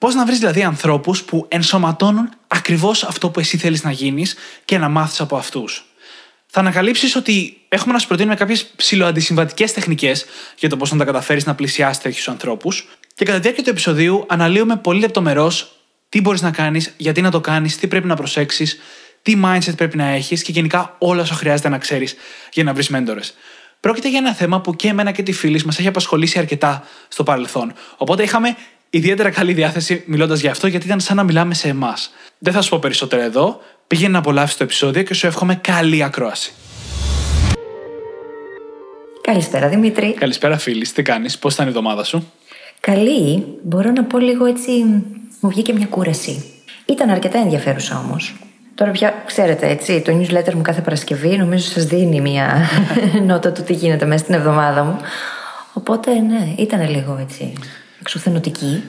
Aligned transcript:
Πώς 0.00 0.14
να 0.14 0.24
βρεις 0.24 0.38
δηλαδή 0.38 0.62
ανθρώπους 0.62 1.22
που 1.22 1.46
ενσωματώνουν 1.48 2.28
ακριβώς 2.46 3.02
αυτό 3.04 3.30
που 3.30 3.40
εσύ 3.40 3.56
θέλεις 3.56 3.82
να 3.84 3.90
γίνεις 3.90 4.34
και 4.64 4.78
να 4.78 4.88
μάθεις 4.88 5.20
από 5.20 5.36
αυτούς; 5.36 5.84
Θα 6.46 6.60
ανακαλύψεις 6.60 7.16
ότι 7.16 7.60
έχουμε 7.68 7.92
να 7.92 7.98
σου 7.98 8.06
προτείνουμε 8.06 8.34
κάποιες 8.34 8.64
ψηλοαντισυμβατικέ 8.76 9.68
τεχνικές 9.68 10.24
για 10.58 10.68
το 10.68 10.76
πώς 10.76 10.92
να 10.92 10.98
τα 10.98 11.04
καταφέρεις 11.04 11.44
να 11.44 11.54
πλησιάσεις 11.54 12.02
τέτοιους 12.02 12.28
ανθρώπους. 12.28 12.88
Και 13.14 13.24
κατά 13.24 13.36
τη 13.36 13.42
διάρκεια 13.42 13.64
του 13.64 13.70
επεισοδίου 13.70 14.24
αναλύουμε 14.28 14.76
πολύ 14.76 15.00
λεπτομερώς 15.00 15.76
τι 16.08 16.20
μπορείς 16.20 16.42
να 16.42 16.50
κάνεις, 16.50 16.94
γιατί 16.96 17.20
να 17.20 17.30
το 17.30 17.40
κάνεις, 17.40 17.76
τι 17.76 17.86
πρέπει 17.86 18.06
να 18.06 18.16
προσέξεις, 18.16 18.78
τι 19.22 19.40
mindset 19.44 19.76
πρέπει 19.76 19.96
να 19.96 20.06
έχεις 20.06 20.42
και 20.42 20.52
γενικά 20.52 20.96
όλα 20.98 21.22
όσα 21.22 21.34
χρειάζεται 21.34 21.68
να 21.68 21.78
ξέρεις 21.78 22.14
για 22.52 22.64
να 22.64 22.72
βρεις 22.72 22.88
μέντορες. 22.88 23.34
Πρόκειται 23.80 24.08
για 24.08 24.18
ένα 24.18 24.34
θέμα 24.34 24.60
που 24.60 24.76
και 24.76 24.88
εμένα 24.88 25.10
και 25.10 25.22
τη 25.22 25.32
φίλη 25.32 25.62
μας 25.64 25.78
έχει 25.78 25.88
απασχολήσει 25.88 26.38
αρκετά 26.38 26.84
στο 27.08 27.22
παρελθόν. 27.22 27.72
Οπότε 27.96 28.22
είχαμε 28.22 28.56
ιδιαίτερα 28.90 29.30
καλή 29.30 29.52
διάθεση 29.52 30.02
μιλώντας 30.06 30.40
για 30.40 30.50
αυτό, 30.50 30.66
γιατί 30.66 30.86
ήταν 30.86 31.00
σαν 31.00 31.16
να 31.16 31.22
μιλάμε 31.22 31.54
σε 31.54 31.68
εμάς. 31.68 32.10
Δεν 32.38 32.52
θα 32.52 32.62
σου 32.62 32.70
πω 32.70 32.78
περισσότερο 32.78 33.22
εδώ. 33.22 33.60
Πήγαινε 33.86 34.12
να 34.12 34.18
απολαύσεις 34.18 34.56
το 34.56 34.64
επεισόδιο 34.64 35.02
και 35.02 35.14
σου 35.14 35.26
εύχομαι 35.26 35.54
καλή 35.54 36.02
ακρόαση. 36.02 36.52
Καλησπέρα 39.20 39.68
Δημήτρη. 39.68 40.14
Καλησπέρα, 40.14 40.58
φίλη. 40.58 40.86
Τι 40.86 41.02
κάνεις, 41.02 41.38
πώς 41.38 41.54
ήταν 41.54 41.66
η 41.66 41.68
εβδομάδα 41.68 42.04
σου; 42.04 42.32
Καλή. 42.80 43.44
Μπορώ 43.62 43.90
να 43.90 44.04
πω 44.04 44.18
λίγο 44.18 44.44
έτσι. 44.44 44.70
Μου 45.40 45.50
βγήκε 45.50 45.72
μια 45.72 45.86
κούραση. 45.86 46.44
Ήταν 46.86 47.10
αρκετά 47.10 47.38
ενδιαφέρουσα 47.38 47.98
όμως. 47.98 48.34
Τώρα 48.74 48.90
πια 48.90 49.22
ξέρετε, 49.26 49.68
έτσι, 49.68 50.00
το 50.00 50.12
newsletter 50.12 50.52
μου 50.54 50.62
κάθε 50.62 50.80
Παρασκευή 50.80 51.36
νομίζω 51.36 51.64
σας 51.64 51.84
δίνει 51.84 52.20
μια 52.20 52.68
νότα 53.26 53.52
του 53.52 53.62
τι 53.62 53.72
γίνεται 53.72 54.06
μέσα 54.06 54.22
στην 54.24 54.34
εβδομάδα 54.34 54.84
μου. 54.84 54.96
Οπότε 55.72 56.14
ναι, 56.14 56.54
ήταν 56.56 56.90
λίγο 56.90 57.18
έτσι 57.20 57.52
εξουθενωτική. 58.00 58.82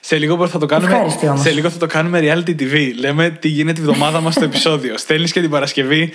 Σε 0.00 0.16
λίγο 0.16 0.48
θα 0.48 0.58
το 0.58 0.66
κάνουμε. 0.66 0.92
Ευχάριστη 0.92 1.28
όμως. 1.28 1.40
Σε 1.40 1.50
λίγο 1.50 1.70
θα 1.70 1.78
το 1.78 1.86
κάνουμε 1.86 2.20
reality 2.22 2.50
TV. 2.50 2.92
Λέμε 2.98 3.30
τι 3.30 3.48
γίνεται 3.48 3.80
τη 3.80 3.86
βδομάδα 3.86 4.20
μας 4.20 4.34
στο 4.34 4.44
επεισόδιο. 4.44 4.98
Στέλνεις 5.04 5.32
και 5.32 5.40
την 5.40 5.50
Παρασκευή. 5.50 6.12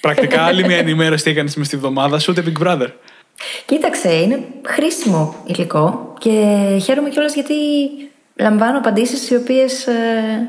Πρακτικά 0.00 0.42
άλλη 0.42 0.64
μια 0.64 0.76
ενημέρωση 0.76 1.24
τι 1.24 1.30
έκανες 1.30 1.56
μες 1.56 1.66
στη 1.66 1.76
βδομάδα 1.76 2.18
σου, 2.18 2.34
ούτε 2.36 2.52
Big 2.52 2.66
Brother. 2.66 2.88
Κοίταξε, 3.66 4.14
είναι 4.14 4.44
χρήσιμο 4.66 5.42
υλικό 5.46 6.14
και 6.18 6.30
χαίρομαι 6.82 7.08
κιόλας 7.08 7.34
γιατί 7.34 7.54
λαμβάνω 8.34 8.78
απαντήσεις 8.78 9.30
οι 9.30 9.36
οποίες 9.36 9.86
ε, 9.86 10.48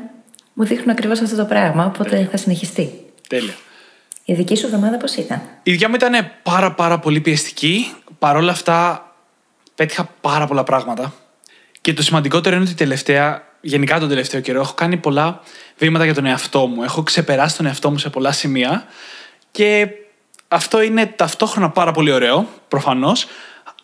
μου 0.52 0.64
δείχνουν 0.64 0.90
ακριβώς 0.90 1.20
αυτό 1.20 1.36
το 1.36 1.44
πράγμα, 1.44 1.84
οπότε 1.84 2.28
θα 2.30 2.36
συνεχιστεί. 2.36 2.90
Τέλεια. 3.28 3.54
Η 4.24 4.34
δική 4.34 4.56
σου 4.56 4.66
εβδομάδα 4.66 4.96
πώς 4.96 5.14
ήταν; 5.14 5.42
Η 5.62 5.70
δουλειά 5.70 5.88
μου 5.88 5.94
ήταν 5.94 6.30
πάρα 6.42 6.72
πάρα 6.72 6.98
πολύ 6.98 7.20
πιεστική. 7.20 7.92
Παρ' 8.18 8.36
όλα 8.36 8.50
αυτά 8.50 9.09
πέτυχα 9.80 10.08
πάρα 10.20 10.46
πολλά 10.46 10.64
πράγματα. 10.64 11.12
Και 11.80 11.92
το 11.92 12.02
σημαντικότερο 12.02 12.56
είναι 12.56 12.64
ότι 12.64 12.74
τελευταία, 12.74 13.42
γενικά 13.60 13.98
τον 13.98 14.08
τελευταίο 14.08 14.40
καιρό, 14.40 14.60
έχω 14.60 14.74
κάνει 14.74 14.96
πολλά 14.96 15.40
βήματα 15.78 16.04
για 16.04 16.14
τον 16.14 16.26
εαυτό 16.26 16.66
μου. 16.66 16.82
Έχω 16.82 17.02
ξεπεράσει 17.02 17.56
τον 17.56 17.66
εαυτό 17.66 17.90
μου 17.90 17.98
σε 17.98 18.10
πολλά 18.10 18.32
σημεία. 18.32 18.84
Και 19.50 19.88
αυτό 20.48 20.82
είναι 20.82 21.06
ταυτόχρονα 21.06 21.70
πάρα 21.70 21.92
πολύ 21.92 22.12
ωραίο, 22.12 22.48
προφανώς, 22.68 23.26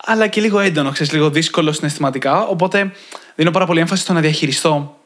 αλλά 0.05 0.27
και 0.27 0.41
λίγο 0.41 0.59
έντονο, 0.59 0.91
ξέρεις, 0.91 1.13
λίγο 1.13 1.29
δύσκολο 1.29 1.71
συναισθηματικά. 1.71 2.43
Οπότε 2.47 2.91
δίνω 3.35 3.51
πάρα 3.51 3.65
πολύ 3.65 3.79
έμφαση 3.79 4.01
στο 4.01 4.13
να 4.13 4.19
διαχειριστώ 4.19 4.97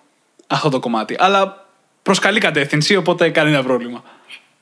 αυτό 0.47 0.69
το 0.69 0.79
κομμάτι. 0.79 1.15
Αλλά 1.19 1.67
προ 2.03 2.15
καλή 2.15 2.39
κατεύθυνση, 2.39 2.95
οπότε 2.95 3.29
κανένα 3.29 3.63
πρόβλημα. 3.63 4.03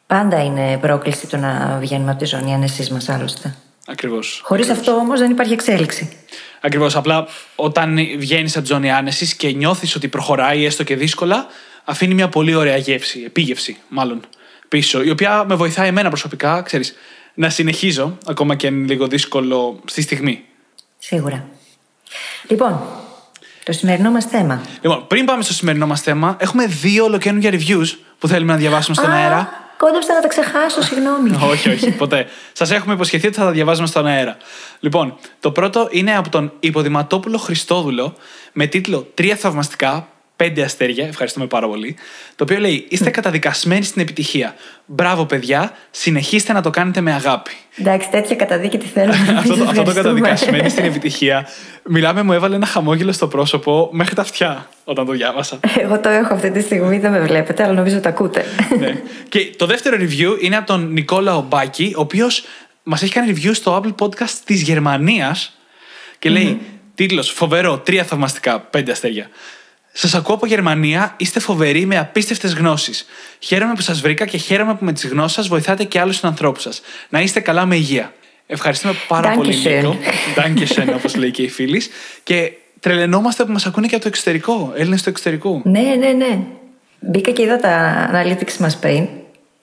Πάντα 0.08 0.44
είναι 0.44 0.78
πρόκληση 0.78 1.28
το 1.28 1.38
να 1.38 1.78
βγαίνουμε 1.80 2.12
από 2.12 2.20
τη 2.20 2.26
ζώνη 2.26 2.54
άνεσής 2.54 2.90
μας 2.90 3.10
άλλωστε. 3.10 3.56
Ακριβώς. 3.92 4.42
Χωρίς 4.44 4.70
αυτό 4.70 4.92
όμως 4.92 5.20
δεν 5.20 5.32
υπάρχει 5.32 5.54
εξέλιξη. 5.54 6.10
Ακριβώς. 6.62 6.96
Απλά 6.96 7.28
όταν 7.56 7.96
βγαίνει 8.18 8.50
από 8.50 8.62
τη 8.62 8.68
ζώνη 8.68 8.92
άνεσης 8.92 9.36
και 9.36 9.52
νιώθεις 9.52 9.96
ότι 9.96 10.08
προχωράει 10.08 10.66
έστω 10.66 10.84
και 10.84 10.96
δύσκολα, 10.96 11.46
αφήνει 11.84 12.14
μια 12.14 12.30
πολύ 12.30 12.56
ωραία 12.56 12.78
γεύση, 12.78 13.24
επίγευση 13.26 13.78
μάλλον 13.88 14.22
πίσω, 14.68 15.04
η 15.04 15.10
οποία 15.10 15.44
με 15.48 15.56
βοηθάει 15.56 15.88
εμένα 15.88 16.10
προσωπικά, 16.10 16.62
ξέρεις, 16.62 16.96
να 17.34 17.50
συνεχίζω, 17.50 18.18
ακόμα 18.26 18.56
και 18.56 18.68
αν 18.68 18.74
είναι 18.76 18.88
λίγο 18.88 19.08
δύσκολο 19.08 19.80
στη 19.86 20.02
στιγμή. 20.02 20.44
Σίγουρα. 20.98 21.48
Λοιπόν, 22.48 22.82
το 23.64 23.72
σημερινό 23.72 24.12
μας 24.12 24.26
θέμα. 24.26 24.62
Λοιπόν, 24.82 25.08
πριν 25.08 25.26
πάμε 25.26 25.44
στο 25.44 25.54
σημερινό 25.54 25.88
μας 25.88 26.02
θέμα, 26.02 26.38
έχουμε 26.40 26.66
δύο 26.66 27.04
ολοκαίνουργια 27.04 27.52
reviews 27.52 27.88
που 28.20 28.28
θέλουμε 28.28 28.52
να 28.52 28.58
διαβάσουμε 28.58 28.96
στον 28.96 29.12
Α, 29.12 29.16
αέρα. 29.16 29.69
Κόντεψα 29.80 30.14
να 30.14 30.22
τα 30.22 30.28
ξεχάσω, 30.28 30.82
συγγνώμη. 30.82 31.32
όχι, 31.52 31.70
όχι, 31.70 31.92
ποτέ. 31.92 32.28
Σας 32.54 32.72
έχουμε 32.72 32.94
υποσχεθεί 32.94 33.28
ότι 33.28 33.36
θα 33.36 33.44
τα 33.44 33.52
διαβάζουμε 33.52 33.88
στον 33.88 34.06
αέρα. 34.06 34.38
Λοιπόν, 34.80 35.18
το 35.40 35.52
πρώτο 35.52 35.88
είναι 35.92 36.16
από 36.16 36.30
τον 36.30 36.52
Υποδηματόπουλο 36.60 37.38
Χριστόδουλο 37.38 38.16
με 38.54 38.66
τίτλο 38.66 39.08
Τρία 39.14 39.36
θαυμαστικά, 39.36 40.08
πέντε 40.40 40.64
αστέρια. 40.64 41.08
Ευχαριστούμε 41.08 41.48
πάρα 41.48 41.68
πολύ. 41.68 41.96
Το 42.36 42.44
οποίο 42.44 42.60
λέει: 42.60 42.86
Είστε 42.90 43.10
καταδικασμένοι 43.10 43.84
στην 43.84 44.02
επιτυχία. 44.02 44.56
Μπράβο, 44.86 45.26
παιδιά, 45.26 45.72
συνεχίστε 45.92 46.54
να 46.54 46.62
το 46.62 46.70
κάνετε 46.70 47.02
με 47.02 47.14
αγάπη. 47.14 47.52
Εντάξει, 47.78 48.10
τέτοια 48.10 48.36
καταδίκη 48.36 48.78
τι 48.78 48.86
θέλω. 48.86 49.12
αυτό, 49.38 49.56
το, 49.56 49.64
αυτό 49.64 49.84
το 49.84 49.94
καταδικασμένοι 49.94 50.70
στην 50.70 50.86
επιτυχία. 50.92 51.48
Μιλάμε, 51.84 52.24
μου 52.24 52.34
έβαλε 52.34 52.56
ένα 52.56 52.66
χαμόγελο 52.66 53.12
στο 53.12 53.28
πρόσωπο 53.28 53.90
μέχρι 53.92 54.16
τα 54.16 54.22
αυτιά 54.22 54.70
όταν 54.84 55.06
το 55.06 55.12
διάβασα. 55.12 55.60
Εγώ 55.78 56.00
το 56.00 56.10
έχω 56.10 56.34
αυτή 56.34 56.52
τη 56.52 56.62
στιγμή, 56.62 57.00
δεν 57.00 57.12
με 57.12 57.20
βλέπετε, 57.20 57.64
αλλά 57.64 57.74
νομίζω 57.74 58.00
το 58.00 58.10
ακούτε. 58.10 58.46
ναι. 58.80 59.02
Και 59.30 59.52
το 59.58 59.66
δεύτερο 59.66 59.98
review 60.00 60.42
είναι 60.42 60.58
από 60.58 60.68
τον 60.68 60.92
Νικόλα 60.92 61.36
Ομπάκη, 61.36 61.94
ο 61.98 62.02
οποίος 62.02 62.44
μας 62.84 63.02
έχει 63.02 63.14
κάνει 63.14 63.34
review 63.36 63.52
στο 63.54 63.82
Apple 63.84 64.06
Podcast 64.06 64.36
της 64.46 64.62
Γερμανίας 64.62 65.58
και 66.20 66.30
λέει: 66.30 66.62
Τίτλος 66.96 67.32
Φοβερό, 67.32 67.78
τρία 67.78 68.04
θαυμαστικά, 68.04 68.60
πέντε 68.60 68.92
αστέρια. 68.92 69.30
Σας 69.92 70.16
ακούω 70.16 70.36
από 70.36 70.46
Γερμανία, 70.46 71.14
είστε 71.18 71.40
φοβεροί 71.40 71.86
με 71.86 71.98
απίστευτες 71.98 72.54
γνώσεις. 72.54 73.06
Χαίρομαι 73.40 73.74
που 73.74 73.82
σας 73.82 74.02
βρήκα 74.02 74.26
και 74.26 74.38
χαίρομαι 74.38 74.76
που 74.76 74.86
με 74.86 74.94
τις 74.94 75.08
γνώσεις 75.08 75.36
σας 75.36 75.48
βοηθάτε 75.48 75.84
και 75.84 76.00
άλλους 76.00 76.24
ανθρώπου 76.24 76.60
σας. 76.60 76.82
Να 77.10 77.22
είστε 77.22 77.40
καλά 77.40 77.66
με 77.66 77.76
υγεία. 77.76 78.14
Ευχαριστούμε 78.48 78.94
πάρα 79.08 79.32
πολύ, 79.32 79.54
Dankeschön. 79.64 79.76
Νίκο. 79.76 79.98
Dankeschön, 80.36 80.94
όπως 80.96 81.16
λέει 81.16 81.32
και 81.32 81.42
η 81.42 81.50
φίλη. 81.50 81.82
Και 82.24 82.52
τρελαινόμαστε 82.80 83.46
που 83.46 83.52
μας 83.52 83.66
ακούνε 83.66 83.88
και 83.88 83.94
από 83.96 84.04
το 84.04 84.10
εξωτερικό, 84.10 84.74
Έλληνες 84.76 85.04
του 85.04 85.10
εξωτερικού. 85.10 85.62
ναι, 85.64 85.96
ναι, 86.00 86.08
ναι. 86.08 86.40
Μπήκα 87.00 87.32
και 87.32 87.42
είδα 87.42 87.58
τα 87.58 88.10
analytics 88.14 88.58
μας 88.58 88.78
πριν 88.78 89.08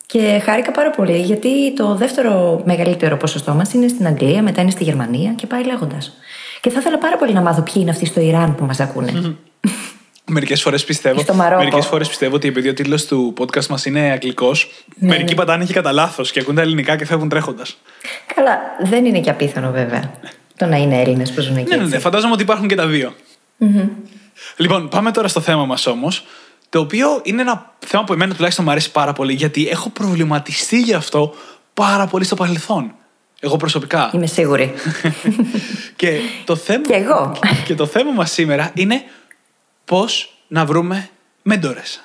και 0.07 0.41
χάρηκα 0.45 0.71
πάρα 0.71 0.91
πολύ 0.91 1.19
γιατί 1.19 1.75
το 1.75 1.95
δεύτερο 1.95 2.63
μεγαλύτερο 2.65 3.17
ποσοστό 3.17 3.55
μας 3.55 3.73
είναι 3.73 3.89
στην 3.89 4.07
Αγγλία, 4.07 4.43
μετά 4.43 4.61
είναι 4.61 4.71
στη 4.71 4.85
Γερμανία 4.85 5.33
και 5.33 5.47
πάει 5.47 5.65
λέγοντας. 5.65 6.13
Και 6.61 6.71
θα 6.71 6.79
ήθελα 6.79 6.99
πάρα 6.99 7.17
πολύ 7.17 7.33
να 7.33 7.41
μάθω 7.41 7.63
ποιοι 7.63 7.75
είναι 7.77 7.91
αυτοί 7.91 8.07
στο 8.07 8.21
Ιράν 8.21 8.55
που 8.55 8.65
μας 8.65 8.81
ακούνε. 8.81 9.37
Μερικές 10.31 10.63
φορές 10.63 10.85
πιστεύω, 10.85 11.21
Στο 11.21 11.35
Μαρόκο. 11.35 11.59
μερικές 11.63 11.87
φορές 11.87 12.09
πιστεύω 12.09 12.35
ότι 12.35 12.49
επειδή 12.49 12.69
ο 12.69 12.73
τίτλο 12.75 13.01
του 13.09 13.35
podcast 13.39 13.67
μας 13.67 13.85
είναι 13.85 14.01
αγγλικός, 14.11 14.71
Ναι, 14.99 15.09
μερικοί 15.09 15.31
ναι. 15.31 15.35
πατάνε 15.39 15.65
και 15.65 15.73
κατά 15.73 15.93
λάθος 15.93 16.31
και 16.33 16.41
ακούν 16.41 16.55
τα 16.55 16.61
ελληνικά 16.63 16.97
και 16.97 17.05
φεύγουν 17.07 17.29
τρέχοντας. 17.29 17.77
Καλά, 18.35 18.59
δεν 18.83 19.05
είναι 19.05 19.21
και 19.21 19.31
απίθανο 19.31 19.71
βέβαια 19.71 20.13
το 20.57 20.67
να 20.67 20.77
είναι 20.77 21.01
Έλληνες 21.01 21.33
που 21.33 21.41
ζουν 21.41 21.57
εκεί. 21.57 21.69
Ναι, 21.69 21.77
ναι, 21.77 21.83
ναι. 21.83 21.89
έτσι. 21.89 21.99
Φαντάζομαι 22.01 22.33
ότι 22.33 22.43
υπάρχουν 22.43 22.69
και 22.69 22.75
τα 22.75 22.87
δύο. 22.87 23.15
Λοιπόν, 24.57 24.89
πάμε 24.89 25.11
τώρα 25.11 25.29
στο 25.29 25.41
θέμα 25.41 25.65
μας 25.67 25.87
όμως. 25.87 26.25
Το 26.69 26.81
οποίο 26.81 27.21
είναι 27.23 27.43
ένα 27.43 27.73
θέμα 27.87 28.05
που 28.05 28.13
εμένα 28.13 28.35
τουλάχιστον 28.35 28.65
μου 28.65 28.71
αρέσει 28.71 28.91
πάρα 28.91 29.13
πολύ 29.13 29.33
γιατί 29.33 29.69
έχω 29.69 29.89
προβληματιστεί 29.89 30.81
γι' 30.81 30.95
αυτό 30.95 31.35
πάρα 31.75 32.07
πολύ 32.07 32.25
στο 32.25 32.35
παρελθόν. 32.35 32.95
Εγώ 33.41 33.57
προσωπικά. 33.57 34.11
Είμαι 34.15 34.27
σίγουρη. 34.27 34.73
και 35.97 36.19
το 36.45 36.57
θέμα, 36.57 36.83
Κι 36.87 36.93
εγώ. 36.93 37.37
και 37.65 37.75
το 37.75 37.87
θέμα 37.87 38.11
μας 38.11 38.31
σήμερα 38.31 38.71
είναι 38.75 39.03
πώς 39.87 40.39
να 40.49 40.65
βρούμε 40.65 41.09
μέντορες. 41.43 42.01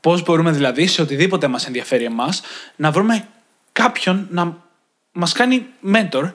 Πώς 0.00 0.22
μπορούμε 0.22 0.50
δηλαδή 0.50 0.86
σε 0.86 1.02
οτιδήποτε 1.02 1.48
μας 1.48 1.66
ενδιαφέρει 1.66 2.04
εμάς 2.04 2.42
να 2.76 2.90
βρούμε 2.90 3.26
κάποιον 3.72 4.26
να 4.30 4.56
μας 5.12 5.32
κάνει 5.32 5.66
mentor 5.94 6.30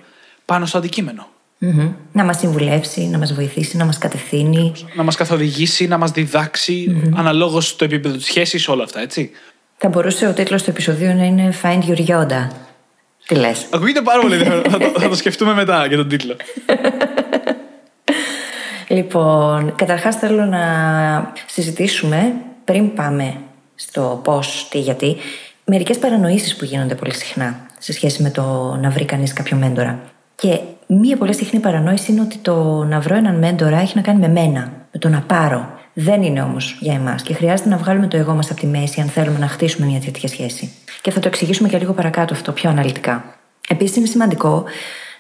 πάνω 0.46 0.66
στο 0.66 0.78
αντικείμενο. 0.78 1.28
Μμμ. 1.58 1.92
Να 2.12 2.24
μας 2.24 2.38
συμβουλεύσει, 2.38 3.02
να 3.02 3.18
μας 3.18 3.34
βοηθήσει, 3.34 3.78
να 3.78 3.86
μας 3.86 3.98
κατευθύνει. 3.98 4.72
Να 4.96 5.04
μας 5.04 5.16
καθοδηγήσει, 5.16 5.88
να 5.88 5.98
μας 5.98 6.12
διδάξει 6.12 7.02
αναλόγως 7.16 7.76
το 7.76 7.84
επίπεδο 7.84 8.16
της 8.16 8.26
σχέσης, 8.26 8.68
όλα 8.68 8.84
αυτά, 8.84 9.00
έτσι. 9.00 9.32
Θα 9.78 9.90
μπορούσε 9.90 10.28
ο 10.28 10.34
τίτλος 10.34 10.64
του 10.64 10.70
επεισοδίου 10.70 11.16
να 11.16 11.24
είναι 11.24 11.54
Find 11.64 11.82
Your 11.84 12.08
Yoda. 12.08 12.48
Τι 13.28 13.36
λες; 13.36 13.68
Ακούγεται 13.70 14.02
πάρα 14.02 14.22
πολύ 14.22 14.34
ενδιαφέρον. 14.34 14.64
θα, 14.72 14.78
το, 14.78 15.00
θα 15.00 15.10
το 15.10 15.16
σκεφτούμε 15.16 15.54
μετά 15.54 15.86
για 15.86 15.98
τον 15.98 16.08
τίτλο. 16.08 16.36
Λοιπόν, 18.90 19.76
καταρχάς 19.76 20.16
θέλω 20.16 20.46
να 20.46 20.62
συζητήσουμε 21.48 22.34
πριν 22.64 22.94
πάμε 22.94 23.36
στο 23.76 24.20
πώς, 24.24 24.68
τι, 24.70 24.80
γιατί, 24.80 25.16
μερικές 25.66 26.00
παρανοήσεις 26.00 26.56
που 26.56 26.66
γίνονται 26.66 26.96
πολύ 26.96 27.14
συχνά 27.14 27.60
σε 27.78 27.94
σχέση 27.94 28.22
με 28.22 28.30
το 28.30 28.76
να 28.82 28.90
βρει 28.90 29.06
κανείς 29.06 29.34
κάποιο 29.34 29.58
μέντορα. 29.58 30.00
Και 30.36 30.60
μία 30.88 31.18
πολύ 31.18 31.34
συχνή 31.34 31.60
παρανόηση 31.60 32.12
είναι 32.12 32.22
ότι 32.22 32.38
το 32.38 32.84
να 32.84 33.00
βρω 33.00 33.16
έναν 33.16 33.36
μέντορα 33.36 33.78
έχει 33.80 33.96
να 33.96 34.02
κάνει 34.02 34.20
με 34.20 34.28
μένα, 34.28 34.72
με 34.92 35.00
το 35.00 35.10
να 35.10 35.22
πάρω. 35.22 35.70
Δεν 35.94 36.24
είναι 36.24 36.42
όμως 36.42 36.78
για 36.80 36.94
εμάς 36.94 37.22
και 37.22 37.34
χρειάζεται 37.34 37.70
να 37.70 37.78
βγάλουμε 37.78 38.08
το 38.08 38.18
εγώ 38.18 38.34
μας 38.34 38.52
από 38.52 38.60
τη 38.60 38.68
μέση 38.68 39.02
αν 39.02 39.08
θέλουμε 39.08 39.40
να 39.40 39.48
χτίσουμε 39.48 39.86
μια 39.86 40.00
τέτοια 40.00 40.30
σχέση. 40.30 40.72
Και 41.02 41.12
θα 41.12 41.20
το 41.20 41.28
εξηγήσουμε 41.28 41.70
και 41.70 41.78
λίγο 41.78 41.94
παρακάτω 41.94 42.34
αυτό 42.34 42.52
πιο 42.52 42.70
αναλυτικά. 42.70 43.24
Επίσης, 43.70 43.96
είναι 43.96 44.06
σημαντικό 44.06 44.64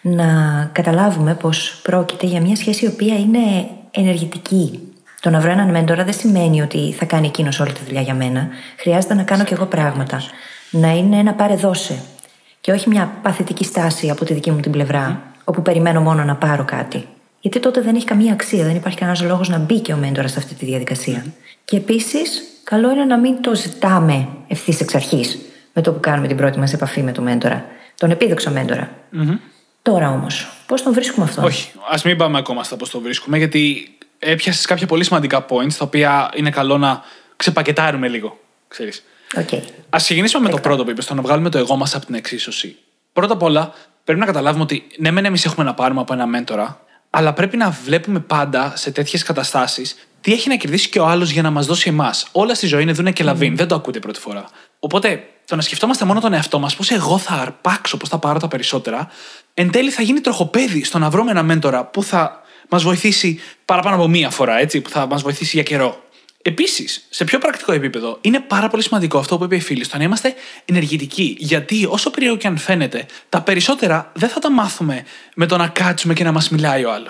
να 0.01 0.25
καταλάβουμε 0.71 1.35
πως 1.35 1.79
πρόκειται 1.83 2.25
για 2.25 2.41
μια 2.41 2.55
σχέση 2.55 2.85
η 2.85 2.87
οποία 2.87 3.15
είναι 3.15 3.39
ενεργητική. 3.91 4.79
Το 5.19 5.29
να 5.29 5.39
βρω 5.39 5.51
έναν 5.51 5.69
μέντορα 5.69 6.03
δεν 6.03 6.13
σημαίνει 6.13 6.61
ότι 6.61 6.93
θα 6.97 7.05
κάνει 7.05 7.27
εκείνος 7.27 7.59
όλη 7.59 7.71
τη 7.71 7.79
δουλειά 7.85 8.01
για 8.01 8.13
μένα. 8.13 8.47
Χρειάζεται 8.77 9.13
να 9.13 9.23
κάνω 9.23 9.43
κι 9.43 9.53
εγώ 9.53 9.65
πράγματα. 9.65 10.21
Να 10.71 10.95
είναι 10.95 11.17
ένα 11.17 11.33
πάρε 11.33 11.55
δώσε. 11.55 12.01
Και 12.61 12.71
όχι 12.71 12.89
μια 12.89 13.11
παθητική 13.21 13.63
στάση 13.63 14.09
από 14.09 14.25
τη 14.25 14.33
δική 14.33 14.51
μου 14.51 14.59
την 14.59 14.71
πλευρά, 14.71 15.21
όπου 15.43 15.61
περιμένω 15.61 16.01
μόνο 16.01 16.23
να 16.23 16.35
πάρω 16.35 16.65
κάτι. 16.65 17.07
Γιατί 17.41 17.59
τότε 17.59 17.81
δεν 17.81 17.95
έχει 17.95 18.05
καμία 18.05 18.33
αξία, 18.33 18.63
δεν 18.63 18.75
υπάρχει 18.75 18.97
κανένας 18.97 19.21
λόγος 19.21 19.49
να 19.49 19.57
μπει 19.57 19.79
και 19.79 19.93
ο 19.93 19.97
μέντορας 19.97 20.31
σε 20.31 20.39
αυτή 20.39 20.53
τη 20.53 20.65
διαδικασία. 20.65 21.25
Και 21.65 21.77
επίσης, 21.77 22.43
καλό 22.63 22.91
είναι 22.91 23.05
να 23.05 23.17
μην 23.17 23.41
το 23.41 23.55
ζητάμε 23.55 24.27
ευθύς 24.47 24.81
εξ 24.81 24.95
αρχής 24.95 25.39
με 25.73 25.81
το 25.81 25.91
που 25.91 25.99
κάνουμε 25.99 26.27
την 26.27 26.37
πρώτη 26.37 26.59
μας 26.59 26.73
επαφή 26.73 27.01
με 27.01 27.11
τον 27.11 27.23
μέντορα. 27.23 27.65
Τον 27.97 28.11
επίδοξο 28.11 28.51
μέντορα. 28.51 28.89
Τώρα 29.81 30.09
όμως, 30.09 30.47
πώς 30.65 30.83
τον 30.83 30.93
βρίσκουμε 30.93 31.25
αυτό. 31.25 31.41
Όχι, 31.41 31.71
ας 31.89 32.03
μην 32.03 32.17
πάμε 32.17 32.37
ακόμα 32.37 32.63
στα 32.63 32.77
πώς 32.77 32.89
τον 32.89 33.01
βρίσκουμε, 33.01 33.37
γιατί 33.37 33.93
έπιασες 34.19 34.65
κάποια 34.65 34.87
πολύ 34.87 35.03
σημαντικά 35.03 35.45
points 35.49 35.73
τα 35.73 35.85
οποία 35.85 36.31
είναι 36.35 36.49
καλό 36.49 36.77
να 36.77 37.01
ξεπακετάρουμε 37.35 38.07
λίγο. 38.07 38.39
Ξέρεις. 38.67 39.03
Okay. 39.35 39.61
Α 39.89 39.97
ξεκινήσουμε 39.97 40.43
με 40.43 40.49
το 40.49 40.59
πρώτο 40.59 40.83
που 40.83 40.89
είπες, 40.89 41.05
το 41.05 41.13
να 41.13 41.21
βγάλουμε 41.21 41.49
το 41.49 41.57
εγώ 41.57 41.75
μας 41.75 41.95
από 41.95 42.05
την 42.05 42.15
εξίσωση. 42.15 42.75
Πρώτα 43.13 43.33
απ' 43.33 43.43
όλα, 43.43 43.73
πρέπει 44.03 44.19
να 44.19 44.25
καταλάβουμε 44.25 44.63
ότι 44.63 44.87
ναι, 44.97 45.11
μεν 45.11 45.25
εμείς 45.25 45.45
έχουμε 45.45 45.65
να 45.65 45.73
πάρουμε 45.73 46.01
από 46.01 46.13
ένα 46.13 46.25
μέντορα, 46.25 46.81
αλλά 47.09 47.33
πρέπει 47.33 47.57
να 47.57 47.69
βλέπουμε 47.69 48.19
πάντα 48.19 48.73
σε 48.75 48.91
τέτοιες 48.91 49.23
καταστάσεις 49.23 49.95
τι 50.21 50.33
έχει 50.33 50.49
να 50.49 50.55
κερδίσει 50.55 50.89
και 50.89 50.99
ο 50.99 51.05
άλλος 51.05 51.29
για 51.29 51.41
να 51.41 51.49
μας 51.49 51.65
δώσει 51.65 51.89
εμάς. 51.89 52.27
Όλα 52.31 52.53
στη 52.53 52.67
ζωή 52.67 52.81
είναι 52.81 52.91
δούνε 52.91 53.11
και 53.11 53.23
λαβίν. 53.23 53.55
Δεν 53.55 53.67
το 53.67 53.75
ακούτε 53.75 53.99
πρώτη 53.99 54.19
φορά. 54.19 54.45
Οπότε 54.79 55.23
το 55.49 55.55
να 55.55 55.61
σκεφτόμαστε 55.61 56.05
μόνο 56.05 56.19
τον 56.19 56.33
εαυτό 56.33 56.59
μας, 56.59 56.75
πώς 56.75 56.91
εγώ 56.91 57.17
θα 57.17 57.33
αρπάξω, 57.33 57.97
πώς 57.97 58.09
θα 58.09 58.17
πάρω 58.17 58.39
τα 58.39 58.47
περισσότερα, 58.47 59.09
εν 59.53 59.71
τέλει 59.71 59.89
θα 59.89 60.01
γίνει 60.01 60.21
τροχοπέδι 60.21 60.83
στο 60.83 60.99
να 60.99 61.09
βρούμε 61.09 61.31
ένα 61.31 61.43
μέντορα 61.43 61.85
που 61.85 62.03
θα 62.03 62.41
μας 62.69 62.83
βοηθήσει 62.83 63.39
παραπάνω 63.65 63.95
από 63.95 64.07
μία 64.07 64.29
φορά, 64.29 64.59
έτσι, 64.59 64.81
που 64.81 64.89
θα 64.89 65.07
μας 65.07 65.21
βοηθήσει 65.21 65.51
για 65.53 65.63
καιρό. 65.63 66.03
Επίσης, 66.41 67.07
σε 67.09 67.23
πιο 67.23 67.39
πρακτικό 67.39 67.71
επίπεδο, 67.71 68.17
είναι 68.21 68.39
πάρα 68.39 68.67
πολύ 68.67 68.83
σημαντικό 68.83 69.17
αυτό 69.17 69.37
που 69.37 69.43
είπε 69.43 69.55
η 69.55 69.59
φίλη, 69.59 69.87
το 69.87 69.97
να 69.97 70.03
είμαστε 70.03 70.33
ενεργητικοί. 70.65 71.35
Γιατί 71.39 71.85
όσο 71.89 72.09
περίεργο 72.09 72.37
και 72.37 72.47
αν 72.47 72.57
φαίνεται, 72.57 73.05
τα 73.29 73.41
περισσότερα 73.41 74.11
δεν 74.13 74.29
θα 74.29 74.39
τα 74.39 74.51
μάθουμε 74.51 75.05
με 75.35 75.45
το 75.45 75.57
να 75.57 75.67
κάτσουμε 75.67 76.13
και 76.13 76.23
να 76.23 76.31
μας 76.31 76.49
μιλάει 76.49 76.85
ο 76.85 76.93
αλλο 76.93 77.09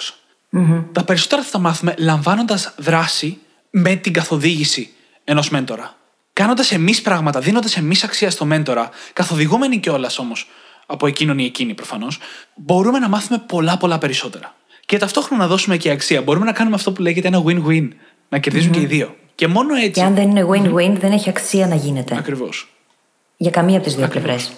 Τα 0.91 1.03
περισσότερα 1.03 1.41
θα 1.43 1.51
τα 1.51 1.59
μάθουμε 1.59 1.93
λαμβάνοντας 1.97 2.73
δράση 2.77 3.37
με 3.69 3.95
την 3.95 4.13
καθοδήγηση 4.13 4.93
ενός 5.23 5.49
μέντορα. 5.49 5.98
Κάνοντας 6.39 6.71
εμείς 6.71 7.01
πράγματα, 7.01 7.39
δίνοντας 7.39 7.77
εμείς 7.77 8.03
αξία 8.03 8.29
στο 8.31 8.45
μέντορα, 8.45 8.89
καθοδηγούμενοι 9.13 9.77
κιόλας 9.77 10.19
όμως 10.19 10.47
από 10.85 11.07
εκείνον 11.07 11.39
ή 11.39 11.45
εκείνη 11.45 11.73
προφανώς, 11.73 12.19
μπορούμε 12.55 12.99
να 12.99 13.09
μάθουμε 13.09 13.43
πολλά 13.47 13.77
πολλά 13.77 13.97
περισσότερα. 13.97 14.55
Και 14.85 14.97
ταυτόχρονα 14.97 15.41
να 15.41 15.49
δώσουμε 15.49 15.77
και 15.77 15.91
αξία. 15.91 16.21
Μπορούμε 16.21 16.45
να 16.45 16.51
κάνουμε 16.51 16.75
αυτό 16.75 16.91
που 16.91 17.01
λέγεται 17.01 17.27
ένα 17.27 17.43
win-win. 17.45 17.87
Να 18.29 18.37
κερδιζουν 18.37 18.71
και 18.71 18.79
οι 18.79 18.85
δύο. 18.85 19.15
Και 19.35 19.47
μόνο 19.47 19.75
έτσι. 19.75 19.89
Και 19.89 20.03
αν 20.03 20.15
δεν 20.15 20.29
είναι 20.29 20.45
win-win, 20.49 20.97
δεν 20.99 21.11
έχει 21.11 21.29
αξία 21.29 21.67
να 21.67 21.75
γίνεται. 21.75 22.17
Ακριβώς. 22.17 22.69
Για 23.37 23.51
καμία 23.51 23.75
από 23.75 23.85
τις 23.85 23.95
δύο 23.95 24.07
πλευρές. 24.07 24.51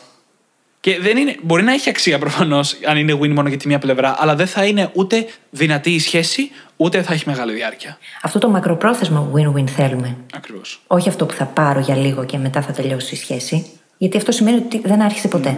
Και 0.81 0.99
δεν 0.99 1.17
είναι, 1.17 1.35
μπορεί 1.41 1.63
να 1.63 1.73
έχει 1.73 1.89
αξία 1.89 2.19
προφανώς 2.19 2.77
αν 2.85 2.97
είναι 2.97 3.13
win 3.21 3.29
μόνο 3.29 3.49
για 3.49 3.57
τη 3.57 3.67
μία 3.67 3.79
πλευρά, 3.79 4.15
αλλά 4.19 4.35
δεν 4.35 4.47
θα 4.47 4.65
είναι 4.65 4.89
ούτε 4.93 5.25
δυνατή 5.49 5.91
η 5.91 5.99
σχέση, 5.99 6.51
ούτε 6.75 7.01
θα 7.01 7.13
έχει 7.13 7.23
μεγάλη 7.27 7.53
διάρκεια. 7.53 7.97
Αυτό 8.21 8.39
το 8.39 8.49
μακροπρόθεσμο 8.49 9.31
win-win 9.35 9.67
θέλουμε. 9.67 10.17
Ακριβώς. 10.33 10.81
Όχι 10.87 11.09
αυτό 11.09 11.25
που 11.25 11.33
θα 11.33 11.45
πάρω 11.45 11.79
για 11.79 11.95
λίγο 11.95 12.25
και 12.25 12.37
μετά 12.37 12.61
θα 12.61 12.71
τελειώσει 12.71 13.15
η 13.15 13.17
σχέση. 13.17 13.65
Γιατί 13.97 14.17
αυτό 14.17 14.31
σημαίνει 14.31 14.57
ότι 14.57 14.81
δεν 14.83 15.01
άρχισε 15.01 15.27
ποτέ. 15.27 15.57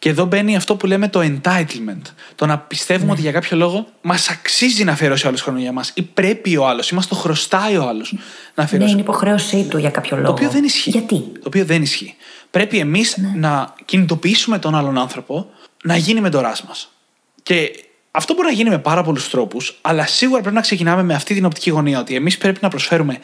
Και 0.00 0.08
εδώ 0.08 0.24
μπαίνει 0.24 0.56
αυτό 0.56 0.76
που 0.76 0.86
λέμε 0.86 1.08
το 1.08 1.20
entitlement. 1.20 2.02
Το 2.34 2.46
να 2.46 2.58
πιστεύουμε 2.58 3.06
ναι. 3.06 3.12
ότι 3.12 3.20
για 3.20 3.32
κάποιο 3.32 3.56
λόγο 3.56 3.86
μας 4.02 4.28
αξίζει 4.28 4.84
να 4.84 4.92
αφιερώσει 4.92 5.24
ο 5.24 5.28
άλλος 5.28 5.42
χρόνο 5.42 5.58
για 5.58 5.72
μας 5.72 5.90
ή 5.94 6.02
πρέπει 6.02 6.56
ο 6.56 6.68
άλλος 6.68 6.90
ή 6.90 6.94
μας 6.94 7.06
το 7.06 7.14
χρωστάει 7.14 7.76
ο 7.76 7.88
άλλος 7.88 8.14
να 8.54 8.62
αφιερώσει. 8.64 8.90
Ναι, 8.90 9.00
είναι 9.00 9.08
υποχρέωσή 9.08 9.66
του 9.70 9.78
για 9.78 9.90
κάποιο 9.90 10.16
λόγο. 10.16 10.26
Το 10.26 10.32
οποίο 10.32 10.50
δεν 10.50 10.64
ισχύει. 10.64 10.90
Γιατί; 10.90 11.14
Το 11.14 11.42
οποίο 11.46 11.64
δεν 11.64 11.82
ισχύει. 11.82 12.14
Πρέπει 12.50 12.78
εμείς 12.78 13.16
ναι. 13.16 13.32
να 13.36 13.74
κινητοποιήσουμε 13.84 14.58
τον 14.58 14.74
άλλον 14.74 14.98
άνθρωπο 14.98 15.50
να 15.82 15.96
γίνει 15.96 16.20
μεντοράς 16.20 16.62
μας. 16.62 16.90
Και 17.42 17.84
αυτό 18.10 18.34
μπορεί 18.34 18.46
να 18.46 18.54
γίνει 18.54 18.70
με 18.70 18.78
πάρα 18.78 19.02
πολλούς 19.02 19.30
τρόπους, 19.30 19.78
αλλά 19.80 20.06
σίγουρα 20.06 20.40
πρέπει 20.40 20.56
να 20.56 20.62
ξεκινάμε 20.62 21.02
με 21.02 21.14
αυτή 21.14 21.34
την 21.34 21.44
οπτική 21.44 21.70
γωνία 21.70 22.00
ότι 22.00 22.14
εμείς 22.14 22.38
πρέπει 22.38 22.58
να 22.62 22.68
προσφέρουμε 22.68 23.18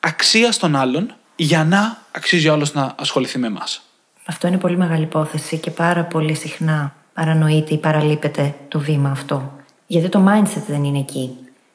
αξία 0.00 0.52
στον 0.52 0.76
άλλον 0.76 1.14
για 1.36 1.64
να 1.64 2.02
αξίζει 2.12 2.48
ο 2.48 2.52
άλλος 2.52 2.72
να 2.72 2.94
ασχοληθεί 2.98 3.38
με 3.38 3.46
εμάς. 3.46 3.82
Αυτό 4.26 4.46
είναι 4.46 4.58
πολύ 4.58 4.76
μεγάλη 4.76 5.02
υπόθεση 5.02 5.58
και 5.58 5.70
πάρα 5.70 6.04
πολύ 6.04 6.34
συχνά 6.34 6.94
παρανοείται 7.14 7.74
ή 7.74 7.78
παραλείπεται 7.78 8.54
το 8.68 8.78
βήμα 8.78 9.10
αυτό. 9.10 9.52
Γιατί 9.86 10.08
το 10.08 10.24
mindset 10.28 10.62
δεν 10.68 10.84
είναι 10.84 10.98
εκεί. 10.98 11.30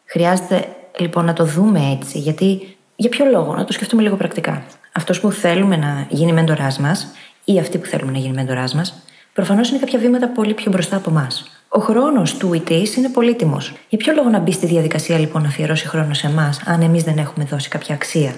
Χρειάζεται 0.05 0.67
λοιπόν 0.97 1.25
να 1.25 1.33
το 1.33 1.45
δούμε 1.45 1.97
έτσι, 1.99 2.19
γιατί 2.19 2.77
για 2.95 3.09
ποιο 3.09 3.25
λόγο, 3.25 3.55
να 3.55 3.65
το 3.65 3.73
σκεφτούμε 3.73 4.01
λίγο 4.01 4.15
πρακτικά. 4.15 4.63
Αυτός 4.91 5.19
που 5.19 5.31
θέλουμε 5.31 5.77
να 5.77 6.05
γίνει 6.09 6.33
μέντοράς 6.33 6.79
μας 6.79 7.07
ή 7.44 7.59
αυτή 7.59 7.77
που 7.77 7.85
θέλουμε 7.85 8.11
να 8.11 8.17
γίνει 8.17 8.33
μέντοράς 8.33 8.73
μας, 8.73 8.93
προφανώς 9.33 9.69
είναι 9.69 9.79
κάποια 9.79 10.00
βήματα 10.00 10.27
πολύ 10.27 10.53
πιο 10.53 10.71
μπροστά 10.71 10.95
από 10.95 11.09
εμάς. 11.09 11.51
Ο 11.69 11.79
χρόνος 11.79 12.38
του 12.38 12.53
ή 12.53 12.59
της 12.59 12.95
είναι 12.95 13.09
πολύτιμος. 13.09 13.73
Για 13.89 13.97
ποιο 13.97 14.13
λόγο 14.13 14.29
να 14.29 14.39
μπει 14.39 14.51
στη 14.51 14.65
διαδικασία 14.65 15.17
λοιπόν 15.17 15.41
να 15.41 15.47
αφιερώσει 15.47 15.88
χρόνο 15.88 16.13
σε 16.13 16.27
εμάς, 16.27 16.61
αν 16.65 16.81
εμείς 16.81 17.03
δεν 17.03 17.17
έχουμε 17.17 17.45
δώσει 17.45 17.69
κάποια 17.69 17.95
αξία; 17.95 18.35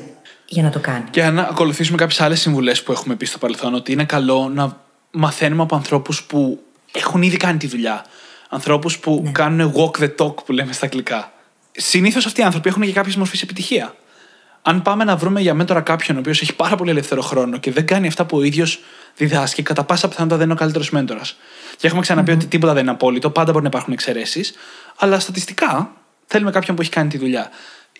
Για 0.49 0.63
να 0.63 0.69
το 0.69 0.79
κάνει. 0.79 1.03
Και 1.09 1.29
να 1.29 1.41
ακολουθήσουμε 1.41 1.97
κάποιες 1.97 2.21
άλλες 2.21 2.41
συμβουλές 2.41 2.83
που 2.83 2.91
έχουμε 2.91 3.15
πει 3.15 3.25
στο 3.25 3.37
παρελθόν, 3.37 3.73
ότι 3.73 3.91
είναι 3.91 4.05
καλό 4.05 4.49
να 4.53 4.77
μαθαίνουμε 5.11 5.61
από 5.61 5.75
ανθρώπους 5.75 6.23
που 6.23 6.63
έχουν 6.91 7.21
ήδη 7.21 7.37
κάνει 7.37 7.57
τη 7.57 7.67
δουλειά. 7.67 8.05
Ανθρώπους 8.49 8.99
που 8.99 9.21
ναι. 9.23 9.31
κάνουν 9.31 9.73
walk 9.75 10.03
the 10.03 10.09
talk 10.17 10.43
που 10.45 10.51
λέμε 10.51 10.73
στα 10.73 10.85
αγγλικά. 10.85 11.31
Συνήθως 11.71 12.25
αυτοί 12.25 12.41
οι 12.41 12.43
άνθρωποι 12.43 12.69
έχουν 12.69 12.81
και 12.81 12.91
κάποια 12.91 13.13
μορφή 13.17 13.39
επιτυχία. 13.43 13.95
Αν 14.61 14.81
πάμε 14.81 15.03
να 15.03 15.15
βρούμε 15.15 15.41
για 15.41 15.53
μέντορα 15.53 15.81
κάποιον 15.81 16.17
ο 16.17 16.19
οποίος 16.19 16.41
έχει 16.41 16.55
πάρα 16.55 16.75
πολύ 16.75 16.89
ελεύθερο 16.89 17.21
χρόνο 17.21 17.57
και 17.57 17.71
δεν 17.71 17.85
κάνει 17.85 18.07
αυτά 18.07 18.25
που 18.25 18.37
ο 18.37 18.43
ίδιος 18.43 18.79
διδάσκει, 19.15 19.63
κατά 19.63 19.83
πάσα 19.83 20.07
πιθανότητα 20.07 20.37
δεν 20.37 20.45
είναι 20.45 20.53
ο 20.53 20.57
καλύτερος 20.57 20.89
μέντορας. 20.89 21.37
Και 21.77 21.87
έχουμε 21.87 22.01
ξαναπεί 22.01 22.31
mm-hmm. 22.31 22.35
ότι 22.35 22.45
τίποτα 22.45 22.73
δεν 22.73 22.81
είναι 22.81 22.91
απόλυτο, 22.91 23.29
πάντα 23.29 23.51
μπορεί 23.51 23.63
να 23.63 23.69
υπάρχουν 23.69 23.93
εξαιρέσεις, 23.93 24.53
αλλά 24.97 25.19
στατιστικά 25.19 25.91
θέλουμε 26.25 26.51
κάποιον 26.51 26.75
που 26.75 26.81
έχει 26.81 26.91
κάνει 26.91 27.09
τη 27.09 27.17
δουλειά. 27.17 27.49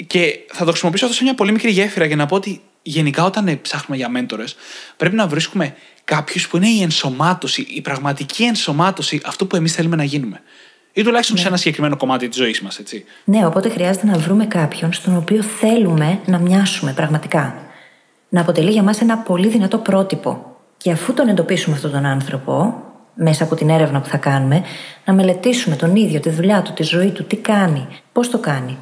Και 0.07 0.39
θα 0.51 0.65
το 0.65 0.69
χρησιμοποιήσω 0.69 1.05
αυτό 1.05 1.17
σε 1.17 1.23
μια 1.23 1.35
πολύ 1.35 1.51
μικρή 1.51 1.71
γέφυρα 1.71 2.05
για 2.05 2.15
να 2.15 2.25
πω 2.25 2.35
ότι 2.35 2.61
γενικά 2.81 3.23
όταν 3.23 3.59
ψάχνουμε 3.61 3.97
για 3.97 4.09
μέντορες, 4.09 4.55
πρέπει 4.97 5.15
να 5.15 5.27
βρίσκουμε 5.27 5.75
κάποιους 6.03 6.47
που 6.47 6.57
είναι 6.57 6.67
η 6.67 6.81
ενσωμάτωση, 6.81 7.61
η 7.61 7.81
πραγματική 7.81 8.43
ενσωμάτωση 8.43 9.21
αυτού 9.25 9.47
που 9.47 9.55
εμείς 9.55 9.73
θέλουμε 9.73 9.95
να 9.95 10.03
γίνουμε. 10.03 10.41
Ή 10.93 11.03
τουλάχιστον 11.03 11.35
ναι. 11.35 11.41
σε 11.41 11.47
ένα 11.47 11.57
συγκεκριμένο 11.57 11.97
κομμάτι 11.97 12.27
της 12.27 12.37
ζωής 12.37 12.61
μας, 12.61 12.79
έτσι. 12.79 13.05
Ναι, 13.23 13.45
οπότε 13.45 13.69
χρειάζεται 13.69 14.05
να 14.05 14.17
βρούμε 14.17 14.45
κάποιον 14.45 14.93
στον 14.93 15.15
οποίο 15.15 15.41
θέλουμε 15.41 16.19
να 16.25 16.39
μοιάσουμε 16.39 16.93
πραγματικά. 16.93 17.55
Να 18.29 18.41
αποτελεί 18.41 18.71
για 18.71 18.83
μας 18.83 19.01
ένα 19.01 19.17
πολύ 19.17 19.47
δυνατό 19.47 19.77
πρότυπο. 19.77 20.57
Και 20.77 20.91
αφού 20.91 21.13
τον 21.13 21.27
εντοπίσουμε 21.27 21.75
αυτόν 21.75 21.91
τον 21.91 22.05
άνθρωπο, 22.05 22.83
μέσα 23.13 23.43
από 23.43 23.55
την 23.55 23.69
έρευνα 23.69 24.01
που 24.01 24.07
θα 24.07 24.17
κάνουμε, 24.17 24.63
να 25.05 25.13
μελετήσουμε 25.13 25.75
τον 25.75 25.95
ίδιο, 25.95 26.19
τη 26.19 26.29
δουλειά 26.29 26.61
του, 26.61 26.73
τη 26.73 26.83
ζωή 26.83 27.11
του, 27.11 27.23
τι 27.23 27.35
κάνει, 27.35 27.87
πώς 28.11 28.29
το 28.29 28.37
κάνει, 28.37 28.77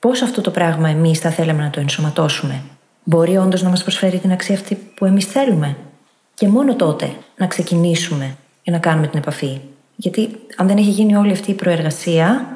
Πώς 0.00 0.22
αυτό 0.22 0.40
το 0.40 0.50
πράγμα 0.50 0.88
εμείς 0.88 1.18
θα 1.18 1.30
θέλαμε 1.30 1.62
να 1.62 1.70
το 1.70 1.80
ενσωματώσουμε. 1.80 2.62
Μπορεί 3.04 3.36
όντως 3.36 3.62
να 3.62 3.68
μας 3.68 3.82
προσφέρει 3.82 4.18
την 4.18 4.32
αξία 4.32 4.54
αυτή 4.54 4.74
που 4.94 5.04
εμείς 5.04 5.24
θέλουμε. 5.24 5.76
Και 6.34 6.48
μόνο 6.48 6.76
τότε 6.76 7.12
να 7.36 7.46
ξεκινήσουμε 7.46 8.36
για 8.62 8.72
να 8.72 8.78
κάνουμε 8.78 9.06
την 9.06 9.18
επαφή. 9.18 9.60
Γιατί 9.96 10.28
αν 10.56 10.66
δεν 10.66 10.76
έχει 10.76 10.90
γίνει 10.90 11.16
όλη 11.16 11.32
αυτή 11.32 11.50
η 11.50 11.54
προεργασία 11.54 12.46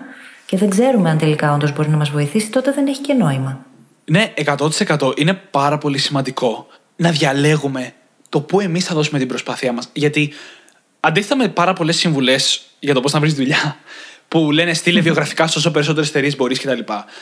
και 0.46 0.56
δεν 0.56 0.70
ξέρουμε 0.70 1.10
αν 1.10 1.18
τελικά 1.18 1.52
όντως 1.52 1.72
μπορεί 1.72 1.88
να 1.88 1.96
μας 1.96 2.10
βοηθήσει, 2.10 2.50
τότε 2.50 2.72
δεν 2.72 2.86
έχει 2.86 3.00
και 3.00 3.12
νόημα. 3.12 3.66
Ναι, 4.04 4.32
100% 4.44 5.18
είναι 5.18 5.34
πάρα 5.34 5.78
πολύ 5.78 5.98
σημαντικό 5.98 6.66
να 6.96 7.10
διαλέγουμε 7.10 7.92
το 8.28 8.40
πού 8.40 8.60
εμείς 8.60 8.84
θα 8.84 8.94
δώσουμε 8.94 9.18
την 9.18 9.28
προσπάθειά 9.28 9.72
μας. 9.72 9.88
Γιατί 9.92 10.32
αντίθετα 11.00 11.36
με 11.36 11.48
πάρα 11.48 11.72
πολλές 11.72 11.96
συμβουλές 11.96 12.62
για 12.80 12.94
το 12.94 13.00
πώς 13.00 13.12
να 13.12 13.20
βρεις 13.20 13.34
δουλειά, 13.34 13.76
που 14.34 14.50
λένε 14.50 14.74
στείλε 14.74 15.00
βιογραφικά 15.00 15.46
σε 15.46 15.58
όσο 15.58 15.70
περισσότερες 15.70 16.08
εταιρείες 16.08 16.36
μπορείς 16.36 16.60
κτλ. 16.60 16.80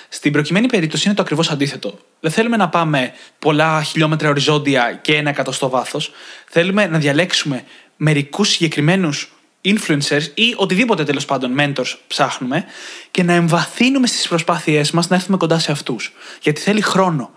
Στην 0.09 0.33
προκειμένη 0.33 0.67
περίπτωση 0.67 1.07
είναι 1.07 1.17
το 1.17 1.23
ακριβώς 1.23 1.51
αντίθετο. 1.51 1.99
Δεν 2.21 2.31
θέλουμε 2.31 2.57
να 2.57 2.69
πάμε 2.69 3.13
πολλά 3.39 3.83
χιλιόμετρα 3.83 4.29
οριζόντια 4.29 4.99
και 5.03 5.17
ένα 5.17 5.31
εκατοστό 5.31 5.69
βάθος. 5.69 6.13
Θέλουμε 6.49 6.87
να 6.87 6.99
διαλέξουμε 6.99 7.65
μερικούς 7.97 8.49
συγκεκριμένους 8.49 9.33
influencers 9.65 10.23
ή 10.35 10.55
οτιδήποτε 10.57 11.05
τέλος 11.05 11.25
πάντων 11.25 11.55
mentors 11.59 11.95
ψάχνουμε 12.07 12.65
και 13.11 13.23
να 13.23 13.33
εμβαθύνουμε 13.33 14.07
στις 14.07 14.29
προσπάθειές 14.29 14.91
μας 14.91 15.09
να 15.09 15.17
έρθουμε 15.17 15.37
κοντά 15.37 15.59
σε 15.59 15.73
αυτούς. 15.73 16.13
Γιατί 16.43 16.61
θέλει 16.61 16.81
χρόνο. 16.81 17.31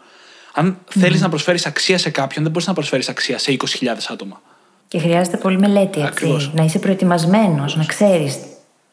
Αν 0.54 0.78
θέλεις 0.90 1.22
να 1.22 1.30
προσφέρεις 1.30 1.66
αξία 1.66 1.98
σε 1.98 2.10
κάποιον, 2.10 2.44
δεν 2.44 2.52
μπορείς 2.52 2.68
να 2.68 2.74
προσφέρεις 2.74 3.10
αξία 3.10 3.38
σε 3.38 3.52
20.000 3.52 4.10
άτομα. 4.10 4.42
Και 4.88 5.00
χρειάζεται 5.00 5.38
πολύ 5.38 5.58
μελέτη, 5.58 6.00
έτσι. 6.00 6.02
Ακριβώς. 6.02 6.54
Να 6.54 6.64
είσαι 6.64 6.80
προετοιμασμένος, 6.80 7.76
να 7.76 7.86
ξέρεις 7.86 8.38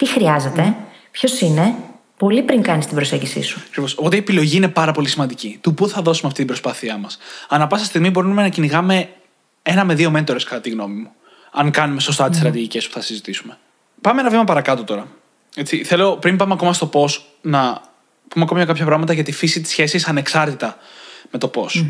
τι 0.02 0.09
χρειάζεται, 0.09 0.76
ποιος 1.11 1.40
είναι, 1.40 1.75
πολύ 2.16 2.42
πριν 2.42 2.62
κάνεις 2.62 2.87
την 2.87 2.94
προσέγγιση 2.94 3.42
σου. 3.42 3.62
Ακριβώς. 3.68 3.97
Οπότε 3.99 4.16
η 4.16 4.18
επιλογή 4.18 4.56
είναι 4.56 4.68
πάρα 4.68 4.92
πολύ 4.92 5.09
σημαντική. 5.09 5.59
Του 5.61 5.75
πού 5.75 5.88
θα 5.88 6.02
δώσουμε 6.02 6.26
αυτή 6.26 6.38
την 6.38 6.47
προσπάθειά 6.47 6.97
μας. 6.97 7.18
Ανά 7.49 7.66
πάσα 7.66 7.85
στιγμή 7.85 8.11
μπορούμε 8.11 8.42
να 8.42 8.49
κυνηγάμε 8.49 9.09
ένα 9.62 9.85
με 9.85 9.94
δύο 9.94 10.11
μέντορες, 10.11 10.44
κατά 10.44 10.61
τη 10.61 10.71
γνώμη 10.71 10.94
μου. 10.94 11.11
Αν 11.52 11.71
κάνουμε 11.71 12.00
σωστά 12.00 12.28
τις 12.28 12.38
στρατηγικές 12.38 12.87
που 12.87 12.92
θα 12.92 13.00
συζητήσουμε. 13.00 13.59
Πάμε 14.00 14.21
ένα 14.21 14.30
βήμα 14.30 14.44
παρακάτω 14.44 14.85
τώρα. 14.85 15.06
Έτσι, 15.54 15.85
θέλω 15.85 16.16
πριν 16.16 16.37
πάμε 16.37 16.52
ακόμα 16.52 16.73
στο 16.73 16.87
πώς 16.87 17.26
να 17.40 17.80
πούμε 18.28 18.44
ακόμα 18.44 18.64
κάποια 18.64 18.85
πράγματα 18.85 19.12
για 19.12 19.25
τη 19.25 19.32
φύση 19.32 19.61
της 19.61 19.71
σχέσης 19.71 20.09
ανεξάρτητα 20.09 20.76
με 21.30 21.38
το 21.38 21.49
πώς. 21.49 21.85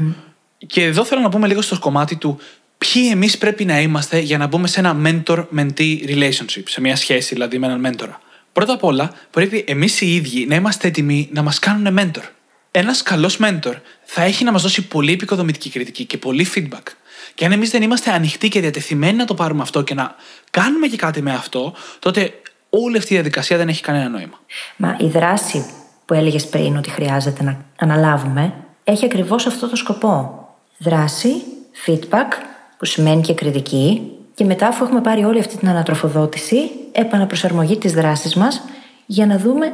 Και 0.67 0.85
εδώ 0.85 1.05
θέλω 1.05 1.21
να 1.21 1.29
πούμε 1.29 1.47
λίγο 1.47 1.63
στο 1.63 1.79
κομμάτι 1.79 2.17
του 2.17 2.39
ποιοι 2.83 3.09
εμείς 3.13 3.39
πρέπει 3.39 3.65
να 3.65 3.81
είμαστε 3.81 4.19
για 4.19 4.39
να 4.39 4.47
μπούμε 4.47 4.67
σε 4.67 4.81
ένα 4.81 4.97
mentor-mentee 5.05 6.07
relationship, 6.07 6.63
σε 6.65 6.81
μια 6.81 6.97
σχέση 6.97 7.35
δηλαδή 7.35 7.59
με 7.59 7.67
έναν 7.67 7.81
μέντορα; 7.81 8.21
Πρώτα 8.53 8.73
απ' 8.73 8.85
όλα, 8.85 9.13
πρέπει 9.31 9.65
εμείς 9.69 10.01
οι 10.01 10.15
ίδιοι 10.15 10.47
να 10.47 10.55
είμαστε 10.55 10.89
έτοιμοι 10.89 11.29
να 11.33 11.43
μας 11.43 11.59
κάνουν 11.59 11.99
mentor. 11.99 12.23
Ένας 12.71 13.03
καλός 13.03 13.39
mentor 13.41 13.75
θα 14.03 14.23
έχει 14.23 14.45
να 14.45 14.53
μας 14.53 14.63
δώσει 14.63 14.87
πολύ 14.87 15.13
επικοδομητική 15.13 15.71
κριτική 15.71 16.05
και 16.05 16.19
πολύ 16.19 16.47
feedback. 16.55 16.83
Και 17.35 17.45
αν 17.45 17.53
εμείς 17.53 17.71
δεν 17.71 17.83
είμαστε 17.83 18.11
ανοιχτοί 18.11 18.49
και 18.49 18.61
διατεθειμένοι 18.61 19.17
να 19.17 19.25
το 19.25 19.35
πάρουμε 19.35 19.63
αυτό 19.63 19.83
και 19.83 19.95
να 19.95 20.15
κάνουμε 20.51 20.87
και 20.87 20.97
κάτι 20.97 21.23
με 21.23 21.33
αυτό, 21.33 21.75
τότε 21.99 22.33
όλη 22.71 22.97
αυτή 22.97 23.13
η 23.13 23.17
διαδικασία 23.17 23.57
δεν 23.57 23.69
έχει 23.69 23.83
κανένα 23.83 24.09
νόημα. 24.09 24.41
Μα 24.77 24.97
η 25.01 25.07
δράση 25.07 25.65
που 26.05 26.15
έλεγες 26.15 26.47
πριν 26.47 26.77
ότι 26.77 26.91
χρειάζεται 26.91 27.43
να 27.43 27.65
αναλάβουμε 27.77 28.55
έχει 28.85 29.05
ακριβώς 29.05 29.47
αυτό 29.47 29.69
το 29.69 29.77
σκοπό. 29.77 30.47
Δράση, 30.79 31.33
feedback, 31.87 32.52
που 32.83 32.89
σημαίνει 32.89 33.23
και 33.23 33.35
κριτική, 33.35 34.03
και 34.35 34.45
μετά, 34.45 34.67
αφού 34.67 34.85
έχουμε 34.85 35.01
πάρει 35.01 35.25
όλη 35.25 35.39
αυτή 35.39 35.57
την 35.57 35.69
ανατροφοδότηση, 35.69 36.71
επαναπροσαρμογή 36.93 37.77
τη 37.77 37.89
δράση 37.89 38.39
μας 38.39 38.63
για 39.07 39.27
να 39.27 39.39
δούμε 39.39 39.73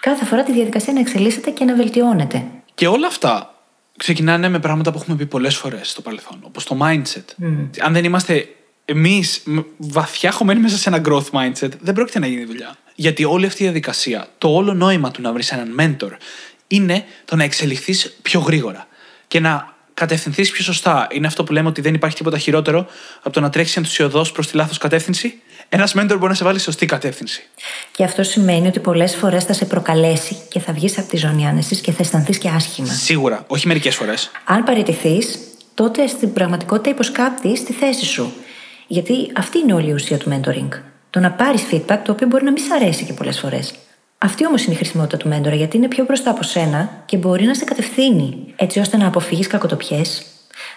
κάθε 0.00 0.24
φορά 0.24 0.42
τη 0.42 0.52
διαδικασία 0.52 0.92
να 0.92 1.00
εξελίσσεται 1.00 1.50
και 1.50 1.64
να 1.64 1.74
βελτιώνεται. 1.74 2.44
Και 2.74 2.86
όλα 2.86 3.06
αυτά 3.06 3.54
ξεκινάνε 3.96 4.48
με 4.48 4.58
πράγματα 4.58 4.92
που 4.92 4.98
έχουμε 4.98 5.16
πει 5.16 5.26
πολλές 5.26 5.56
φορές 5.56 5.90
στο 5.90 6.02
παρελθόν, 6.02 6.38
όπως 6.42 6.64
το 6.64 6.78
mindset. 6.80 7.24
Αν 7.80 7.92
δεν 7.92 8.04
είμαστε 8.04 8.48
εμείς 8.84 9.42
βαθιά 9.76 10.30
χωμένοι 10.30 10.60
μέσα 10.60 10.76
σε 10.76 10.88
ένα 10.88 11.00
growth 11.08 11.30
mindset, 11.30 11.70
δεν 11.80 11.94
πρόκειται 11.94 12.18
να 12.18 12.26
γίνει 12.26 12.44
δουλειά. 12.44 12.76
Γιατί 12.94 13.24
όλη 13.24 13.46
αυτή 13.46 13.62
η 13.62 13.64
διαδικασία, 13.64 14.26
το 14.38 14.48
όλο 14.48 14.74
νόημα 14.74 15.10
του 15.10 15.22
να 15.22 15.32
βρεις 15.32 15.52
έναν 15.52 15.76
mentor, 15.80 16.10
είναι 16.66 17.04
το 17.24 17.36
να 17.36 17.44
εξελιχθείς 17.44 18.16
πιο 18.22 18.40
γρήγορα 18.40 18.86
και 19.28 19.40
να 19.40 19.75
κατευθυνθείς 19.96 20.50
πιο 20.50 20.64
σωστά. 20.64 21.06
Είναι 21.10 21.26
αυτό 21.26 21.44
που 21.44 21.52
λέμε 21.52 21.68
ότι 21.68 21.80
δεν 21.80 21.94
υπάρχει 21.94 22.16
τίποτα 22.16 22.38
χειρότερο 22.38 22.86
από 23.18 23.30
το 23.30 23.40
να 23.40 23.50
τρέχει 23.50 23.78
ενθουσιοδός 23.78 24.32
προς 24.32 24.46
τη 24.46 24.56
λάθος 24.56 24.78
κατεύθυνση. 24.78 25.40
Ένας 25.68 25.94
mentor 25.96 26.16
μπορεί 26.18 26.28
να 26.28 26.34
σε 26.34 26.44
βάλει 26.44 26.58
σωστή 26.58 26.86
κατεύθυνση. 26.86 27.42
Και 27.92 28.04
αυτό 28.04 28.22
σημαίνει 28.22 28.66
ότι 28.66 28.80
πολλές 28.80 29.14
φορές 29.16 29.44
θα 29.44 29.52
σε 29.52 29.64
προκαλέσει 29.64 30.36
και 30.48 30.60
θα 30.60 30.72
βγεις 30.72 30.98
από 30.98 31.08
τη 31.08 31.16
ζώνη 31.16 31.46
άνεσης 31.46 31.80
και 31.80 31.92
θα 31.92 32.02
αισθανθείς 32.02 32.38
και 32.38 32.48
άσχημα. 32.48 32.92
Σίγουρα, 32.92 33.44
όχι 33.46 33.66
μερικές 33.66 33.94
φορές. 33.94 34.30
Αν 34.44 34.64
παραιτηθείς, 34.64 35.38
τότε 35.74 36.06
στην 36.06 36.32
πραγματικότητα 36.32 36.90
υποσκάπτεις 36.90 37.64
τη 37.64 37.72
θέση 37.72 38.04
σου. 38.04 38.32
Γιατί 38.86 39.32
αυτή 39.36 39.58
είναι 39.58 39.74
όλη 39.74 39.88
η 39.88 39.92
ουσία 39.92 40.18
του 40.18 40.30
mentoring. 40.30 40.80
Το 41.10 41.20
να 41.20 41.30
πάρεις 41.30 41.62
feedback 41.70 41.98
το 42.04 42.12
οποίο 42.12 42.26
μπορεί 42.26 42.44
να 42.44 42.52
μην 42.52 42.62
σ' 42.62 42.70
αρέσει 42.70 43.04
και 43.04 43.12
πολλές 43.12 43.38
φορές. 43.38 43.74
Αυτή 44.18 44.46
όμως 44.46 44.64
είναι 44.64 44.74
η 44.74 44.76
χρησιμότητα 44.76 45.16
του 45.16 45.28
μέντορα, 45.28 45.54
γιατί 45.54 45.76
είναι 45.76 45.88
πιο 45.88 46.04
μπροστά 46.04 46.30
από 46.30 46.42
σένα 46.42 47.02
και 47.04 47.16
μπορεί 47.16 47.44
να 47.44 47.54
σε 47.54 47.64
κατευθύνει, 47.64 48.52
έτσι 48.56 48.78
ώστε 48.78 48.96
να 48.96 49.06
αποφύγεις 49.06 49.46
κακοτοπιές, 49.46 50.26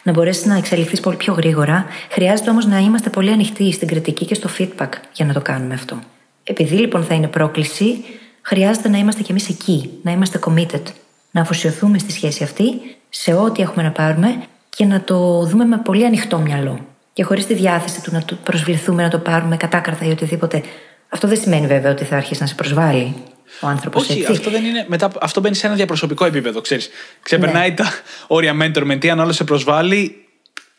να 0.04 0.12
μπορέσεις 0.12 0.46
να 0.46 0.58
εξελιχθεί 0.58 1.00
πολύ 1.00 1.16
πιο 1.16 1.34
γρήγορα. 1.34 1.86
Χρειάζεται 2.10 2.50
όμως 2.50 2.66
να 2.66 2.78
είμαστε 2.78 3.10
πολύ 3.10 3.32
ανοιχτοί 3.32 3.72
στην 3.72 3.88
κριτική 3.88 4.26
και 4.26 4.34
στο 4.34 4.50
feedback 4.58 4.90
για 5.14 5.26
να 5.26 5.34
το 5.34 5.42
κάνουμε 5.42 5.74
αυτό. 5.74 6.00
Επειδή 6.44 6.76
λοιπόν 6.76 7.04
θα 7.04 7.14
είναι 7.14 7.28
πρόκληση, 7.28 8.04
χρειάζεται 8.42 8.90
να 8.90 8.98
είμαστε 8.98 9.22
κι 9.22 9.32
εμείς 9.32 9.50
εκεί, 9.50 9.90
να 10.02 10.12
είμαστε 10.12 10.40
committed, 10.46 10.84
να 11.32 11.42
αφοσιωθούμε 11.42 11.98
στη 11.98 12.12
σχέση 12.12 12.44
αυτή, 12.44 12.64
σε 13.10 13.34
ό,τι 13.34 13.62
έχουμε 13.62 13.84
να 13.84 13.92
πάρουμε 13.92 14.44
και 14.70 14.86
να 14.86 15.02
το 15.02 15.46
δούμε 15.46 15.66
με 15.66 15.78
πολύ 15.78 16.06
ανοιχτό 16.06 16.38
μυαλό. 16.40 16.80
Και 17.14 17.24
χωρίς 17.24 17.46
τη 17.46 17.54
διάθεση 17.54 18.02
του 18.04 18.12
να 18.14 18.24
το 18.24 18.38
προσβληθούμε, 18.44 19.04
να 19.04 19.10
το 19.10 19.18
πάρουμε 19.18 19.58
κατάκρατα 19.58 20.06
ή 20.06 20.10
οτιδήποτε. 20.10 20.64
Αυτό 21.10 21.28
δεν 21.28 21.38
σημαίνει 21.42 21.68
βέβαια 21.68 21.92
ότι 21.92 22.04
θα 22.04 22.16
αρχίσει 22.16 22.42
να 22.42 22.48
σε 22.48 22.56
προσβάλλει 22.56 23.14
ο 23.62 23.68
άνθρωπος. 23.68 24.10
Όχι, 24.10 24.26
αυτό 24.32 24.50
δεν 24.50 24.66
είναι. 24.66 24.86
Μετά, 24.88 25.12
αυτό 25.22 25.40
μπαίνει 25.42 25.56
σε 25.56 25.68
ένα 25.68 25.76
διαπροσωπικό 25.76 26.26
επίπεδο, 26.26 26.62
ξέρεις. 26.62 26.90
Ξεπερνάει 27.22 27.70
Ναι. 27.70 27.76
τα 27.76 27.92
όρια 28.28 28.56
mentor 28.62 28.82
με 28.84 28.96
τι, 28.96 29.10
αν 29.10 29.20
άλλο 29.20 29.32
σε 29.32 29.44
προσβάλλει, 29.44 30.26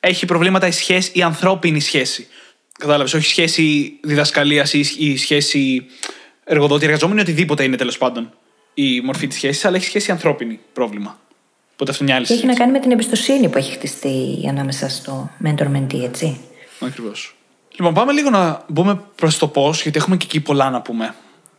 έχει 0.00 0.26
προβλήματα 0.26 0.66
η 0.66 0.70
σχέση, 0.72 1.10
η 1.14 1.22
ανθρώπινη 1.22 1.80
σχέση. 1.80 2.26
Κατάλαβες, 2.78 3.14
όχι 3.14 3.26
σχέση 3.26 3.92
διδασκαλίας 4.02 4.72
ή, 4.72 4.86
ή 4.98 5.16
σχέση 5.16 5.86
εργοδότη-εργαζόμενη, 6.44 7.20
οτιδήποτε 7.20 7.64
είναι 7.64 7.76
τέλος 7.76 7.98
πάντων 7.98 8.32
η 8.74 9.00
μορφή 9.00 9.26
της 9.26 9.36
σχέσης, 9.36 9.64
αλλά 9.64 9.76
έχει 9.76 9.84
σχέση 9.84 10.10
ανθρώπινη 10.10 10.60
πρόβλημα. 10.72 11.18
Οπότε 11.72 11.90
αυτό 11.90 12.04
είναι 12.04 12.12
μια 12.12 12.16
άλλη 12.16 12.26
Και 12.26 12.32
έχει 12.32 12.46
να 12.46 12.52
συζήτηση. 12.52 12.58
κάνει 12.58 12.72
με 12.72 12.78
την 12.78 12.90
εμπιστοσύνη 12.90 13.48
που 13.48 13.58
έχει 13.58 13.72
χτιστεί 13.72 14.46
ανάμεσα 14.48 14.88
στο 14.88 15.30
mentor-mentee, 15.44 16.02
έτσι. 16.04 16.40
Ακριβώς. 16.80 17.34
Λοιπόν, 17.80 17.94
πάμε 17.94 18.12
λίγο 18.12 18.30
να 18.30 18.64
μπούμε 18.68 19.00
προς 19.14 19.38
το 19.38 19.48
πώς, 19.48 19.82
γιατί 19.82 19.98
έχουμε 19.98 20.16
και 20.16 20.24
εκεί 20.24 20.40
πολλά 20.40 20.70
να 20.70 20.82
πούμε. 20.82 21.14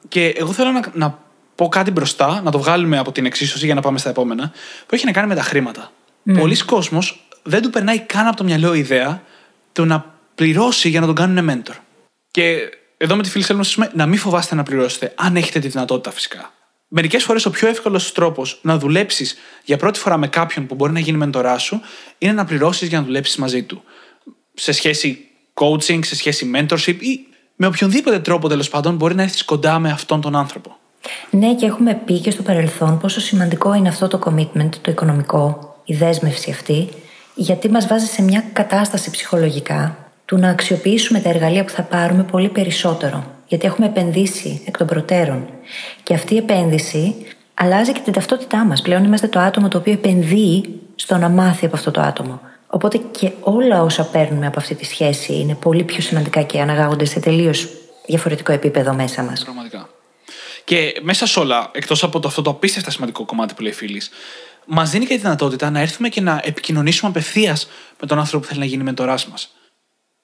Και 0.08 0.28
εγώ 0.28 0.52
θέλω 0.52 0.72
να, 0.72 0.82
να 0.94 1.20
πω 1.56 1.68
κάτι 1.68 1.92
μπροστά, 1.92 2.42
να 2.42 2.52
το 2.52 2.60
βγάλουμε 2.60 2.98
από 2.98 3.12
την 3.12 3.26
εξίσωση 3.26 3.66
για 3.66 3.76
να 3.76 3.82
πάμε 3.82 3.98
στα 3.98 4.10
επόμενα, 4.10 4.52
που 4.86 4.96
έχει 4.96 5.06
να 5.06 5.12
κάνει 5.12 5.28
με 5.28 5.36
τα 5.36 5.42
χρήματα. 5.42 5.92
Πολλοί 6.34 6.58
κόσμος 6.58 7.28
δεν 7.44 7.62
του 7.62 7.70
περνάει 7.70 8.00
καν 8.00 8.28
από 8.28 8.36
το 8.36 8.44
μυαλό 8.44 8.74
η 8.74 8.80
ιδέα 8.80 9.24
του 9.72 9.86
να 9.86 10.16
πληρώσει 10.36 10.90
για 10.90 11.00
να 11.00 11.06
τον 11.06 11.16
κάνουν 11.16 11.50
mentor. 11.52 11.76
Και 12.32 12.58
εδώ 12.98 13.16
με 13.16 13.24
τη 13.24 13.30
φίλη 13.30 13.44
θέλουμε 13.44 13.64
να 13.64 13.70
σας 13.70 13.78
πούμε 13.78 13.92
να 13.94 14.06
μην 14.06 14.20
φοβάστε 14.20 14.56
να 14.56 14.64
πληρώσετε, 14.64 15.14
αν 15.16 15.36
έχετε 15.36 15.60
τη 15.60 15.68
δυνατότητα 15.68 16.12
φυσικά. 16.12 16.54
Μερικές 16.88 17.24
φορές 17.24 17.46
ο 17.46 17.50
πιο 17.50 17.68
εύκολος 17.68 18.12
τρόπος 18.12 18.60
να 18.62 18.78
δουλέψεις 18.78 19.36
για 19.64 19.78
πρώτη 19.78 20.00
φορά 20.00 20.18
με 20.18 20.28
κάποιον 20.28 20.66
που 20.68 20.76
μπορεί 20.76 20.92
να 20.92 21.00
γίνει 21.00 21.18
μεντορά 21.18 21.58
σου 21.58 21.82
είναι 22.18 22.34
να 22.34 22.46
πληρώσεις 22.46 22.88
για 22.88 23.00
να 23.00 23.06
δουλέψεις 23.06 23.36
μαζί 23.36 23.64
του. 23.64 23.84
Σε 24.54 24.72
σχέση 24.72 25.26
coaching, 25.62 26.00
σε 26.06 26.16
σχέση 26.16 26.52
mentorship 26.56 26.96
ή 27.00 27.20
με 27.56 27.68
οποιονδήποτε 27.68 28.20
τρόπο 28.20 28.48
τέλος 28.48 28.70
πάντων 28.70 28.96
μπορεί 28.96 29.16
να 29.16 29.22
έρθεις 29.22 29.46
κοντά 29.46 29.80
με 29.80 29.90
αυτόν 29.90 30.22
τον 30.22 30.36
άνθρωπο; 30.36 30.78
Ναι, 31.30 31.56
και 31.56 31.66
έχουμε 31.66 32.02
πει 32.06 32.20
και 32.20 32.32
στο 32.32 32.42
παρελθόν 32.42 33.00
πόσο 33.00 33.20
σημαντικό 33.20 33.74
είναι 33.74 33.90
αυτό 33.90 34.08
το 34.08 34.20
commitment, 34.26 34.70
το 34.82 34.92
οικονομικό, 34.92 35.76
η 35.86 35.94
δέσμευση 35.94 36.52
αυτή, 36.52 36.90
γιατί 37.36 37.70
μας 37.70 37.88
βάζει 37.88 38.06
σε 38.06 38.22
μια 38.22 38.44
κατάσταση 38.54 39.12
ψυχολογικά 39.12 39.98
του 40.26 40.38
να 40.38 40.50
αξιοποιήσουμε 40.50 41.20
τα 41.20 41.30
εργαλεία 41.30 41.64
που 41.64 41.72
θα 41.72 41.82
πάρουμε 41.82 42.24
πολύ 42.24 42.50
περισσότερο. 42.50 43.24
Γιατί 43.48 43.66
έχουμε 43.66 43.88
επενδύσει 43.88 44.62
εκ 44.66 44.78
των 44.78 44.88
προτέρων. 44.88 45.46
Και 46.04 46.14
αυτή 46.14 46.34
η 46.34 46.38
επένδυση 46.38 47.16
αλλάζει 47.54 47.92
και 47.92 48.00
την 48.04 48.14
ταυτότητά 48.14 48.66
μας. 48.66 48.82
Πλέον 48.82 49.04
είμαστε 49.04 49.28
το 49.28 49.40
άτομο 49.40 49.68
το 49.68 49.78
οποίο 49.78 49.94
επενδύει 49.94 50.80
στο 50.96 51.18
να 51.18 51.30
μάθει 51.30 51.66
από 51.66 51.76
αυτό 51.76 51.92
το 51.92 52.02
άτομο. 52.02 52.42
Οπότε 52.74 52.98
και 52.98 53.32
όλα 53.40 53.82
όσα 53.82 54.04
παίρνουμε 54.04 54.48
από 54.48 54.60
αυτή 54.60 54.76
τη 54.76 54.86
σχέση 54.86 55.34
είναι 55.34 55.56
πολύ 55.56 55.84
πιο 55.84 56.02
σημαντικά 56.02 56.42
και 56.42 56.62
αναγάγονται 56.62 57.06
σε 57.06 57.20
τελείως 57.20 57.68
διαφορετικό 58.06 58.52
επίπεδο 58.52 58.94
μέσα 58.94 59.24
μας. 59.24 59.44
Πραγματικά. 59.44 59.90
Και 60.64 60.94
μέσα 61.02 61.26
σε 61.26 61.40
όλα, 61.40 61.72
εκτός 61.74 62.04
από 62.04 62.20
το, 62.20 62.28
αυτό 62.28 62.42
το 62.42 62.50
απίστευτα 62.50 62.92
σημαντικό 62.92 63.26
κομμάτι 63.26 63.54
που 63.54 63.62
λέει 63.62 63.72
φίλης, 63.72 64.10
μας 64.66 64.90
δίνει 64.90 65.06
και 65.06 65.14
τη 65.14 65.20
δυνατότητα 65.20 65.70
να 65.70 65.80
έρθουμε 65.80 66.10
και 66.10 66.22
να 66.22 66.42
επικοινωνήσουμε 66.44 67.10
απευθείας 67.10 67.68
με 68.00 68.08
τον 68.08 68.20
άνθρωπο 68.20 68.44
που 68.44 68.50
θέλει 68.50 68.60
να 68.60 68.66
γίνει 68.66 68.84
μεντοράς 68.84 69.28
μας. 69.28 69.56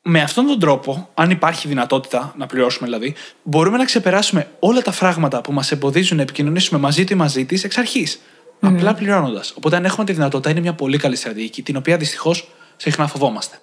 Με 0.02 0.22
αυτόν 0.22 0.48
τον 0.48 0.60
τρόπο, 0.60 1.10
αν 1.14 1.30
υπάρχει 1.30 1.68
δυνατότητα 1.68 2.34
να 2.38 2.46
πληρώσουμε 2.46 2.88
δηλαδή, 2.88 3.16
μπορούμε 3.44 3.78
να 3.78 3.86
ξεπεράσουμε 3.86 4.52
όλα 4.60 4.82
τα 4.82 4.92
φράγματα 4.92 5.42
που 5.42 5.54
μας 5.54 5.72
εμποδίζουν 5.72 6.18
να 6.18 6.24
επικοινωνήσουμε 6.24 6.80
μαζί 6.80 7.04
του 7.04 7.14
ή 7.14 7.16
μαζί 7.16 7.46
της 7.46 7.64
εξ 7.64 7.78
αρχής. 7.78 8.20
Απλά 8.60 8.94
πληρώνοντας. 8.94 9.54
Οπότε, 9.58 9.76
αν 9.76 9.86
έχουμε 9.86 10.06
τη 10.06 10.14
δυνατότητα, 10.14 10.50
είναι 10.50 10.60
μια 10.60 10.74
πολύ 10.74 10.98
καλή 10.98 11.16
στρατηγική, 11.16 11.62
την 11.62 11.76
οποία 11.76 11.98
δυστυχώς 11.98 12.52
συχνά 12.78 13.08
φοβόμαστε. 13.08 13.60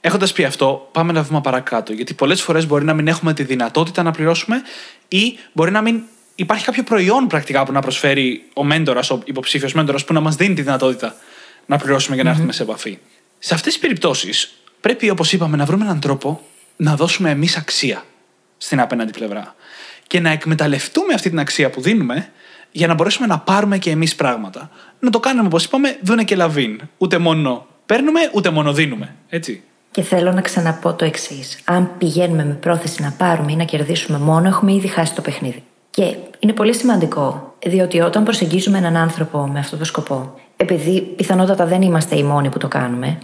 Έχοντας 0.00 0.32
πει 0.32 0.44
αυτό, 0.44 0.88
πάμε 0.92 1.10
ένα 1.10 1.22
βήμα 1.22 1.40
παρακάτω. 1.40 1.92
Γιατί 1.92 2.14
πολλές 2.14 2.42
φορές 2.42 2.66
μπορεί 2.66 2.84
να 2.84 2.94
μην 2.94 3.08
έχουμε 3.08 3.34
τη 3.34 3.42
δυνατότητα 3.42 4.02
να 4.02 4.10
πληρώσουμε 4.10 4.62
ή 5.08 5.38
μπορεί 5.52 5.70
να 5.70 5.80
μην 5.80 6.02
υπάρχει 6.34 6.64
κάποιο 6.64 6.82
προϊόν 6.82 7.26
πρακτικά 7.26 7.64
που 7.64 7.72
να 7.72 7.80
προσφέρει 7.80 8.48
ο 8.54 8.64
μέντορας, 8.64 9.10
ο 9.10 9.22
υποψήφιος 9.24 9.72
μέντορας, 9.72 10.04
που 10.04 10.12
να 10.12 10.20
μας 10.20 10.36
δίνει 10.36 10.54
τη 10.54 10.62
δυνατότητα 10.62 11.16
να 11.66 11.76
πληρώσουμε 11.76 12.14
για 12.14 12.24
να 12.24 12.30
έρθουμε 12.30 12.52
σε 12.52 12.62
επαφή. 12.62 12.98
Σε 13.38 13.54
αυτές 13.54 13.72
τις 13.72 13.82
περιπτώσεις, 13.82 14.54
πρέπει, 14.80 15.10
όπως 15.10 15.32
είπαμε, 15.32 15.56
να 15.56 15.64
βρούμε 15.64 15.84
έναν 15.84 16.00
τρόπο 16.00 16.46
να 16.76 16.96
δώσουμε 16.96 17.30
εμείς 17.30 17.56
αξία 17.56 18.04
στην 18.58 18.80
απέναντι 18.80 19.12
πλευρά. 19.12 19.54
Και 20.06 20.20
να 20.20 20.30
εκμεταλλευτούμε 20.30 21.14
αυτή 21.14 21.28
την 21.28 21.38
αξία 21.38 21.70
που 21.70 21.80
δίνουμε 21.80 22.32
για 22.72 22.86
να 22.86 22.94
μπορέσουμε 22.94 23.26
να 23.26 23.38
πάρουμε 23.38 23.78
και 23.78 23.90
εμείς 23.90 24.14
πράγματα. 24.14 24.70
Να 24.98 25.10
το 25.10 25.20
κάνουμε, 25.20 25.46
όπως 25.46 25.64
είπαμε, 25.64 25.98
δούνε 26.02 26.24
και 26.24 26.36
λαβίν. 26.36 26.80
Ούτε 26.98 27.18
μόνο 27.18 27.66
παίρνουμε, 27.86 28.20
ούτε 28.34 28.50
μόνο 28.50 28.72
δίνουμε. 28.72 29.14
Έτσι. 29.28 29.62
Και 29.90 30.02
θέλω 30.02 30.32
να 30.32 30.40
ξαναπώ 30.40 30.94
το 30.94 31.04
εξής. 31.04 31.58
Αν 31.64 31.90
πηγαίνουμε 31.98 32.44
με 32.44 32.54
πρόθεση 32.54 33.02
να 33.02 33.10
πάρουμε 33.10 33.52
ή 33.52 33.56
να 33.56 33.64
κερδίσουμε 33.64 34.18
μόνο, 34.18 34.48
έχουμε 34.48 34.72
ήδη 34.72 34.86
χάσει 34.86 35.14
το 35.14 35.20
παιχνίδι. 35.20 35.62
Και 35.90 36.16
είναι 36.38 36.52
πολύ 36.52 36.74
σημαντικό, 36.74 37.54
διότι 37.66 38.00
όταν 38.00 38.24
προσεγγίζουμε 38.24 38.78
έναν 38.78 38.96
άνθρωπο 38.96 39.46
με 39.46 39.58
αυτό 39.58 39.76
το 39.76 39.84
σκοπό, 39.84 40.34
επειδή 40.56 41.00
πιθανότατα 41.00 41.66
δεν 41.66 41.82
είμαστε 41.82 42.16
οι 42.16 42.22
μόνοι 42.22 42.48
που 42.48 42.58
το 42.58 42.68
κάνουμε, 42.68 43.18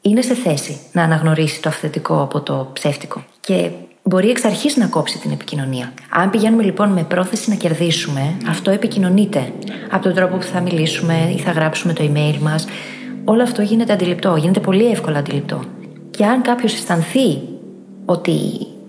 είναι 0.00 0.22
σε 0.22 0.34
θέση 0.34 0.80
να 0.92 1.02
αναγνωρίσει 1.02 1.62
το 1.62 1.68
αυθεντικό 1.68 2.22
από 2.22 2.40
το 2.40 2.70
ψεύτικο. 2.72 3.24
Και 3.40 3.70
μπορεί 4.08 4.28
εξ 4.30 4.44
αρχής 4.44 4.76
να 4.76 4.86
κόψει 4.86 5.18
την 5.18 5.30
επικοινωνία. 5.30 5.92
Αν 6.08 6.30
πηγαίνουμε 6.30 6.62
λοιπόν 6.62 6.88
με 6.88 7.02
πρόθεση 7.02 7.50
να 7.50 7.56
κερδίσουμε, 7.56 8.36
αυτό 8.48 8.70
επικοινωνείται. 8.70 9.52
Από 9.90 10.02
τον 10.02 10.14
τρόπο 10.14 10.36
που 10.36 10.42
θα 10.42 10.60
μιλήσουμε 10.60 11.32
ή 11.36 11.38
θα 11.38 11.50
γράψουμε 11.50 11.92
το 11.92 12.10
email 12.12 12.38
μας. 12.40 12.66
Όλο 13.24 13.42
αυτό 13.42 13.62
γίνεται 13.62 13.92
αντιληπτό, 13.92 14.36
γίνεται 14.36 14.60
πολύ 14.60 14.90
εύκολα 14.90 15.18
αντιληπτό. 15.18 15.64
Και 16.10 16.24
αν 16.24 16.42
κάποιος 16.42 16.74
αισθανθεί 16.74 17.40
ότι 18.04 18.32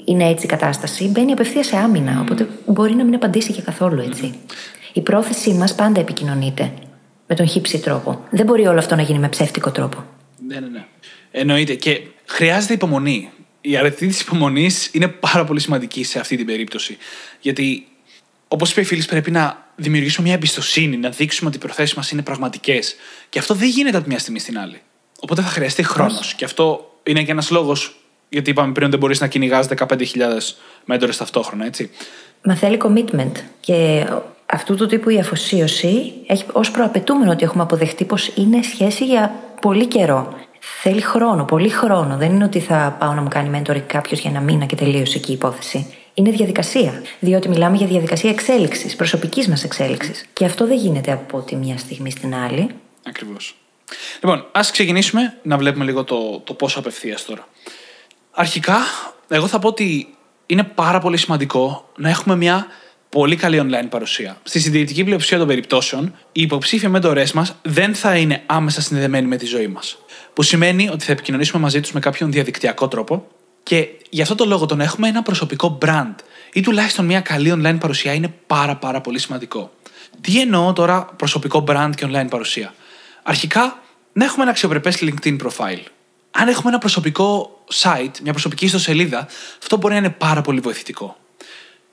είναι 0.06 0.30
έτσι 0.30 0.46
η 0.46 0.50
κατάσταση, 0.50 1.08
μπαίνει 1.08 1.32
απευθεία 1.32 1.64
σε 1.64 1.78
άμυνα. 1.78 2.20
Οπότε 2.22 2.48
μπορεί 2.66 2.96
να 2.96 3.04
μην 3.04 3.16
απαντήσει 3.16 3.54
και 3.54 3.62
καθόλου 3.62 4.02
έτσι. 4.02 4.34
Η 4.94 5.02
πρόθεσή 5.02 5.54
μας 5.54 5.76
πάντα 5.76 6.00
επικοινωνείται 6.00 6.72
με 7.28 7.36
τον 7.36 7.48
χύψη 7.48 7.80
τρόπο. 7.80 8.22
Δεν 8.30 8.46
μπορεί 8.46 8.68
όλο 8.68 8.80
αυτό 8.80 8.96
να 8.96 9.02
γίνει 9.02 9.20
με 9.20 9.30
ψεύτικο 9.30 9.72
τρόπο. 9.72 10.04
Ναι, 10.48 10.60
ναι, 10.60 10.68
ναι. 10.68 10.86
Εννοείται. 11.32 11.74
Και 11.74 12.02
χρειάζεται 12.26 12.74
υπομονή. 12.74 13.30
Η 13.70 13.78
αρετή 13.78 14.08
της 14.08 14.22
υπομονής 14.22 14.90
είναι 14.92 15.08
πάρα 15.08 15.44
πολύ 15.46 15.60
σημαντική 15.60 16.04
σε 16.04 16.20
αυτή 16.20 16.38
την 16.38 16.46
περίπτωση. 16.46 16.98
Γιατί, 17.40 17.88
όπως 18.48 18.72
είπε 18.72 18.82
η 18.82 18.84
φίλης, 18.84 19.06
πρέπει 19.06 19.32
να 19.32 19.66
δημιουργήσουμε 19.76 20.28
μια 20.28 20.36
εμπιστοσύνη, 20.36 20.98
να 20.98 21.10
δείξουμε 21.10 21.50
ότι 21.50 21.58
οι 21.58 21.60
προθέσεις 21.60 21.96
μας 21.96 22.12
είναι 22.12 22.22
πραγματικές. 22.22 22.96
Και 23.30 23.40
αυτό 23.40 23.54
δεν 23.54 23.70
γίνεται 23.70 23.98
από 23.98 24.08
μια 24.08 24.20
στιγμή 24.20 24.40
στην 24.40 24.60
άλλη. 24.60 24.82
Οπότε 25.20 25.42
θα 25.42 25.48
χρειαστεί 25.48 25.84
χρόνος. 25.84 26.34
Και 26.34 26.46
αυτό 26.46 26.96
είναι 27.04 27.24
και 27.24 27.32
ένας 27.32 27.50
λόγος, 27.50 28.00
γιατί 28.30 28.50
είπαμε 28.50 28.72
πριν 28.72 28.90
δεν 28.90 29.00
μπορείς 29.00 29.20
να 29.20 29.28
κυνηγάς 29.28 29.68
15.000 29.68 30.56
μέντορε 30.86 31.12
ταυτόχρονα, 31.12 31.66
έτσι. 31.66 31.90
Μα 32.44 32.56
θέλει 32.56 32.82
commitment. 32.84 33.32
Και 33.60 34.08
αυτού 34.46 34.76
του 34.76 34.86
τύπου 34.86 35.10
η 35.10 35.20
αφοσίωση 35.20 36.14
έχει 36.28 36.44
ως 36.52 36.72
προαπαιτούμενο 36.72 37.32
ότι 37.32 37.44
έχουμε 37.44 37.64
αποδεχτεί 37.64 38.06
πως 38.06 38.32
είναι 38.36 38.62
σχέση 38.62 39.06
για 39.06 39.36
πολύ 39.62 39.86
καιρό. 39.86 40.36
Θέλει 40.82 41.02
χρόνο, 41.02 41.46
πολύ 41.46 41.70
χρόνο. 41.70 42.18
Δεν 42.18 42.34
είναι 42.34 42.44
ότι 42.44 42.60
θα 42.60 42.96
πάω 43.00 43.14
να 43.14 43.22
μου 43.22 43.28
κάνει 43.28 43.62
mentoring 43.62 43.84
κάποιος 43.88 44.20
για 44.20 44.30
ένα 44.30 44.40
μήνα 44.40 44.66
και 44.66 44.76
τελείωσε 44.76 45.18
εκεί 45.18 45.32
η 45.32 45.34
υπόθεση. 45.34 45.94
Είναι 46.14 46.32
διαδικασία. 46.32 47.04
Διότι 47.20 47.50
μιλάμε 47.50 47.78
για 47.78 47.88
διαδικασία 47.88 48.30
εξέλιξης, 48.30 48.96
προσωπικής 48.96 49.48
μας 49.48 49.64
εξέλιξης. 49.64 50.26
Και 50.34 50.46
αυτό 50.46 50.68
δεν 50.68 50.78
γίνεται 50.78 51.12
από 51.12 51.40
τη 51.42 51.56
μία 51.56 51.78
στιγμή 51.78 52.12
στην 52.12 52.36
άλλη. 52.36 52.70
Ακριβώς. 53.08 53.56
Λοιπόν, 54.24 54.46
ας 54.52 54.72
ξεκινήσουμε 54.72 55.38
να 55.44 55.58
βλέπουμε 55.58 55.86
λίγο 55.86 56.04
το, 56.04 56.40
το 56.40 56.54
πόσο 56.54 56.80
απευθείας 56.80 57.26
τώρα. 57.26 57.48
Αρχικά, 58.32 58.78
εγώ 59.28 59.48
θα 59.48 59.60
πω 59.60 59.68
ότι 59.68 60.16
είναι 60.46 60.64
πάρα 60.64 61.00
πολύ 61.00 61.18
σημαντικό 61.18 61.90
να 61.98 62.10
έχουμε 62.10 62.36
μια 62.36 62.68
πολύ 63.18 63.36
καλή 63.36 63.62
online 63.64 63.88
παρουσία. 63.90 64.38
Στη 64.44 64.60
συντηρητική 64.60 65.04
πλειοψηφία 65.04 65.38
των 65.38 65.48
περιπτώσεων, 65.48 66.16
οι 66.32 66.42
υποψήφοι 66.42 66.88
μέντορές 66.88 67.32
μας 67.32 67.56
δεν 67.62 67.96
θα 67.96 68.16
είναι 68.16 68.44
άμεσα 68.46 68.82
συνδεδεμένοι 68.82 69.28
με 69.28 69.38
τη 69.38 69.46
ζωή 69.46 69.68
μας. 69.68 69.98
Που 70.34 70.42
σημαίνει 70.42 70.90
ότι 70.90 71.06
θα 71.06 71.12
επικοινωνήσουμε 71.12 71.62
μαζί 71.62 71.82
τους 71.82 71.92
με 71.92 72.00
κάποιον 72.00 72.32
διαδικτυακό 72.32 72.88
τρόπο 72.88 73.28
και 73.64 73.88
γι' 74.10 74.22
αυτό 74.22 74.36
το 74.36 74.46
λόγο 74.46 74.66
το 74.66 74.76
να 74.76 74.84
έχουμε 74.84 75.08
ένα 75.08 75.22
προσωπικό 75.22 75.78
brand 75.86 76.16
ή 76.54 76.62
τουλάχιστον 76.62 77.06
μια 77.06 77.22
καλή 77.22 77.54
online 77.56 77.78
παρουσία 77.80 78.14
είναι 78.14 78.34
πάρα 78.48 78.76
πάρα 78.76 79.02
πολύ 79.02 79.20
σημαντικό. 79.20 79.72
Τι 80.22 80.42
εννοώ 80.42 80.74
τώρα 80.74 81.06
προσωπικό 81.16 81.64
brand 81.68 81.92
και 81.96 82.08
online 82.12 82.28
παρουσία; 82.30 82.74
Αρχικά, 83.24 83.80
να 84.14 84.26
έχουμε 84.26 84.42
ένα 84.42 84.52
αξιοπρεπές 84.52 84.98
LinkedIn 85.02 85.38
profile. 85.38 85.84
Αν 86.32 86.48
έχουμε 86.48 86.70
ένα 86.70 86.78
προσωπικό 86.78 87.60
site, 87.74 88.20
μια 88.24 88.32
προσωπική 88.32 88.66
ιστοσελίδα, 88.66 89.28
αυτό 89.62 89.78
μπορεί 89.78 89.94
να 89.94 90.00
είναι 90.00 90.10
πάρα 90.10 90.42
πολύ 90.42 90.60
βοηθητικό. 90.60 91.18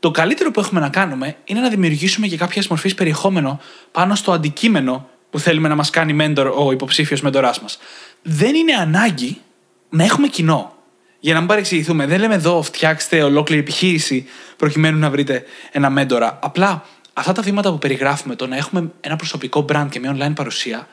Το 0.05 0.11
καλύτερο 0.11 0.51
που 0.51 0.61
έχουμε 0.61 0.81
να 0.81 0.89
κάνουμε 0.89 1.37
είναι 1.45 1.61
να 1.61 1.69
δημιουργήσουμε 1.69 2.27
και 2.27 2.37
κάποια 2.37 2.63
μορφή 2.69 2.95
περιεχόμενο 2.95 3.61
πάνω 3.93 4.15
στο 4.15 4.33
αντικείμενο 4.33 5.09
που 5.31 5.39
θέλουμε 5.39 5.69
να 5.69 5.75
μας 5.75 5.91
κάνει 5.91 6.17
mentor 6.21 6.53
ο 6.57 6.73
υποψήφιος 6.73 7.21
μέντοράς 7.21 7.61
μας. 7.61 7.79
Δεν 8.23 8.55
είναι 8.55 8.75
ανάγκη 8.75 9.41
να 9.89 10.05
έχουμε 10.05 10.29
κοινό. 10.29 10.77
Για 11.21 11.33
να 11.33 11.39
μην 11.39 11.49
παρεξηγηθούμε, 11.49 12.07
δεν 12.07 12.21
λέμε 12.21 12.35
εδώ 12.35 12.63
φτιάξτε 12.63 13.23
ολόκληρη 13.23 13.61
επιχείρηση 13.61 14.27
προκειμένου 14.57 14.99
να 14.99 15.11
βρείτε 15.11 15.45
ένα 15.73 15.91
μέντορα. 15.91 16.39
Απλά 16.43 16.85
αυτά 17.13 17.33
τα 17.33 17.43
βήματα 17.43 17.71
που 17.71 17.79
περιγράφουμε, 17.79 18.37
το 18.37 18.47
να 18.47 18.57
έχουμε 18.57 18.91
ένα 19.01 19.17
προσωπικό 19.17 19.65
brand 19.69 19.87
και 19.91 20.01
μια 20.01 20.17
online 20.17 20.35
παρουσία, 20.35 20.89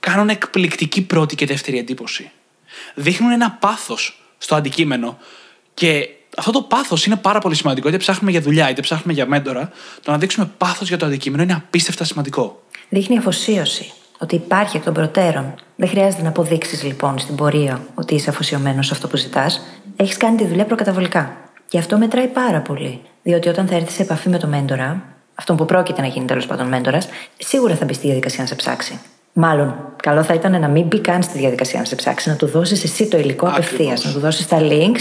κάνουν 0.00 0.28
εκπληκτική 0.28 1.02
πρώτη 1.02 1.34
και 1.34 1.46
δεύτερη 1.46 1.78
εντύπωση. 1.78 2.30
Δείχνουν 2.94 3.30
ένα 3.30 3.50
πάθος 3.50 4.22
στο 4.38 4.54
αντικείμενο 4.54 5.18
και 5.74 6.08
αυτό 6.36 6.50
το 6.50 6.62
πάθος 6.62 7.06
είναι 7.06 7.16
πάρα 7.16 7.38
πολύ 7.38 7.54
σημαντικό. 7.54 7.88
Είτε 7.88 7.96
ψάχνουμε 7.96 8.30
για 8.30 8.40
δουλειά, 8.40 8.70
είτε 8.70 8.80
ψάχνουμε 8.80 9.12
για 9.12 9.26
μέντορα, 9.26 9.70
το 10.02 10.10
να 10.10 10.18
δείξουμε 10.18 10.50
πάθος 10.58 10.88
για 10.88 10.96
το 10.96 11.06
αντικείμενο 11.06 11.42
είναι 11.42 11.52
απίστευτα 11.52 12.04
σημαντικό. 12.04 12.62
Δείχνει 12.88 13.18
αφοσίωση. 13.18 13.92
Ότι 14.18 14.34
υπάρχει 14.34 14.76
εκ 14.76 14.84
των 14.84 14.94
προτέρων. 14.94 15.54
Δεν 15.76 15.88
χρειάζεται 15.88 16.22
να 16.22 16.28
αποδείξεις 16.28 16.82
λοιπόν 16.82 17.18
στην 17.18 17.34
πορεία 17.34 17.86
ότι 17.94 18.14
είσαι 18.14 18.30
αφοσιωμένος 18.30 18.86
σε 18.86 18.94
αυτό 18.94 19.08
που 19.08 19.16
ζητάς. 19.16 19.60
Έχεις 19.96 20.16
κάνει 20.16 20.36
τη 20.36 20.46
δουλειά 20.46 20.64
προκαταβολικά. 20.64 21.36
Και 21.68 21.78
αυτό 21.78 21.98
μετράει 21.98 22.26
πάρα 22.26 22.60
πολύ. 22.60 23.00
Διότι 23.22 23.48
όταν 23.48 23.66
θα 23.66 23.74
έρθεις 23.74 23.94
σε 23.94 24.02
επαφή 24.02 24.28
με 24.28 24.38
το 24.38 24.46
μέντορα, 24.46 25.02
αυτόν 25.34 25.56
που 25.56 25.64
πρόκειται 25.64 26.00
να 26.00 26.06
γίνει 26.06 26.26
τέλος 26.26 26.46
πάντων 26.46 26.68
μέντορας, 26.68 27.08
σίγουρα 27.38 27.74
θα 27.74 27.84
μπει 27.84 27.92
στη 27.92 28.06
διαδικασία 28.06 28.42
να 28.42 28.48
σε 28.48 28.54
ψάξει. 28.54 29.00
Μάλλον, 29.38 29.74
καλό 30.02 30.22
θα 30.22 30.34
ήταν 30.34 30.60
να 30.60 30.68
μην 30.68 30.86
μπει 30.86 31.00
καν 31.00 31.22
στη 31.22 31.38
διαδικασία 31.38 31.78
να 31.78 31.84
σε 31.84 31.94
ψάξει, 31.94 32.28
να 32.28 32.36
του 32.36 32.46
δώσεις 32.46 32.84
εσύ 32.84 33.08
το 33.08 33.18
υλικό 33.18 33.46
απευθείας, 33.46 34.04
να 34.04 34.12
του 34.12 34.18
δώσεις 34.18 34.46
τα 34.46 34.58
links 34.60 35.00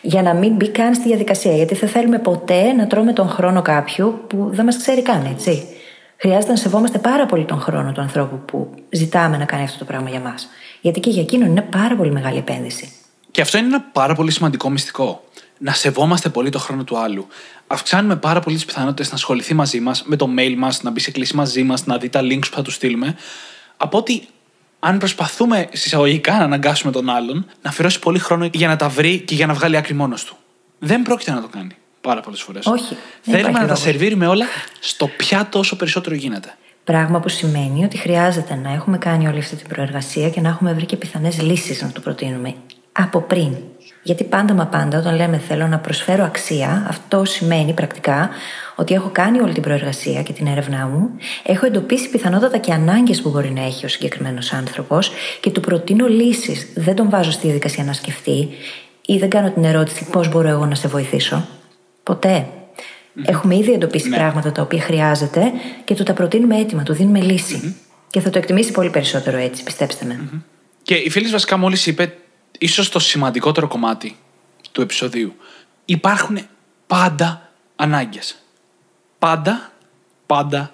για 0.00 0.22
να 0.22 0.34
μην 0.34 0.54
μπει 0.54 0.68
καν 0.68 0.94
στη 0.94 1.08
διαδικασία. 1.08 1.54
Γιατί 1.54 1.74
δεν 1.74 1.88
θέλουμε 1.88 2.18
ποτέ 2.18 2.72
να 2.72 2.86
τρώμε 2.86 3.12
τον 3.12 3.28
χρόνο 3.28 3.62
κάποιου 3.62 4.20
που 4.26 4.48
δεν 4.52 4.64
μας 4.64 4.76
ξέρει 4.76 5.02
καν, 5.02 5.24
έτσι. 5.24 5.66
Χρειάζεται 6.16 6.52
να 6.52 6.58
σεβόμαστε 6.58 6.98
πάρα 6.98 7.26
πολύ 7.26 7.44
τον 7.44 7.60
χρόνο 7.60 7.92
του 7.92 8.00
ανθρώπου 8.00 8.40
που 8.44 8.74
ζητάμε 8.90 9.36
να 9.36 9.44
κάνει 9.44 9.62
αυτό 9.62 9.78
το 9.78 9.84
πράγμα 9.84 10.08
για 10.08 10.20
μας. 10.20 10.48
Γιατί 10.80 11.00
και 11.00 11.10
για 11.10 11.22
εκείνον 11.22 11.48
είναι 11.48 11.62
πάρα 11.62 11.96
πολύ 11.96 12.10
μεγάλη 12.10 12.38
επένδυση. 12.38 12.92
Και 13.30 13.40
αυτό 13.40 13.58
είναι 13.58 13.66
ένα 13.66 13.80
πάρα 13.92 14.14
πολύ 14.14 14.30
σημαντικό 14.30 14.70
μυστικό. 14.70 15.24
Να 15.58 15.72
σεβόμαστε 15.72 16.28
πολύ 16.28 16.50
τον 16.50 16.60
χρόνο 16.60 16.84
του 16.84 16.98
άλλου. 16.98 17.26
Αυξάνουμε 17.66 18.16
πάρα 18.16 18.40
πολύ 18.40 18.56
τι 18.56 18.64
πιθανότητες 18.64 19.08
να 19.08 19.14
ασχοληθεί 19.14 19.54
μαζί 19.54 19.80
μας, 19.80 20.02
με 20.06 20.16
το 20.16 20.28
mail 20.38 20.54
μας, 20.56 20.82
να 20.82 20.90
μπει 20.90 21.00
σε 21.00 21.10
κλίση 21.10 21.36
μαζί 21.36 21.62
μας, 21.62 21.86
να 21.86 21.98
δει 21.98 22.08
τα 22.08 22.20
links 22.20 22.48
που 22.48 22.54
θα 22.54 22.62
του 22.62 22.70
στείλουμε 22.70 23.16
από 23.84 23.98
ότι 23.98 24.28
αν 24.78 24.98
προσπαθούμε 24.98 25.68
συσσαγωγικά 25.72 26.32
να 26.32 26.44
αναγκάσουμε 26.44 26.92
τον 26.92 27.10
άλλον 27.10 27.46
να 27.62 27.70
αφιερώσει 27.70 27.98
πολύ 27.98 28.18
χρόνο 28.18 28.48
για 28.52 28.68
να 28.68 28.76
τα 28.76 28.88
βρει 28.88 29.18
και 29.18 29.34
για 29.34 29.46
να 29.46 29.54
βγάλει 29.54 29.76
άκρη 29.76 29.94
μόνος 29.94 30.24
του. 30.24 30.36
Δεν 30.78 31.02
πρόκειται 31.02 31.32
να 31.32 31.40
το 31.40 31.48
κάνει 31.48 31.76
πάρα 32.00 32.20
πολλές 32.20 32.42
φορές. 32.42 32.66
Όχι. 32.66 32.96
Θέλουμε 33.20 33.58
να 33.58 33.66
τα 33.66 33.74
σερβίρουμε 33.74 34.26
όλα 34.26 34.46
στο 34.80 35.06
πιάτο 35.06 35.58
όσο 35.58 35.76
περισσότερο 35.76 36.14
γίνεται. 36.14 36.54
Πράγμα 36.84 37.20
που 37.20 37.28
σημαίνει 37.28 37.84
ότι 37.84 37.96
χρειάζεται 37.96 38.54
να 38.54 38.72
έχουμε 38.72 38.98
κάνει 38.98 39.28
όλη 39.28 39.38
αυτή 39.38 39.56
την 39.56 39.68
προεργασία 39.68 40.30
και 40.30 40.40
να 40.40 40.48
έχουμε 40.48 40.72
βρει 40.72 40.86
και 40.86 40.96
πιθανές 40.96 41.42
λύσεις 41.42 41.82
να 41.82 41.88
του 41.88 42.00
προτείνουμε 42.00 42.54
από 42.92 43.20
πριν. 43.20 43.56
Γιατί 44.06 44.24
πάντα 44.24 44.54
μα 44.54 44.66
πάντα 44.66 44.98
όταν 44.98 45.14
λέμε 45.14 45.38
θέλω 45.38 45.66
να 45.66 45.78
προσφέρω 45.78 46.24
αξία, 46.24 46.86
αυτό 46.88 47.24
σημαίνει 47.24 47.72
πρακτικά 47.72 48.30
ότι 48.76 48.94
έχω 48.94 49.08
κάνει 49.12 49.40
όλη 49.40 49.52
την 49.52 49.62
προεργασία 49.62 50.22
και 50.22 50.32
την 50.32 50.46
έρευνά 50.46 50.86
μου, 50.86 51.10
έχω 51.42 51.66
εντοπίσει 51.66 52.10
πιθανότατα 52.10 52.58
και 52.58 52.72
ανάγκες 52.72 53.20
που 53.22 53.30
μπορεί 53.30 53.50
να 53.50 53.64
έχει 53.64 53.84
ο 53.84 53.88
συγκεκριμένος 53.88 54.52
άνθρωπος 54.52 55.10
και 55.40 55.50
του 55.50 55.60
προτείνω 55.60 56.06
λύσεις. 56.06 56.72
Δεν 56.74 56.94
τον 56.94 57.10
βάζω 57.10 57.30
στη 57.30 57.46
διαδικασία 57.46 57.84
να 57.84 57.92
σκεφτεί 57.92 58.48
ή 59.06 59.18
δεν 59.18 59.28
κάνω 59.28 59.50
την 59.50 59.64
ερώτηση 59.64 60.06
πώς 60.10 60.28
μπορώ 60.28 60.48
εγώ 60.48 60.66
να 60.66 60.74
σε 60.74 60.88
βοηθήσω. 60.88 61.46
Ποτέ. 62.02 62.46
Έχουμε 63.24 63.56
ήδη 63.56 63.72
εντοπίσει 63.72 64.08
ναι. 64.08 64.16
πράγματα 64.16 64.52
τα 64.52 64.62
οποία 64.62 64.80
χρειάζεται 64.80 65.52
και 65.84 65.94
του 65.94 66.02
τα 66.02 66.12
προτείνουμε 66.12 66.56
έτοιμα, 66.56 66.82
του 66.82 66.92
δίνουμε 66.92 67.20
Και 68.10 68.20
θα 68.20 68.30
το 68.30 68.38
εκτιμήσει 68.38 68.72
πολύ 68.72 68.90
περισσότερο 68.90 69.36
έτσι, 69.36 69.62
πιστέψτε 69.62 70.04
με. 70.04 70.42
Και 70.82 70.94
η 70.94 71.10
φίλη 71.10 71.28
βασικά 71.28 71.56
μόλις 71.56 71.86
είπε 71.86 72.12
ίσως 72.64 72.88
το 72.88 72.98
σημαντικότερο 72.98 73.68
κομμάτι 73.68 74.16
του 74.72 74.80
επεισοδίου. 74.82 75.36
Υπάρχουν 75.84 76.38
πάντα 76.86 77.50
ανάγκες. 77.76 78.36
Πάντα, 79.18 79.72
πάντα, 80.26 80.72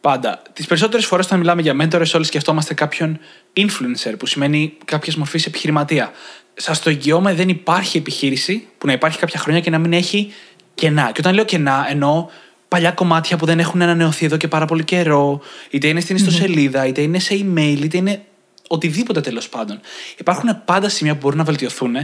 πάντα. 0.00 0.42
Τις 0.52 0.66
περισσότερες 0.66 1.06
φορές 1.06 1.26
όταν 1.26 1.38
μιλάμε 1.38 1.62
για 1.62 1.76
mentors 1.80 2.10
όλοι 2.14 2.24
σκεφτόμαστε 2.24 2.74
κάποιον 2.74 3.18
influencer 3.56 4.14
που 4.18 4.26
σημαίνει 4.26 4.76
κάποια 4.84 5.12
μορφή 5.16 5.40
επιχειρηματία. 5.46 6.12
Σας 6.54 6.80
το 6.80 6.90
εγγυώμαι 6.90 7.34
δεν 7.34 7.48
υπάρχει 7.48 7.96
επιχείρηση 7.98 8.66
που 8.78 8.86
να 8.86 8.92
υπάρχει 8.92 9.18
κάποια 9.18 9.40
χρόνια 9.40 9.60
και 9.60 9.70
να 9.70 9.78
μην 9.78 9.92
έχει 9.92 10.32
κενά. 10.74 11.10
Και 11.12 11.20
όταν 11.20 11.34
λέω 11.34 11.44
κενά 11.44 11.86
εννοώ 11.88 12.28
παλιά 12.68 12.90
κομμάτια 12.90 13.36
που 13.36 13.46
δεν 13.46 13.58
έχουν 13.58 13.82
ανανεωθεί 13.82 14.24
εδώ 14.24 14.36
και 14.36 14.48
πάρα 14.48 14.66
πολύ 14.66 14.84
καιρό, 14.84 15.40
είτε 15.70 15.88
είναι 15.88 16.00
στην 16.00 16.16
ιστοσελίδα, 16.16 16.86
είτε 16.86 17.00
είναι 17.00 17.18
σε 17.18 17.34
email, 17.34 17.78
είτε 17.82 17.96
είναι 17.96 18.24
οτιδήποτε 18.72 19.20
τέλος 19.20 19.48
πάντων. 19.48 19.80
Υπάρχουν 20.16 20.62
πάντα 20.64 20.88
σημεία 20.88 21.12
που 21.12 21.18
μπορούν 21.22 21.38
να 21.38 21.44
βελτιωθούν, 21.44 21.96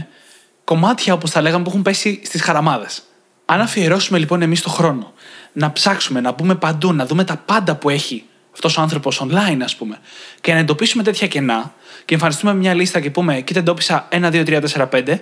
κομμάτια 0.63 1.13
όπως 1.13 1.31
θα 1.31 1.41
λέγαμε 1.41 1.63
που 1.63 1.69
έχουν 1.69 1.81
πέσει 1.81 2.21
στις 2.23 2.41
χαραμάδες. 2.41 3.03
Αν 3.45 3.61
αφιερώσουμε 3.61 4.19
λοιπόν 4.19 4.41
εμείς 4.41 4.61
το 4.61 4.69
χρόνο 4.69 5.13
να 5.53 5.71
ψάξουμε, 5.71 6.21
να 6.21 6.31
μπούμε 6.31 6.55
παντού, 6.55 6.93
να 6.93 7.05
δούμε 7.05 7.23
τα 7.23 7.37
πάντα 7.37 7.75
που 7.75 7.89
έχει 7.89 8.23
αυτός 8.53 8.77
ο 8.77 8.81
άνθρωπος 8.81 9.21
online, 9.23 9.59
ας 9.63 9.75
πούμε, 9.75 9.99
και 10.41 10.53
να 10.53 10.59
εντοπίσουμε 10.59 11.03
τέτοια 11.03 11.27
κενά 11.27 11.73
και 12.05 12.13
εμφανιστούμε 12.13 12.53
μια 12.53 12.73
λίστα 12.73 12.99
και 12.99 13.09
πούμε, 13.09 13.41
κοίτα, 13.41 13.59
εντόπισα 13.59 14.07
1, 14.11 14.31
2, 14.31 14.43
3, 14.45 14.61
4, 14.61 14.89
5, 14.89 15.19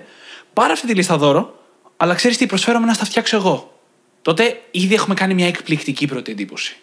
πάρε 0.52 0.72
αυτή 0.72 0.86
τη 0.86 0.94
λίστα 0.94 1.16
δώρο, 1.16 1.58
αλλά 1.96 2.14
ξέρεις 2.14 2.36
τι 2.36 2.46
προσφέρομαι 2.46 2.86
να 2.86 2.92
στα 2.92 3.04
φτιάξω 3.04 3.36
εγώ. 3.36 3.80
Τότε 4.22 4.60
ήδη 4.70 4.94
έχουμε 4.94 5.14
κάνει 5.14 5.34
μια 5.34 5.46
εκπληκτική 5.46 6.06
πρώτη 6.06 6.30
εντύπωση. 6.30 6.76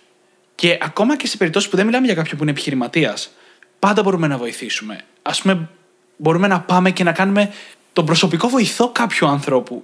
Και 0.56 0.78
ακόμα 0.82 1.18
και 1.18 1.28
σε 1.28 1.38
περιπτώσεις 1.38 1.70
που 1.70 1.76
δεν 1.76 1.86
μιλάμε 1.86 2.06
για 2.06 2.16
κάποιον 2.16 2.38
που 2.38 2.44
είναι 2.44 2.52
επιχειρηματίας, 2.52 3.30
πάντα 3.80 4.04
μπορούμε 4.04 4.28
να 4.28 4.38
βοηθήσουμε. 4.38 5.00
Α 5.22 5.32
πούμε, 5.42 5.70
μπορούμε 6.18 6.48
να 6.48 6.60
πάμε 6.60 6.92
και 6.92 7.04
να 7.04 7.12
κάνουμε 7.12 7.54
τον 7.94 8.06
προσωπικό 8.06 8.48
βοηθό 8.48 8.90
κάποιου 8.90 9.28
ανθρώπου. 9.28 9.84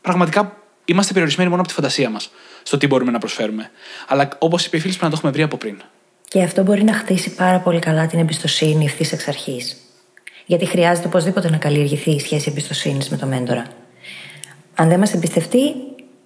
Πραγματικά 0.00 0.56
είμαστε 0.84 1.12
περιορισμένοι 1.12 1.48
μόνο 1.50 1.60
από 1.60 1.70
τη 1.70 1.76
φαντασία 1.76 2.10
μας 2.10 2.30
στο 2.62 2.76
τι 2.76 2.86
μπορούμε 2.86 3.10
να 3.10 3.18
προσφέρουμε. 3.18 3.70
Αλλά 4.08 4.28
όπως 4.38 4.66
είπε 4.66 4.76
η 4.76 4.80
φίλη, 4.80 4.92
πρέπει 4.92 5.04
να 5.04 5.10
το 5.10 5.16
έχουμε 5.16 5.32
βρει 5.32 5.42
από 5.42 5.56
πριν. 5.56 5.82
Και 6.28 6.42
αυτό 6.42 6.62
μπορεί 6.62 6.84
να 6.84 6.94
χτίσει 6.94 7.34
πάρα 7.34 7.58
πολύ 7.58 7.78
καλά 7.78 8.06
την 8.06 8.18
εμπιστοσύνη 8.18 8.84
ευθύς 8.84 9.12
εξ 9.12 9.28
αρχής. 9.28 9.76
Γιατί 10.46 10.66
χρειάζεται 10.66 11.06
οπωσδήποτε 11.06 11.50
να 11.50 11.56
καλλιεργηθεί 11.56 12.10
η 12.10 12.20
σχέση 12.20 12.48
εμπιστοσύνης 12.50 13.08
με 13.08 13.16
το 13.16 13.26
μέντορα. 13.26 13.66
Αν 14.74 14.88
δεν 14.88 14.98
μας 14.98 15.14
εμπιστευτεί, 15.14 15.74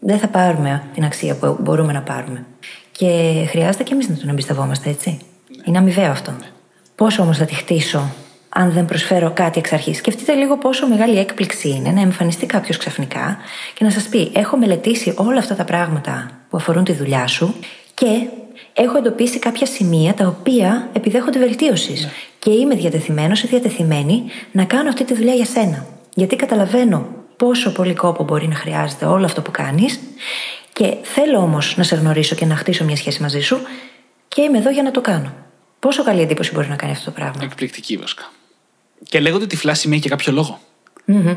δεν 0.01 0.19
θα 0.19 0.29
πάρουμε 0.29 0.83
την 0.95 1.05
αξία 1.05 1.37
που 1.37 1.57
μπορούμε 1.61 1.93
να 1.93 2.03
πάρουμε. 2.03 2.47
Και 2.93 3.45
χρειάζεται 3.49 3.83
και 3.83 3.93
εμείς 3.93 4.09
να 4.09 4.17
τον 4.17 4.29
εμπιστευόμαστε, 4.29 4.91
έτσι. 4.91 5.11
Ναι. 5.11 5.63
Είναι 5.65 5.79
αμοιβαίο 5.79 6.11
αυτό. 6.11 6.31
Ναι. 6.31 6.51
Πόσο 6.95 7.23
όμως 7.23 7.39
θα 7.39 7.45
τη 7.45 7.55
χτίσω 7.55 8.15
αν 8.49 8.73
δεν 8.73 8.85
προσφέρω 8.85 9.31
κάτι 9.35 9.59
εξ 9.59 9.73
αρχής; 9.73 9.97
Σκεφτείτε 9.97 10.33
λίγο 10.33 10.57
πόσο 10.57 10.89
μεγάλη 10.89 11.19
έκπληξη 11.19 11.69
είναι 11.69 11.91
να 11.91 12.01
εμφανιστεί 12.01 12.47
κάποιος 12.47 12.77
ξαφνικά 12.77 13.37
και 13.75 13.85
να 13.85 13.91
σας 13.91 14.03
πει: 14.09 14.31
Έχω 14.35 14.57
μελετήσει 14.57 15.15
όλα 15.17 15.39
αυτά 15.39 15.55
τα 15.55 15.65
πράγματα 15.65 16.31
που 16.49 16.57
αφορούν 16.57 16.85
τη 16.85 16.93
δουλειά 16.93 17.27
σου 17.27 17.55
και 17.95 18.29
έχω 18.73 18.97
εντοπίσει 18.97 19.39
κάποια 19.39 19.67
σημεία 19.67 20.15
τα 20.15 20.27
οποία 20.27 20.89
επιδέχονται 20.93 21.39
βελτίωσης. 21.39 22.05
Ναι. 22.05 22.11
Και 22.39 22.51
είμαι 22.51 22.75
διατεθειμένος 22.75 23.43
ή 23.43 23.47
διατεθειμένη 23.47 24.25
να 24.53 24.65
κάνω 24.65 24.89
αυτή 24.89 25.05
τη 25.05 25.15
δουλειά 25.15 25.35
για 25.35 25.45
σένα. 25.45 25.87
Γιατί 26.15 26.37
καταλαβαίνω 26.37 27.07
πόσο 27.37 27.73
πολύ 27.73 27.95
κόπο 27.95 28.25
μπορεί 28.25 28.49
να 28.49 28.55
χρειάζεται 28.55 29.05
όλο 29.05 29.25
αυτό 29.25 29.43
που 29.43 29.51
κάνεις 29.51 30.01
και 30.73 30.97
θέλω 31.03 31.39
όμως 31.39 31.77
να 31.77 31.83
σε 31.83 31.97
γνωρίσω 31.97 32.35
και 32.35 32.47
να 32.47 32.57
χτίσω 32.57 32.85
μια 32.85 32.97
σχέση 32.97 33.23
μαζί 33.23 33.41
σου 33.41 33.59
και 34.29 34.43
είμαι 34.43 34.59
εδώ 34.59 34.71
για 34.71 34.83
να 34.83 34.91
το 34.91 35.01
κάνω. 35.01 35.33
Πόσο 35.85 36.05
καλή 36.05 36.21
εντύπωση 36.21 36.53
μπορεί 36.55 36.69
να 36.69 36.77
κάνει 36.77 36.93
αυτό 36.93 37.05
το 37.05 37.11
πράγμα; 37.11 37.41
Εκπληκτική 37.43 37.97
βασικά. 37.97 38.31
Και 39.03 39.21
λέγονται 39.21 39.47
τυφλά 39.47 39.75
σημεία 39.75 39.99
για 39.99 40.11
κάποιο 40.11 40.33
λόγο. 40.33 40.61
Mm-hmm. 41.09 41.37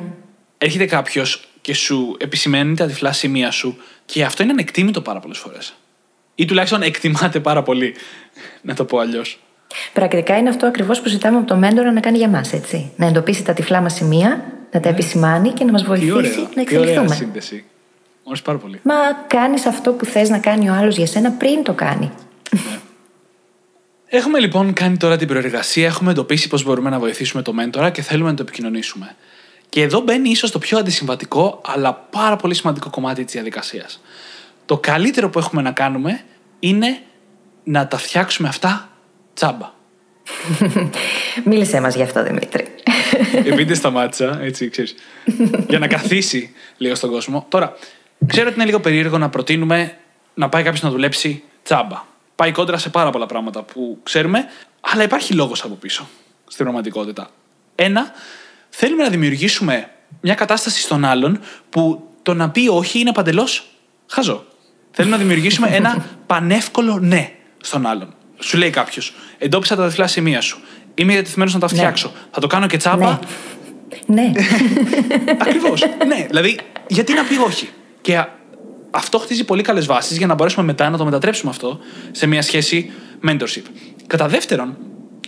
Έρχεται 0.58 0.86
κάποιος 0.86 1.48
και 1.62 1.74
σου 1.74 2.18
επισημαίνει 2.20 2.76
τα 2.76 2.86
τυφλά 2.86 3.12
σημεία 3.12 3.52
σου 3.52 3.78
και 4.06 4.24
αυτό 4.24 4.44
είναι 4.44 4.52
ανεκτήμητο 4.52 5.02
πάρα 5.02 5.20
πολλές 5.20 5.38
φορές. 5.38 5.74
Ή 6.36 6.46
τουλάχιστον 6.46 6.82
εκτιμάται 6.82 7.40
πάρα 7.40 7.64
πολύ, 7.64 7.96
να 8.62 8.74
το 8.74 8.86
πω 8.86 8.98
αλλιώς. 8.98 9.40
Πρακτικά 9.94 10.38
είναι 10.38 10.50
αυτό 10.50 10.66
ακριβώς 10.66 11.02
που 11.02 11.10
ζητάμε 11.10 11.38
από 11.38 11.48
το 11.48 11.56
μέντορα 11.56 11.92
να 11.92 12.00
κάνει 12.00 12.18
για 12.18 12.30
μας, 12.30 12.54
έτσι. 12.54 12.92
Να 12.96 13.06
εντοπίσει 13.06 13.44
τα 13.44 13.54
τυφλά 13.54 13.82
μας 13.82 13.94
σημεία, 13.94 14.46
να 14.72 14.80
τα 14.80 14.90
ναι. 14.90 14.96
επισημάνει 14.96 15.50
και 15.50 15.64
να 15.64 15.72
μας 15.72 15.84
βοηθήσει 15.84 16.48
να 16.56 16.62
εξελιχθούμε. 16.62 17.00
Ωραία 17.00 17.08
σύνδεση. 17.08 17.66
Μου 18.24 18.34
πάρα 18.44 18.58
πολύ. 18.58 18.80
Μα 18.84 18.94
κάνεις 19.28 19.66
αυτό 19.66 19.92
που 19.92 20.06
θες 20.06 20.30
να 20.30 20.38
κάνει 20.38 20.70
ο 20.70 20.74
άλλος 20.74 20.98
για 20.98 21.08
σένα 21.08 21.32
πριν 21.32 21.64
το 21.64 21.74
κάνει. 21.74 22.12
Ναι. 22.52 22.80
Έχουμε 24.10 24.40
λοιπόν 24.40 24.74
κάνει 24.74 24.98
τώρα 24.98 25.18
την 25.18 25.28
προεργασία, 25.28 25.86
έχουμε 25.86 26.12
εντοπίσει 26.12 26.48
πώς 26.48 26.64
μπορούμε 26.64 26.90
να 26.90 27.00
βοηθήσουμε 27.00 27.42
το 27.42 27.54
μέντορα 27.54 27.90
και 27.90 28.02
θέλουμε 28.02 28.30
να 28.30 28.36
το 28.36 28.42
επικοινωνήσουμε. 28.42 29.16
Και 29.70 29.82
εδώ 29.82 30.00
μπαίνει 30.00 30.30
ίσως 30.30 30.52
το 30.52 30.60
πιο 30.60 30.78
αντισυμβατικό, 30.78 31.62
αλλά 31.66 31.94
πάρα 31.94 32.36
πολύ 32.36 32.54
σημαντικό 32.54 32.90
κομμάτι 32.90 33.24
της 33.24 33.34
διαδικασίας. 33.34 34.02
Το 34.66 34.78
καλύτερο 34.78 35.30
που 35.30 35.40
έχουμε 35.40 35.62
να 35.62 35.72
κάνουμε 35.72 36.22
είναι 36.60 37.00
να 37.64 37.88
τα 37.88 37.98
φτιάξουμε 37.98 38.48
αυτά 38.48 38.90
τσάμπα. 39.34 39.72
Μίλησέ 41.46 41.82
μας 41.82 41.96
γι' 41.96 42.02
αυτό, 42.02 42.24
Δημήτρη. 42.24 42.68
Επειδή 43.46 43.76
σταμάτησα, 43.76 44.40
έτσι 44.42 44.70
ξέρεις. 44.70 44.96
για 45.68 45.80
να 45.80 45.88
καθίσει 45.88 46.54
λίγο 46.78 46.96
στον 46.96 47.12
κόσμο. 47.12 47.46
Τώρα, 47.50 47.78
ξέρω 48.28 48.46
ότι 48.48 48.56
είναι 48.56 48.66
λίγο 48.66 48.80
περίεργο 48.80 49.18
να 49.18 49.30
προτείνουμε 49.30 49.98
να 50.34 50.50
πάει 50.50 50.64
κάποιος 50.64 50.82
να 50.82 50.90
δουλέψει 50.90 51.44
τσάμπα 51.64 52.16
πάει 52.38 52.52
κόντρα 52.52 52.78
σε 52.78 52.90
πάρα 52.90 53.10
πολλά 53.10 53.26
πράγματα 53.26 53.64
που 53.64 54.00
ξέρουμε, 54.04 54.46
αλλά 54.80 55.04
υπάρχει 55.04 55.34
λόγος 55.34 55.64
από 55.64 55.76
πίσω 55.76 56.08
στην 56.48 56.64
πραγματικότητα. 56.64 57.30
Ένα, 57.76 58.12
θέλουμε 58.70 59.04
να 59.04 59.10
δημιουργήσουμε 59.10 59.90
μια 60.22 60.34
κατάσταση 60.34 60.82
στον 60.82 61.06
άλλον 61.06 61.40
που 61.70 62.08
το 62.22 62.34
να 62.34 62.50
πει 62.50 62.68
όχι 62.68 63.00
είναι 63.00 63.12
παντελώς 63.12 63.68
χαζό. 64.08 64.46
Θέλουμε 64.92 65.16
να 65.16 65.22
δημιουργήσουμε 65.22 65.68
ένα 65.68 66.06
πανεύκολο 66.28 67.00
ναι 67.00 67.32
στον 67.62 67.86
άλλον. 67.86 68.14
Σου 68.40 68.58
λέει 68.58 68.70
κάποιος, 68.70 69.14
εντόπισα 69.38 69.76
τα 69.76 69.88
τυφλά 69.88 70.08
σημεία 70.08 70.42
σου. 70.42 70.60
Είμαι 70.96 71.14
διατεθειμένος 71.14 71.54
να 71.54 71.60
τα 71.60 71.68
ναι. 71.72 71.78
φτιάξω. 71.78 72.12
Θα 72.32 72.40
το 72.40 72.48
κάνω 72.48 72.68
και 72.68 72.78
τσάπα. 72.78 73.20
Ναι. 74.06 74.22
ναι. 74.22 74.32
Ακριβώς. 75.40 75.82
ναι. 76.08 76.26
Δηλαδή, 76.28 76.60
γιατί 76.88 77.14
να 77.14 77.24
πει 77.24 77.38
όχι; 77.38 77.70
Και 78.02 78.26
αυτό 78.92 79.18
χτίζει 79.18 79.44
πολύ 79.44 79.62
καλές 79.62 79.86
βάσεις 79.86 80.18
για 80.18 80.28
να 80.28 80.34
μπορέσουμε 80.34 80.66
μετά 80.66 80.90
να 80.90 80.98
το 80.98 81.06
μετατρέψουμε 81.06 81.52
αυτό 81.52 81.80
σε 82.12 82.28
μια 82.28 82.42
σχέση 82.42 82.92
mentorship. 83.28 83.64
Κατά 84.08 84.28
δεύτερον, 84.28 84.78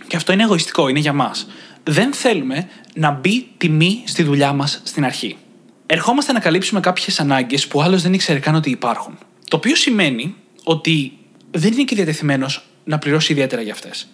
και 0.07 0.15
αυτό 0.15 0.31
είναι 0.31 0.43
εγωιστικό, 0.43 0.87
είναι 0.87 0.99
για 0.99 1.13
μας, 1.13 1.47
δεν 1.83 2.13
θέλουμε 2.13 2.69
να 2.95 3.11
μπει 3.11 3.47
τιμή 3.57 4.03
στη 4.05 4.23
δουλειά 4.23 4.53
μας 4.53 4.81
στην 4.83 5.05
αρχή. 5.05 5.37
Ερχόμαστε 5.85 6.31
να 6.31 6.39
καλύψουμε 6.39 6.79
κάποιες 6.79 7.19
ανάγκες 7.19 7.67
που 7.67 7.81
άλλος 7.81 8.01
δεν 8.01 8.13
ήξερε 8.13 8.39
καν 8.39 8.55
ότι 8.55 8.69
υπάρχουν. 8.69 9.17
Το 9.47 9.55
οποίο 9.55 9.75
σημαίνει 9.75 10.35
ότι 10.63 11.17
δεν 11.51 11.73
είναι 11.73 11.83
και 11.83 11.95
διατεθειμένος 11.95 12.65
να 12.83 12.97
πληρώσει 12.97 13.31
ιδιαίτερα 13.31 13.61
για 13.61 13.73
αυτές. 13.73 14.07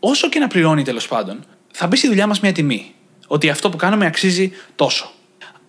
Όσο 0.00 0.28
και 0.28 0.38
να 0.38 0.46
πληρώνει 0.48 0.82
τέλος 0.82 1.08
πάντων, 1.08 1.44
θα 1.70 1.86
μπει 1.86 1.96
στη 1.96 2.06
δουλειά 2.06 2.26
μας 2.26 2.40
μια 2.40 2.52
τιμή. 2.52 2.94
Ότι 3.26 3.50
αυτό 3.50 3.70
που 3.70 3.76
κάνουμε 3.76 4.06
αξίζει 4.06 4.52
τόσο. 4.74 5.12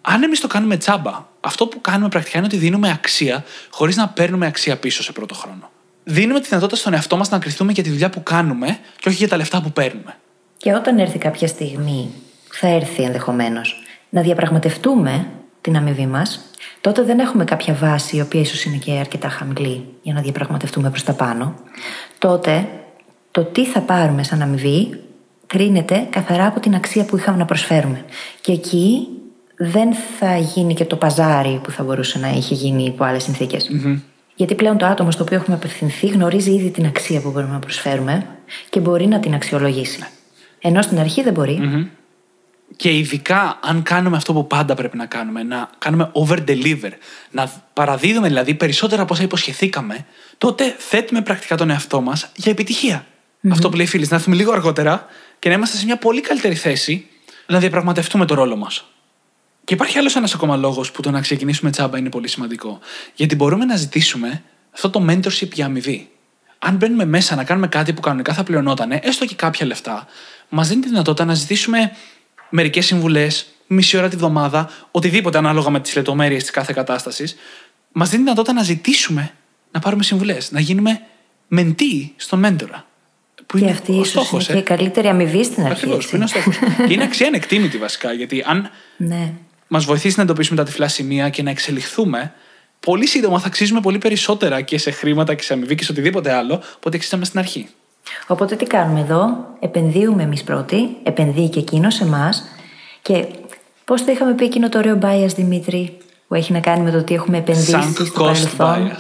Αν 0.01 0.23
εμείς 0.23 0.39
το 0.39 0.47
κάνουμε 0.47 0.77
τσάμπα, 0.77 1.25
αυτό 1.41 1.67
που 1.67 1.81
κάνουμε 1.81 2.09
πρακτικά 2.09 2.37
είναι 2.37 2.47
ότι 2.47 2.57
δίνουμε 2.57 2.91
αξία 2.91 3.43
χωρίς 3.69 3.95
να 3.95 4.09
παίρνουμε 4.09 4.45
αξία 4.45 4.77
πίσω 4.77 5.03
σε 5.03 5.11
πρώτο 5.11 5.33
χρόνο. 5.33 5.69
Δίνουμε 6.03 6.39
τη 6.39 6.47
δυνατότητα 6.47 6.77
στον 6.77 6.93
εαυτό 6.93 7.17
μας 7.17 7.29
να 7.29 7.39
κρυθούμε 7.39 7.71
για 7.71 7.83
τη 7.83 7.89
δουλειά 7.89 8.09
που 8.09 8.23
κάνουμε 8.23 8.79
και 8.97 9.09
όχι 9.09 9.17
για 9.17 9.27
τα 9.27 9.37
λεφτά 9.37 9.61
που 9.61 9.71
παίρνουμε. 9.71 10.15
Και 10.57 10.73
όταν 10.73 10.99
έρθει 10.99 11.17
κάποια 11.17 11.47
στιγμή, 11.47 12.09
θα 12.51 12.67
έρθει 12.67 13.03
ενδεχομένως, 13.03 13.81
να 14.09 14.21
διαπραγματευτούμε 14.21 15.27
την 15.61 15.75
αμοιβή 15.75 16.05
μας, 16.05 16.39
τότε 16.81 17.01
δεν 17.01 17.19
έχουμε 17.19 17.43
κάποια 17.43 17.73
βάση 17.73 18.17
η 18.17 18.21
οποία 18.21 18.41
ίσως 18.41 18.63
είναι 18.63 18.77
και 18.77 18.91
αρκετά 18.91 19.29
χαμηλή 19.29 19.85
για 20.01 20.13
να 20.13 20.21
διαπραγματευτούμε 20.21 20.89
προς 20.89 21.03
τα 21.03 21.13
πάνω. 21.13 21.55
Τότε 22.17 22.67
το 23.31 23.43
τι 23.43 23.65
θα 23.65 23.79
πάρουμε 23.79 24.23
σαν 24.23 24.41
αμοιβή 24.41 25.01
κρίνεται 25.47 26.07
καθαρά 26.09 26.47
από 26.47 26.59
την 26.59 26.75
αξία 26.75 27.05
που 27.05 27.17
είχαμε 27.17 27.37
να 27.37 27.45
προσφέρουμε. 27.45 28.05
Και 28.41 28.51
εκεί 28.51 29.07
δεν 29.63 29.93
θα 29.93 30.37
γίνει 30.37 30.73
και 30.73 30.85
το 30.85 30.95
παζάρι 30.95 31.59
που 31.63 31.71
θα 31.71 31.83
μπορούσε 31.83 32.19
να 32.19 32.29
είχε 32.29 32.53
γίνει 32.53 32.85
υπό 32.85 33.03
άλλες 33.03 33.29
Γιατί 34.35 34.55
πλέον 34.55 34.77
το 34.77 34.85
άτομο 34.85 35.11
στο 35.11 35.23
οποίο 35.23 35.35
έχουμε 35.35 35.55
απευθυνθεί 35.55 36.07
γνωρίζει 36.07 36.51
ήδη 36.51 36.69
την 36.69 36.85
αξία 36.85 37.21
που 37.21 37.31
μπορούμε 37.31 37.53
να 37.53 37.59
προσφέρουμε 37.59 38.27
και 38.69 38.79
μπορεί 38.79 39.07
να 39.07 39.19
την 39.19 39.33
αξιολογήσει. 39.33 39.99
Ναι. 39.99 40.07
Ενώ 40.59 40.81
στην 40.81 40.99
αρχή 40.99 41.21
δεν 41.23 41.33
μπορει 41.33 41.89
Και 42.75 42.97
ειδικά 42.97 43.59
αν 43.61 43.83
κάνουμε 43.83 44.17
αυτό 44.17 44.33
που 44.33 44.47
πάντα 44.47 44.75
πρέπει 44.75 44.97
να 44.97 45.05
κάνουμε, 45.05 45.43
να 45.43 45.69
κάνουμε 45.77 46.11
over-deliver, 46.13 46.91
να 47.31 47.51
παραδίδουμε 47.73 48.27
δηλαδή 48.27 48.53
περισσότερα 48.53 49.01
από 49.01 49.13
όσα 49.13 49.23
υποσχεθήκαμε, 49.23 50.05
τότε 50.37 50.75
θέτουμε 50.77 51.21
πρακτικά 51.21 51.55
τον 51.55 51.69
εαυτό 51.69 52.01
μας 52.01 52.31
για 52.35 52.51
επιτυχια 52.51 53.05
Αυτό 53.51 53.69
που 53.69 53.75
λέει 53.75 53.85
φίλη, 53.85 54.07
να 54.09 54.15
έρθουμε 54.15 54.35
λίγο 54.35 54.51
αργότερα 54.51 55.05
και 55.39 55.49
να 55.49 55.55
είμαστε 55.55 55.77
σε 55.77 55.85
μια 55.85 55.97
πολύ 55.97 56.21
καλύτερη 56.21 56.55
θέση 56.55 57.05
να 57.47 57.59
διαπραγματευτούμε 57.59 58.25
το 58.25 58.33
ρόλο 58.33 58.55
μας. 58.55 58.85
Και 59.63 59.73
υπάρχει 59.73 59.97
άλλος 59.97 60.15
ένας 60.15 60.33
ακόμα 60.33 60.55
λόγος 60.55 60.91
που 60.91 61.01
το 61.01 61.11
να 61.11 61.21
ξεκινήσουμε 61.21 61.71
τσάμπα 61.71 61.97
είναι 61.97 62.09
πολύ 62.09 62.27
σημαντικό. 62.27 62.79
Γιατί 63.15 63.35
μπορούμε 63.35 63.65
να 63.65 63.75
ζητήσουμε 63.75 64.43
αυτό 64.73 64.89
το 64.89 65.05
mentorship 65.09 65.51
για 65.53 65.65
αμοιβή. 65.65 66.09
Αν 66.59 66.75
μπαίνουμε 66.75 67.05
μέσα 67.05 67.35
να 67.35 67.43
κάνουμε 67.43 67.67
κάτι 67.67 67.93
που 67.93 68.01
κανονικά 68.01 68.33
θα 68.33 68.43
πληρωνόταν, 68.43 68.91
έστω 69.01 69.25
και 69.25 69.35
κάποια 69.35 69.65
λεφτά, 69.65 70.07
μας 70.49 70.67
δίνει 70.67 70.81
τη 70.81 70.87
δυνατότητα 70.87 71.25
να 71.25 71.33
ζητήσουμε 71.33 71.91
μερικές 72.49 72.85
συμβουλές, 72.85 73.45
μισή 73.67 73.97
ώρα 73.97 74.07
τη 74.07 74.15
βδομάδα, 74.15 74.69
οτιδήποτε 74.91 75.37
ανάλογα 75.37 75.69
με 75.69 75.79
τις 75.79 75.95
λεπτομέρειες 75.95 76.41
της 76.41 76.51
κάθε 76.51 76.73
κατάστασης, 76.73 77.35
μας 77.91 78.09
δίνει 78.09 78.21
τη 78.21 78.27
δυνατότητα 78.27 78.53
να 78.59 78.63
ζητήσουμε 78.63 79.33
να 79.71 79.79
πάρουμε 79.79 80.03
συμβουλές, 80.03 80.51
να 80.51 80.59
γίνουμε 80.59 81.01
μεντή 81.47 82.13
στον 82.15 82.39
μέντορα. 82.39 82.85
Που 83.45 83.57
και 83.57 83.63
είναι 83.63 83.71
αυτή 83.71 83.91
ίσως 83.91 84.31
είναι 84.31 84.43
ε; 84.47 84.51
και 84.53 84.57
η 84.57 84.63
καλύτερη 84.63 85.07
αμοιβή 85.07 85.43
στην 85.43 85.65
αρχή. 85.65 85.85
Ακριβώ, 85.85 85.97
που 86.09 86.15
είναι 86.15 86.23
ο 86.23 86.27
στόχος. 86.27 86.55
και 86.87 86.93
είναι 86.93 87.03
αξία 87.03 87.27
ανεκτήμητη 87.27 87.77
βασικά, 87.77 88.13
γιατί 88.13 88.43
αν 88.45 88.69
ναι 88.97 89.33
μας 89.73 89.85
βοηθήσει 89.85 90.13
να 90.17 90.23
εντοπίσουμε 90.23 90.57
τα 90.57 90.63
τυφλά 90.63 90.87
σημεία 90.87 91.29
και 91.29 91.43
να 91.43 91.49
εξελιχθούμε, 91.49 92.33
πολύ 92.79 93.07
σύντομα 93.07 93.39
θα 93.39 93.47
αξίζουμε 93.47 93.79
πολύ 93.79 93.97
περισσότερα 93.97 94.61
και 94.61 94.77
σε 94.77 94.91
χρήματα 94.91 95.33
και 95.33 95.43
σε 95.43 95.53
αμοιβή 95.53 95.75
και 95.75 95.83
σε 95.83 95.91
οτιδήποτε 95.91 96.33
άλλο 96.33 96.53
από 96.53 96.79
ό,τι 96.85 96.95
αξίζαμε 96.95 97.25
στην 97.25 97.39
αρχή. 97.39 97.69
Οπότε 98.27 98.55
τι 98.55 98.65
κάνουμε 98.65 98.99
εδώ, 98.99 99.47
επενδύουμε 99.59 100.23
εμείς 100.23 100.43
πρώτοι, 100.43 100.97
επενδύει 101.03 101.49
και 101.49 101.59
εκείνος 101.59 101.93
σε 101.93 102.03
εμάς. 102.03 102.43
Και 103.01 103.25
πώς 103.85 104.05
το 104.05 104.11
είχαμε 104.11 104.33
πει 104.33 104.45
εκείνο 104.45 104.69
το 104.69 104.77
ωραίο 104.77 104.99
bias, 105.01 105.33
Δημήτρη, 105.35 105.97
που 106.27 106.35
έχει 106.35 106.51
να 106.51 106.59
κάνει 106.59 106.81
με 106.81 106.91
το 106.91 106.97
ότι 106.97 107.13
έχουμε 107.13 107.37
επενδύσει 107.37 107.93
στο 107.93 108.23
παρελθόν; 108.23 108.91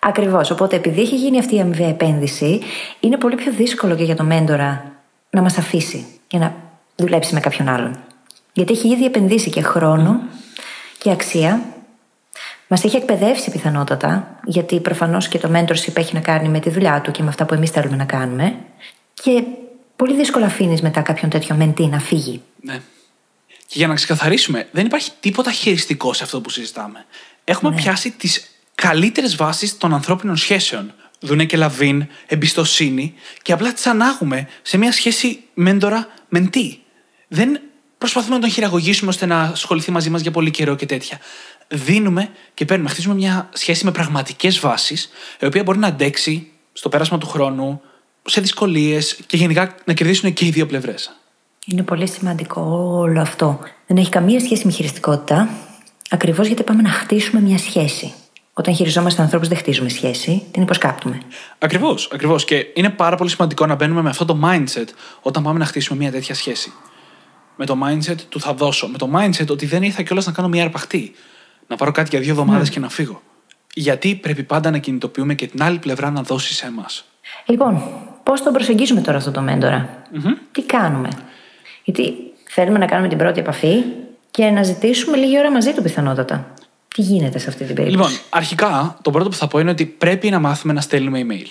Ακριβώς. 0.00 0.50
Οπότε, 0.50 0.76
επειδή 0.76 1.00
έχει 1.00 1.16
γίνει 1.16 1.38
αυτή 1.38 1.54
η 1.54 1.60
αμοιβαία 1.60 1.88
επένδυση, 1.88 2.60
είναι 3.00 3.16
πολύ 3.16 3.34
πιο 3.34 3.52
δύσκολο 3.52 3.94
και 3.94 4.04
για 4.04 4.16
το 4.16 4.24
μέντορα 4.24 4.92
να 5.30 5.42
μας 5.42 5.58
αφήσει 5.58 6.06
και 6.26 6.38
να 6.38 6.54
δουλέψει 6.96 7.34
με 7.34 7.40
κάποιον 7.40 7.68
άλλον. 7.68 8.07
Γιατί 8.52 8.72
έχει 8.72 8.88
ήδη 8.88 9.04
επενδύσει 9.04 9.50
και 9.50 9.62
χρόνο 9.62 10.20
και 10.98 11.10
αξία. 11.10 11.62
Μας 12.68 12.84
έχει 12.84 12.96
εκπαιδεύσει 12.96 13.50
πιθανότατα, 13.50 14.40
γιατί 14.44 14.80
προφανώς 14.80 15.28
και 15.28 15.38
το 15.38 15.50
mentorship 15.54 15.96
έχει 15.96 16.14
να 16.14 16.20
κάνει 16.20 16.48
με 16.48 16.60
τη 16.60 16.70
δουλειά 16.70 17.00
του 17.00 17.10
και 17.10 17.22
με 17.22 17.28
αυτά 17.28 17.44
που 17.46 17.54
εμείς 17.54 17.70
θέλουμε 17.70 17.96
να 17.96 18.04
κάνουμε. 18.04 18.56
Και 19.14 19.42
πολύ 19.96 20.14
δύσκολα 20.14 20.46
αφήνεις 20.46 20.82
μετά 20.82 21.00
κάποιον 21.00 21.30
τέτοιο 21.30 21.54
μεντή 21.54 21.86
να 21.86 22.00
φύγει. 22.00 22.42
Ναι. 22.60 22.80
Και 23.66 23.78
για 23.78 23.86
να 23.86 23.94
ξεκαθαρίσουμε, 23.94 24.68
δεν 24.70 24.86
υπάρχει 24.86 25.10
τίποτα 25.20 25.52
χειριστικό 25.52 26.12
σε 26.12 26.24
αυτό 26.24 26.40
που 26.40 26.50
συζητάμε. 26.50 27.04
Έχουμε 27.44 27.70
Ναι. 27.70 27.76
πιάσει 27.76 28.10
τις 28.10 28.50
καλύτερες 28.74 29.36
βάσεις 29.36 29.78
των 29.78 29.94
ανθρώπινων 29.94 30.36
σχέσεων. 30.36 30.92
Δούνε 31.20 31.44
και 31.44 31.56
λαβίν, 31.56 32.06
εμπιστοσύνη 32.26 33.14
και 33.42 33.52
απλά 33.52 33.72
τις 33.72 33.86
ανάγουμε 33.86 34.48
σε 34.62 34.76
μια 34.76 34.92
σχέση 34.92 35.42
μέντορα-μεντή. 35.54 36.82
Δεν 37.28 37.60
προσπαθούμε 37.98 38.34
να 38.34 38.40
τον 38.40 38.50
χειραγωγήσουμε 38.50 39.10
ώστε 39.10 39.26
να 39.26 39.40
ασχοληθεί 39.40 39.90
μαζί 39.90 40.10
μας 40.10 40.20
για 40.20 40.30
πολύ 40.30 40.50
καιρό 40.50 40.74
και 40.74 40.86
τέτοια. 40.86 41.18
Δίνουμε 41.68 42.30
και 42.54 42.64
παίρνουμε. 42.64 42.90
Χτίζουμε 42.90 43.14
μια 43.14 43.48
σχέση 43.52 43.84
με 43.84 43.90
πραγματικές 43.90 44.58
βάσεις, 44.58 45.08
η 45.40 45.46
οποία 45.46 45.62
μπορεί 45.62 45.78
να 45.78 45.86
αντέξει 45.86 46.48
στο 46.72 46.88
πέρασμα 46.88 47.18
του 47.18 47.26
χρόνου, 47.26 47.80
σε 48.24 48.40
δυσκολίες 48.40 49.18
και 49.26 49.36
γενικά 49.36 49.74
να 49.84 49.92
κερδίσουν 49.92 50.32
και 50.32 50.46
οι 50.46 50.50
δύο 50.50 50.66
πλευρές. 50.66 51.12
Είναι 51.66 51.82
πολύ 51.82 52.08
σημαντικό 52.08 52.60
όλο 52.92 53.20
αυτό. 53.20 53.58
Δεν 53.86 53.96
έχει 53.96 54.08
καμία 54.08 54.40
σχέση 54.40 54.66
με 54.66 54.72
χειριστικότητα, 54.72 55.48
ακριβώς 56.10 56.46
γιατί 56.46 56.62
πάμε 56.62 56.82
να 56.82 56.90
χτίσουμε 56.90 57.40
μια 57.40 57.58
σχέση. 57.58 58.12
Όταν 58.52 58.74
χειριζόμαστε 58.74 59.22
ανθρώπους, 59.22 59.48
δεν 59.48 59.56
χτίζουμε 59.56 59.88
σχέση, 59.88 60.42
την 60.50 60.62
υποσκάπτουμε. 60.62 61.22
Ακριβώς, 61.58 62.10
ακριβώς. 62.12 62.44
Και 62.44 62.66
είναι 62.74 62.90
πάρα 62.90 63.16
πολύ 63.16 63.30
σημαντικό 63.30 63.66
να 63.66 63.74
μπαίνουμε 63.74 64.02
με 64.02 64.08
αυτό 64.08 64.24
το 64.24 64.38
mindset 64.44 64.86
όταν 65.22 65.42
πάμε 65.42 65.58
να 65.58 65.64
χτίσουμε 65.64 65.98
μια 65.98 66.10
τέτοια 66.10 66.34
σχέση. 66.34 66.72
Με 67.60 67.66
το 67.66 67.78
mindset 67.84 68.16
του 68.28 68.40
θα 68.40 68.54
δώσω. 68.54 68.88
Με 68.88 68.98
το 68.98 69.10
mindset 69.14 69.46
ότι 69.50 69.66
δεν 69.66 69.82
ήρθα 69.82 70.02
κιόλας 70.02 70.26
να 70.26 70.32
κάνω 70.32 70.48
μια 70.48 70.62
αρπαχτή. 70.62 71.12
Να 71.66 71.76
πάρω 71.76 71.90
κάτι 71.90 72.08
για 72.10 72.20
δύο 72.20 72.30
εβδομάδες 72.30 72.70
και 72.70 72.80
να 72.80 72.88
φύγω. 72.88 73.22
Γιατί 73.74 74.14
πρέπει 74.14 74.42
πάντα 74.42 74.70
να 74.70 74.78
κινητοποιούμε 74.78 75.34
και 75.34 75.46
την 75.46 75.62
άλλη 75.62 75.78
πλευρά 75.78 76.10
να 76.10 76.22
δώσει 76.22 76.54
σε 76.54 76.66
εμάς. 76.66 77.04
Λοιπόν, 77.46 77.82
πώς 78.22 78.42
τον 78.42 78.52
προσεγγίζουμε 78.52 79.00
τώρα 79.00 79.18
αυτό 79.18 79.30
το 79.30 79.40
μεντορα 79.40 80.02
Τι 80.52 80.62
κάνουμε; 80.62 81.08
Γιατί 81.84 82.14
θέλουμε 82.44 82.78
να 82.78 82.86
κάνουμε 82.86 83.08
την 83.08 83.18
πρώτη 83.18 83.40
επαφή 83.40 83.82
και 84.30 84.44
να 84.44 84.62
ζητήσουμε 84.62 85.16
λίγη 85.16 85.38
ώρα 85.38 85.50
μαζί 85.50 85.72
του 85.72 85.82
πιθανότατα. 85.82 86.54
Τι 86.94 87.02
γίνεται 87.02 87.38
σε 87.38 87.48
αυτή 87.48 87.64
την 87.64 87.74
περίπτωση; 87.74 88.10
Λοιπόν, 88.10 88.20
αρχικά 88.30 88.98
το 89.02 89.10
πρώτο 89.10 89.28
που 89.28 89.36
θα 89.36 89.46
πω 89.46 89.58
είναι 89.58 89.70
ότι 89.70 89.86
πρέπει 89.86 90.30
να 90.30 90.38
μάθουμε 90.38 90.72
να 90.72 90.80
στέλνουμε 90.80 91.26
email. 91.28 91.46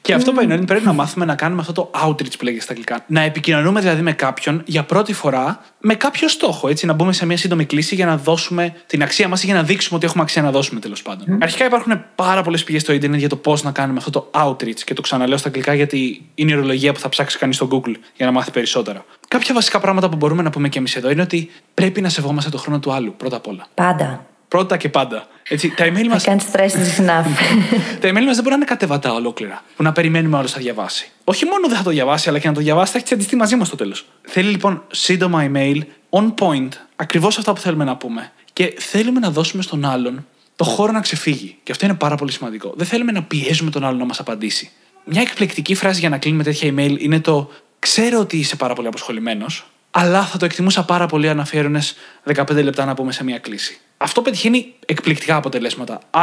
Και 0.00 0.14
αυτό 0.14 0.32
που 0.32 0.40
εννοεί 0.40 0.64
πρέπει 0.64 0.84
να 0.84 0.92
μάθουμε 0.92 1.24
να 1.24 1.34
κάνουμε 1.34 1.60
αυτό 1.60 1.72
το 1.72 1.90
outreach 2.04 2.38
που 2.38 2.44
λέγεται 2.44 2.62
στα 2.62 2.72
αγγλικά. 2.72 3.04
Να 3.06 3.20
επικοινωνούμε 3.20 3.80
δηλαδή 3.80 4.02
με 4.02 4.12
κάποιον 4.12 4.62
για 4.64 4.82
πρώτη 4.82 5.12
φορά 5.12 5.60
με 5.80 5.94
κάποιο 5.94 6.28
στόχο. 6.28 6.68
Έτσι, 6.68 6.86
να 6.86 6.92
μπούμε 6.92 7.12
σε 7.12 7.26
μια 7.26 7.36
σύντομη 7.36 7.64
κλίση 7.64 7.94
για 7.94 8.06
να 8.06 8.16
δώσουμε 8.16 8.74
την 8.86 9.02
αξία 9.02 9.28
μας 9.28 9.42
ή 9.42 9.46
για 9.46 9.54
να 9.54 9.62
δείξουμε 9.62 9.96
ότι 9.96 10.06
έχουμε 10.06 10.22
αξία 10.22 10.42
να 10.42 10.50
δώσουμε 10.50 10.80
τέλος 10.80 11.02
πάντων. 11.02 11.38
Αρχικά 11.42 11.64
υπάρχουν 11.64 12.04
πάρα 12.14 12.42
πολλές 12.42 12.64
πηγές 12.64 12.82
στο 12.82 12.92
Ιντερνετ 12.92 13.18
για 13.18 13.28
το 13.28 13.36
πώς 13.36 13.62
να 13.62 13.72
κάνουμε 13.72 13.98
αυτό 13.98 14.10
το 14.10 14.30
outreach 14.34 14.80
και 14.84 14.94
το 14.94 15.02
ξαναλέω 15.02 15.36
στα 15.36 15.48
αγγλικά 15.48 15.74
γιατί 15.74 16.30
είναι 16.34 16.50
η 16.50 16.54
ορολογία 16.54 16.92
που 16.92 17.00
θα 17.00 17.08
ψάξει 17.08 17.38
κανείς 17.38 17.56
στο 17.56 17.68
Google 17.70 17.94
για 18.16 18.26
να 18.26 18.32
μάθει 18.32 18.50
περισσότερα. 18.50 19.04
Κάποια 19.28 19.54
βασικά 19.54 19.80
πράγματα 19.80 20.08
που 20.08 20.16
μπορούμε 20.16 20.42
να 20.42 20.50
πούμε 20.50 20.68
και 20.68 20.78
εμείς 20.78 20.96
εδώ 20.96 21.10
είναι 21.10 21.22
ότι 21.22 21.50
πρέπει 21.74 22.00
να 22.00 22.08
σεβόμαστε 22.08 22.50
το 22.50 22.58
χρόνο 22.58 22.78
του 22.78 22.92
άλλου 22.92 23.14
πρώτα 23.16 23.36
απ' 23.36 23.46
όλα. 23.46 23.66
Πάντα. 23.74 24.26
Πρώτα 24.48 24.76
και 24.76 24.88
πάντα. 24.88 25.26
Έτσι, 25.48 25.74
τα 25.76 25.86
email 25.86 26.04
Να 26.04 26.08
μα 26.08 26.20
κάνει 26.20 26.42
stress 26.52 27.00
enough. 27.00 27.26
τα 28.00 28.08
email 28.08 28.24
μας 28.24 28.34
δεν 28.34 28.42
μπορεί 28.42 28.48
να 28.48 28.54
είναι 28.54 28.64
κατεβατά 28.64 29.12
ολόκληρα. 29.12 29.62
Που 29.76 29.82
να 29.82 29.92
περιμένουμε 29.92 30.36
άλλο 30.36 30.46
θα 30.46 30.58
διαβάσει. 30.58 31.10
Όχι 31.24 31.44
μόνο 31.44 31.68
δεν 31.68 31.76
θα 31.76 31.82
το 31.82 31.90
διαβάσει, 31.90 32.28
αλλά 32.28 32.38
και 32.38 32.48
να 32.48 32.54
το 32.54 32.60
διαβάσει 32.60 32.90
θα 32.92 32.96
έχει 32.96 33.06
τσαντιστεί 33.06 33.36
μαζί 33.36 33.56
μας 33.56 33.66
στο 33.66 33.76
τέλος. 33.76 34.06
Θέλει 34.22 34.50
λοιπόν 34.50 34.82
σύντομα 34.90 35.50
email, 35.52 35.80
on 36.10 36.34
point, 36.38 36.68
ακριβώς 36.96 37.38
αυτά 37.38 37.52
που 37.52 37.60
θέλουμε 37.60 37.84
να 37.84 37.96
πούμε. 37.96 38.32
Και 38.52 38.74
θέλουμε 38.78 39.20
να 39.20 39.30
δώσουμε 39.30 39.62
στον 39.62 39.84
άλλον 39.84 40.26
το 40.56 40.64
χώρο 40.64 40.92
να 40.92 41.00
ξεφύγει. 41.00 41.56
Και 41.62 41.72
αυτό 41.72 41.86
είναι 41.86 41.94
πάρα 41.94 42.14
πολύ 42.14 42.32
σημαντικό. 42.32 42.72
Δεν 42.76 42.86
θέλουμε 42.86 43.12
να 43.12 43.22
πιέζουμε 43.22 43.70
τον 43.70 43.84
άλλον 43.84 43.98
να 43.98 44.04
μας 44.04 44.20
απαντήσει. 44.20 44.70
Μια 45.04 45.20
εκπληκτική 45.20 45.74
φράση 45.74 46.00
για 46.00 46.08
να 46.08 46.18
κλείνουμε 46.18 46.42
τέτοια 46.42 46.74
email 46.74 46.96
είναι 46.98 47.20
το 47.20 47.50
Ξέρω 47.78 48.18
ότι 48.18 48.36
είσαι 48.36 48.56
πάρα 48.56 48.74
πολύ 48.74 48.88
αποσχολημένος, 48.88 49.66
αλλά 49.90 50.24
θα 50.24 50.38
το 50.38 50.44
εκτιμούσα 50.44 50.84
πάρα 50.84 51.06
πολύ 51.06 51.28
αν 51.28 51.40
αφιέρωνες 51.40 51.96
15 52.34 52.62
λεπτά 52.62 52.84
να 52.84 52.94
πούμε 52.94 53.12
σε 53.12 53.24
μια 53.24 53.38
κλίση. 53.38 53.78
Αυτό 53.96 54.22
πετυχαίνει 54.22 54.74
εκπληκτικά 54.86 55.36
αποτελέσματα. 55.36 56.00
Α, 56.10 56.22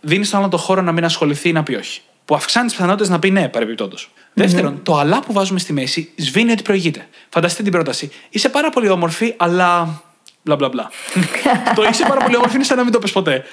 δίνεις 0.00 0.26
στον 0.26 0.38
άλλον 0.38 0.50
το 0.50 0.56
χώρο 0.56 0.82
να 0.82 0.92
μην 0.92 1.04
ασχοληθεί 1.04 1.48
ή 1.48 1.52
να 1.52 1.62
πει 1.62 1.74
όχι. 1.74 2.00
Που 2.24 2.34
αυξάνει 2.34 2.66
τις 2.66 2.74
πιθανότητες 2.74 3.08
να 3.08 3.18
πει 3.18 3.30
ναι, 3.30 3.48
παρεμπιπτόντως. 3.48 4.10
Δεύτερον, 4.32 4.82
το 4.82 4.96
αλλά 4.96 5.20
που 5.20 5.32
βάζουμε 5.32 5.58
στη 5.58 5.72
μέση 5.72 6.12
σβήνει 6.16 6.50
ότι 6.50 6.62
προηγείται. 6.62 7.08
Φανταστείτε 7.28 7.62
την 7.62 7.72
πρόταση. 7.72 8.10
Είσαι 8.30 8.48
πάρα 8.48 8.70
πολύ 8.70 8.88
όμορφη, 8.88 9.34
αλλά. 9.36 10.02
μπλα 10.42 10.56
μπλα 10.56 10.68
μπλα. 10.68 10.90
το 11.76 11.82
είσαι 11.90 12.04
πάρα 12.08 12.20
πολύ 12.24 12.36
όμορφη 12.36 12.54
είναι 12.54 12.64
σαν 12.64 12.76
να 12.76 12.82
μην 12.82 12.92
το 12.92 12.98
πες 12.98 13.12
ποτέ. 13.12 13.44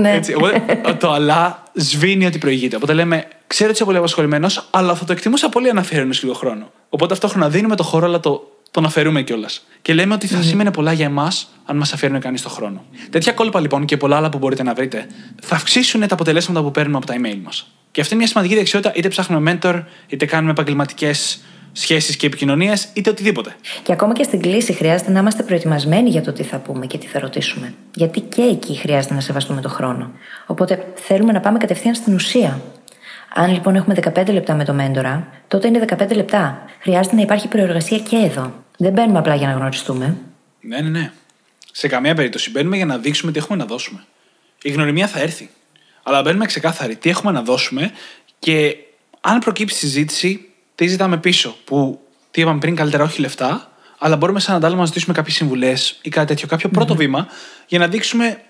Ναι. 0.00 0.12
Έτσι, 0.12 0.34
οπότε, 0.34 0.80
το 0.98 1.12
αλλά 1.12 1.62
σβήνει 1.72 2.26
ότι 2.26 2.38
προηγείται. 2.38 2.76
Οπότε 2.76 2.92
λέμε, 2.92 3.28
ξέρω 3.46 3.68
ότι 3.68 3.76
είσαι 3.76 3.84
πολύ 3.84 3.98
απασχολημένος, 3.98 4.68
αλλά 4.70 4.94
θα 4.94 5.04
το 5.04 5.12
εκτιμούσα 5.12 5.48
πολύ 5.48 5.68
αν 5.68 5.78
αφιέρωνες 5.78 6.22
λίγο 6.22 6.34
χρόνο. 6.34 6.70
Οπότε 6.88 7.06
ταυτόχρονα 7.06 7.48
δίνουμε 7.48 7.76
το 7.76 7.82
χώρο, 7.82 8.06
αλλά 8.06 8.20
το, 8.20 8.51
τον 8.72 8.84
αφαιρούμε 8.84 9.22
κιόλας. 9.22 9.66
Και 9.82 9.94
λέμε 9.94 10.14
ότι 10.14 10.26
θα 10.26 10.42
σήμαινε 10.42 10.70
πολλά 10.70 10.92
για 10.92 11.04
εμάς 11.04 11.48
αν 11.64 11.76
μας 11.76 11.92
αφιέρωνε 11.92 12.20
κανείς 12.20 12.42
το 12.42 12.48
χρόνο. 12.48 12.84
Τέτοια 13.10 13.32
κόλπα 13.32 13.60
λοιπόν 13.60 13.84
και 13.84 13.96
πολλά 13.96 14.16
άλλα 14.16 14.28
που 14.28 14.38
μπορείτε 14.38 14.62
να 14.62 14.74
βρείτε 14.74 15.06
θα 15.42 15.54
αυξήσουν 15.54 16.00
τα 16.00 16.14
αποτελέσματα 16.14 16.62
που 16.62 16.70
παίρνουμε 16.70 16.96
από 16.96 17.06
τα 17.06 17.14
email 17.14 17.38
μας. 17.44 17.72
Και 17.90 18.00
αυτή 18.00 18.12
είναι 18.12 18.22
μια 18.22 18.32
σημαντική 18.32 18.54
δεξιότητα, 18.54 18.92
είτε 18.94 19.08
ψάχνουμε 19.08 19.58
mentor, 19.62 19.82
είτε 20.06 20.26
κάνουμε 20.26 20.50
επαγγελματικές 20.50 21.40
σχέσεις 21.72 22.16
και 22.16 22.26
επικοινωνίες, 22.26 22.88
είτε 22.92 23.10
οτιδήποτε. 23.10 23.54
Και 23.82 23.92
ακόμα 23.92 24.12
και 24.12 24.22
στην 24.22 24.40
κλίση 24.40 24.72
χρειάζεται 24.72 25.10
να 25.10 25.18
είμαστε 25.18 25.42
προετοιμασμένοι 25.42 26.10
για 26.10 26.22
το 26.22 26.32
τι 26.32 26.42
θα 26.42 26.58
πούμε 26.58 26.86
και 26.86 26.98
τι 26.98 27.06
θα 27.06 27.18
ρωτήσουμε. 27.20 27.74
Γιατί 27.94 28.20
και 28.20 28.42
εκεί 28.42 28.76
χρειάζεται 28.76 29.14
να 29.14 29.20
σεβαστούμε 29.20 29.60
το 29.60 29.68
χρόνο. 29.68 30.10
Οπότε 30.46 30.92
θέλουμε 30.94 31.32
να 31.32 31.40
πάμε 31.40 31.58
κατευθείαν 31.58 31.94
στην 31.94 32.14
ουσία. 32.14 32.60
Αν 33.34 33.52
λοιπόν 33.52 33.74
έχουμε 33.74 33.96
15 34.14 34.32
λεπτά 34.32 34.54
με 34.54 34.64
το 34.64 34.72
μέντορα, 34.72 35.28
τότε 35.48 35.68
είναι 35.68 35.84
15 35.88 36.14
λεπτά. 36.14 36.64
Χρειάζεται 36.80 37.14
να 37.14 37.22
υπάρχει 37.22 37.48
προεργασία 37.48 37.98
και 37.98 38.16
εδώ. 38.16 38.54
Δεν 38.78 38.92
μπαίνουμε 38.92 39.18
απλά 39.18 39.34
για 39.34 39.46
να 39.46 39.52
γνωριστούμε. 39.52 40.16
Ναι, 40.60 40.80
ναι, 40.80 40.88
ναι. 40.88 41.12
Σε 41.72 41.88
καμία 41.88 42.14
περίπτωση 42.14 42.50
μπαίνουμε 42.50 42.76
για 42.76 42.86
να 42.86 42.98
δείξουμε 42.98 43.32
τι 43.32 43.38
έχουμε 43.38 43.58
να 43.58 43.64
δώσουμε. 43.64 44.04
Η 44.62 44.70
γνωριμία 44.70 45.06
θα 45.06 45.20
έρθει. 45.20 45.50
Αλλά 46.02 46.22
μπαίνουμε 46.22 46.46
ξεκάθαροι 46.46 46.96
τι 46.96 47.10
έχουμε 47.10 47.32
να 47.32 47.42
δώσουμε 47.42 47.92
και 48.38 48.76
αν 49.20 49.38
προκύψει 49.38 49.76
συζήτηση, 49.76 50.48
τι 50.74 50.86
ζητάμε 50.86 51.16
πίσω. 51.16 51.56
Που, 51.64 52.00
τι 52.30 52.40
είπαμε 52.40 52.58
πριν, 52.58 52.76
καλύτερα 52.76 53.04
όχι 53.04 53.20
λεφτά, 53.20 53.72
αλλά 53.98 54.16
μπορούμε 54.16 54.40
σαν 54.40 54.54
αντάλλαγμα 54.54 54.80
να 54.80 54.86
ζητήσουμε 54.86 55.14
κάποιες 55.14 55.36
συμβουλές 55.36 55.98
ή 56.02 56.08
κάτι 56.08 56.26
τέτοιο, 56.26 56.48
κάποιο 56.48 56.68
πρώτο 56.68 56.94
βήμα 56.94 57.26
για 57.66 57.78
να 57.78 57.88
δείξουμε. 57.88 58.42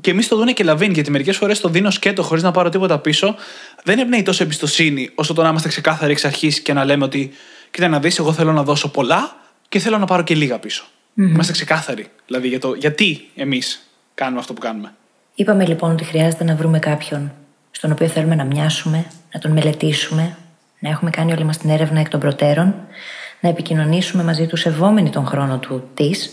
Και 0.00 0.10
εμείς 0.10 0.28
το 0.28 0.36
δούνε 0.36 0.52
και 0.52 0.64
λαβίν, 0.64 0.92
γιατί 0.92 1.10
μερικές 1.10 1.36
φορές 1.36 1.60
το 1.60 1.68
δίνω 1.68 1.90
σκέτο 1.90 2.22
χωρίς 2.22 2.42
να 2.42 2.50
πάρω 2.50 2.68
τίποτα 2.68 2.98
πίσω. 2.98 3.36
Δεν 3.84 3.98
εμπνέει 3.98 4.22
τόσο 4.22 4.42
εμπιστοσύνη 4.42 5.10
όσο 5.14 5.34
το 5.34 5.42
να 5.42 5.48
είμαστε 5.48 5.68
ξεκάθαροι 5.68 6.12
εξ 6.12 6.24
αρχής 6.24 6.60
και 6.60 6.72
να 6.72 6.84
λέμε 6.84 7.04
ότι, 7.04 7.30
κοίτα 7.70 7.88
να 7.88 8.00
δεις, 8.00 8.18
εγώ 8.18 8.32
θέλω 8.32 8.52
να 8.52 8.62
δώσω 8.62 8.90
πολλά 8.90 9.36
και 9.68 9.78
θέλω 9.78 9.98
να 9.98 10.06
πάρω 10.06 10.22
και 10.22 10.34
λίγα 10.34 10.58
πίσω. 10.58 10.84
Είμαστε 11.14 11.52
ξεκάθαροι. 11.52 12.06
Δηλαδή 12.26 12.48
για 12.48 12.58
το 12.58 12.74
γιατί 12.74 13.28
εμείς 13.34 13.90
κάνουμε 14.14 14.38
αυτό 14.40 14.52
που 14.52 14.60
κάνουμε. 14.60 14.94
Είπαμε 15.34 15.66
λοιπόν 15.66 15.90
ότι 15.90 16.04
χρειάζεται 16.04 16.44
να 16.44 16.54
βρούμε 16.54 16.78
κάποιον 16.78 17.32
στον 17.70 17.92
οποίο 17.92 18.06
θέλουμε 18.06 18.34
να 18.34 18.44
μοιάσουμε, 18.44 19.06
να 19.32 19.40
τον 19.40 19.50
μελετήσουμε, 19.50 20.36
να 20.78 20.88
έχουμε 20.88 21.10
κάνει 21.10 21.32
όλη 21.32 21.44
μας 21.44 21.58
την 21.58 21.70
έρευνα 21.70 22.00
εκ 22.00 22.08
των 22.08 22.20
προτέρων, 22.20 22.74
να 23.40 23.48
επικοινωνήσουμε 23.48 24.22
μαζί 24.22 24.46
του 24.46 24.56
σεβόμενοι 24.56 25.10
τον 25.10 25.26
χρόνο 25.26 25.58
του 25.58 25.88
της 25.94 26.30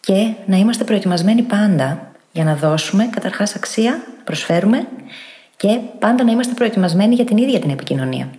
και 0.00 0.32
να 0.46 0.56
είμαστε 0.56 0.84
προετοιμασμένοι 0.84 1.42
πάντα 1.42 2.07
για 2.32 2.44
να 2.44 2.54
δώσουμε 2.54 3.08
καταρχάς 3.10 3.54
αξία, 3.54 3.90
να 3.90 4.24
προσφέρουμε 4.24 4.86
και 5.56 5.78
πάντα 5.98 6.24
να 6.24 6.32
είμαστε 6.32 6.54
προετοιμασμένοι 6.54 7.14
για 7.14 7.24
την 7.24 7.36
ίδια 7.36 7.60
την 7.60 7.70
επικοινωνία. 7.70 8.30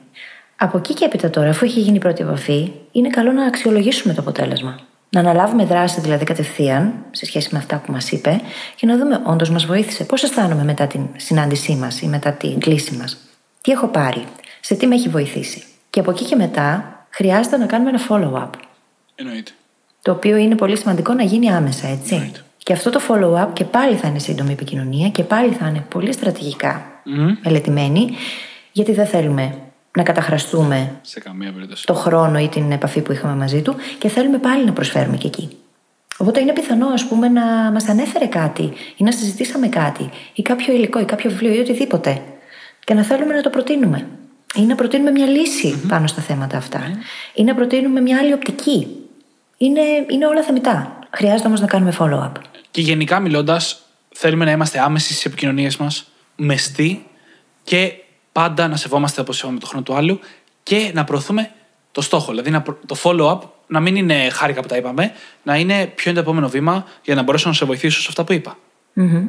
Από 0.56 0.78
εκεί 0.78 0.94
και 0.94 1.06
έπειτα 1.06 1.30
τώρα, 1.30 1.50
αφού 1.50 1.66
έχει 1.66 1.80
γίνει 1.80 1.96
η 1.96 2.00
πρώτη 2.00 2.22
επαφή, 2.22 2.72
είναι 2.92 3.10
καλό 3.10 3.32
να 3.32 3.46
αξιολογήσουμε 3.46 4.14
το 4.14 4.22
αποτέλεσμα. 4.22 4.80
Να 5.10 5.20
αναλάβουμε 5.20 5.66
δράση 5.66 6.02
δηλαδή 6.02 6.26
κατευθείαν 6.26 6.94
σε 7.12 7.26
σχέση 7.26 7.50
με 7.52 7.58
αυτά 7.58 7.82
που 7.86 7.92
μας 7.92 8.12
είπε 8.12 8.42
και 8.76 8.86
να 8.86 8.98
δούμε 8.98 9.22
όντως 9.24 9.50
μας 9.50 9.66
βοήθησε. 9.66 10.04
Πώς 10.04 10.24
αισθάνομαι 10.24 10.64
μετά 10.64 10.88
την 10.88 11.08
συνάντησή 11.16 11.76
μας 11.76 12.02
ή 12.02 12.08
μετά 12.08 12.32
την 12.32 12.60
κλίση 12.60 12.96
μας. 12.96 13.18
Τι 13.62 13.72
έχω 13.72 13.88
πάρει, 13.88 14.24
σε 14.62 14.76
τι 14.76 14.88
με 14.88 14.96
έχει 14.96 15.10
βοηθήσει. 15.10 15.64
Και 15.90 16.00
από 16.00 16.12
εκεί 16.12 16.26
και 16.26 16.36
μετά 16.36 16.98
χρειάζεται 17.10 17.58
να 17.58 17.66
κάνουμε 17.66 17.90
ένα 17.90 18.00
follow-up. 18.10 18.50
Εννοείται. 19.16 19.52
Το 20.02 20.12
οποίο 20.12 20.38
είναι 20.38 20.56
πολύ 20.56 20.78
σημαντικό 20.78 21.14
να 21.14 21.24
γίνει 21.24 21.52
άμεσα, 21.52 21.88
έτσι. 21.88 22.14
Εννοείται. 22.16 22.40
Και 22.64 22.74
αυτό 22.74 22.90
το 22.90 23.00
follow-up 23.08 23.48
και 23.54 23.64
πάλι 23.64 23.96
θα 23.96 24.08
είναι 24.08 24.20
σύντομη 24.20 24.52
επικοινωνία 24.52 25.10
και 25.10 25.24
πάλι 25.24 25.52
θα 25.52 25.68
είναι 25.68 25.86
πολύ 25.90 26.12
στρατηγικά 26.14 26.86
μελετημένη, 27.44 28.10
γιατί 28.72 28.92
δεν 28.92 29.06
θέλουμε 29.06 29.56
να 29.98 30.04
καταχραστούμε 30.04 30.92
Σε 31.02 31.20
καμία 31.20 31.52
περίπτωση. 31.52 31.86
το 31.86 31.94
χρόνο 31.94 32.40
ή 32.40 32.48
την 32.48 32.72
επαφή 32.72 33.02
που 33.02 33.12
είχαμε 33.12 33.36
μαζί 33.36 33.62
του 33.62 33.76
και 33.98 34.10
θέλουμε 34.10 34.38
πάλι 34.38 34.66
να 34.66 34.74
προσφέρουμε 34.74 35.18
και 35.18 35.28
εκεί. 35.28 35.50
Οπότε 36.18 36.40
είναι 36.40 36.54
πιθανό, 36.54 36.88
ας 36.88 37.08
πούμε, 37.08 37.28
να 37.28 37.72
μας 37.72 37.88
ανέφερε 37.90 38.26
κάτι 38.26 38.74
ή 38.98 39.04
να 39.04 39.12
συζητήσαμε 39.12 39.68
κάτι 39.68 40.10
ή 40.34 40.42
κάποιο 40.42 40.74
υλικό 40.74 41.00
ή 41.00 41.06
κάποιο 41.06 41.30
βιβλίο 41.30 41.54
ή 41.54 41.60
οτιδήποτε. 41.60 42.22
Και 42.84 42.94
να 42.94 43.04
θέλουμε 43.04 43.34
να 43.34 43.42
το 43.42 43.50
προτείνουμε. 43.50 44.08
Ή 44.56 44.62
να 44.62 44.76
προτείνουμε 44.76 45.12
μια 45.12 45.26
λυση 45.26 45.82
πάνω 45.88 46.08
στα 46.08 46.22
θέματα 46.22 46.58
αυτά. 46.58 46.82
Ή 47.34 47.44
να 47.44 47.56
προτείνουμε 47.56 48.02
μια 48.02 48.18
άλλη 48.18 48.34
οπτική. 48.34 48.88
Είναι, 49.58 49.82
είναι 50.10 50.26
όλα 50.26 50.42
θεμητά. 50.42 50.99
Χρειάζεται 51.12 51.48
όμως 51.48 51.60
να 51.60 51.68
κάνουμε 51.68 51.96
follow-up. 52.00 52.32
Και 52.72 52.82
γενικά 52.82 53.20
μιλώντας, 53.20 53.82
θέλουμε 54.16 54.46
να 54.46 54.52
είμαστε 54.52 54.80
άμεσοι 54.80 55.06
στις 55.06 55.26
επικοινωνίες 55.26 55.78
μας, 55.78 56.12
μεστοί 56.36 57.08
και 57.64 57.94
πάντα 58.32 58.68
να 58.68 58.76
σεβόμαστε, 58.76 59.22
όπως 59.22 59.40
είπαμε, 59.42 59.60
το 59.60 59.66
χρόνο 59.66 59.84
του 59.84 59.94
άλλου 59.94 60.20
και 60.64 60.92
να 60.94 61.04
προωθούμε 61.04 61.52
το 61.92 62.02
στόχο. 62.02 62.30
Δηλαδή 62.32 62.50
να, 62.50 62.62
προ- 62.62 62.80
το 62.86 62.96
follow-up 63.04 63.40
να 63.68 63.80
μην 63.80 63.96
είναι 63.96 64.30
χάρηκα 64.30 64.62
που 64.62 64.68
τα 64.68 64.78
είπαμε, 64.78 65.12
να 65.44 65.56
είναι 65.58 65.86
ποιο 65.86 66.12
είναι 66.12 66.20
το 66.20 66.26
επόμενο 66.30 66.50
βήμα 66.50 66.86
για 67.04 67.16
να 67.16 67.24
μπορέσω 67.24 67.48
να 67.50 67.56
σε 67.56 67.66
βοηθήσω 67.66 68.02
σε 68.02 68.06
αυτά 68.10 68.24
που 68.24 68.34
είπα. 68.34 68.58
Μμμ. 68.94 69.28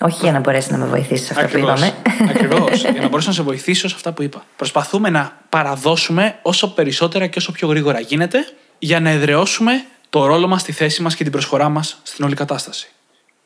Όχι 0.00 0.18
για 0.22 0.32
να 0.32 0.38
μπορέσει 0.40 0.72
να 0.72 0.78
με 0.78 0.86
βοηθήσεις 0.86 1.26
σε 1.26 1.32
αυτά 1.36 1.48
που 1.48 1.58
είπαμε. 1.58 1.94
Ακριβώς. 2.28 2.80
για 2.92 3.00
να 3.00 3.08
μπορέσω 3.08 3.28
να 3.28 3.34
σε 3.34 3.42
βοηθήσω 3.42 3.88
σε 3.88 3.94
αυτά 3.94 4.12
που 4.12 4.22
είπα. 4.22 4.44
Προσπαθούμε 4.56 5.10
να 5.10 5.40
παραδώσουμε 5.48 6.38
όσο 6.42 6.74
περισσότερα 6.74 7.26
και 7.26 7.38
όσο 7.38 7.52
πιο 7.52 7.68
γρήγορα 7.68 8.00
γίνεται 8.00 8.38
για 8.78 9.00
να 9.00 9.10
εδραιώσουμε 9.10 9.84
το 10.12 10.26
ρόλο 10.26 10.48
μας, 10.48 10.62
τη 10.62 10.72
θέση 10.72 11.02
μας 11.02 11.14
και 11.14 11.22
την 11.22 11.32
προσφορά 11.32 11.68
μας 11.68 12.00
στην 12.02 12.24
όλη 12.24 12.34
κατάσταση. 12.34 12.88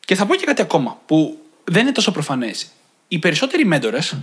Και 0.05 0.15
θα 0.15 0.25
πω 0.25 0.35
και 0.35 0.45
κάτι 0.45 0.61
ακόμα 0.61 1.01
που 1.05 1.37
δεν 1.63 1.81
είναι 1.81 1.91
τόσο 1.91 2.11
προφανές. 2.11 2.67
Οι 3.07 3.19
περισσότεροι 3.19 3.65
μέντορες 3.65 4.17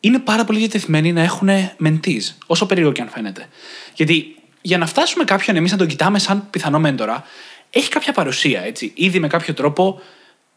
είναι 0.00 0.18
πάρα 0.18 0.44
πολύ 0.44 0.58
διατεθειμένοι 0.58 1.12
να 1.12 1.22
έχουν 1.22 1.48
mentees, 1.84 2.34
όσο 2.46 2.66
περίεργο 2.66 2.92
και 2.92 3.00
αν 3.02 3.08
φαίνεται. 3.08 3.48
Γιατί 3.94 4.36
για 4.60 4.78
να 4.78 4.86
φτάσουμε 4.86 5.24
κάποιον 5.24 5.56
εμείς 5.56 5.70
να 5.70 5.76
τον 5.76 5.86
κοιτάμε 5.86 6.18
σαν 6.18 6.46
πιθανό 6.50 6.78
μέντορα, 6.78 7.24
έχει 7.70 7.88
κάποια 7.88 8.12
παρουσία, 8.12 8.62
έτσι. 8.62 8.92
Ήδη 8.94 9.18
με 9.18 9.26
κάποιο 9.26 9.54
τρόπο 9.54 10.00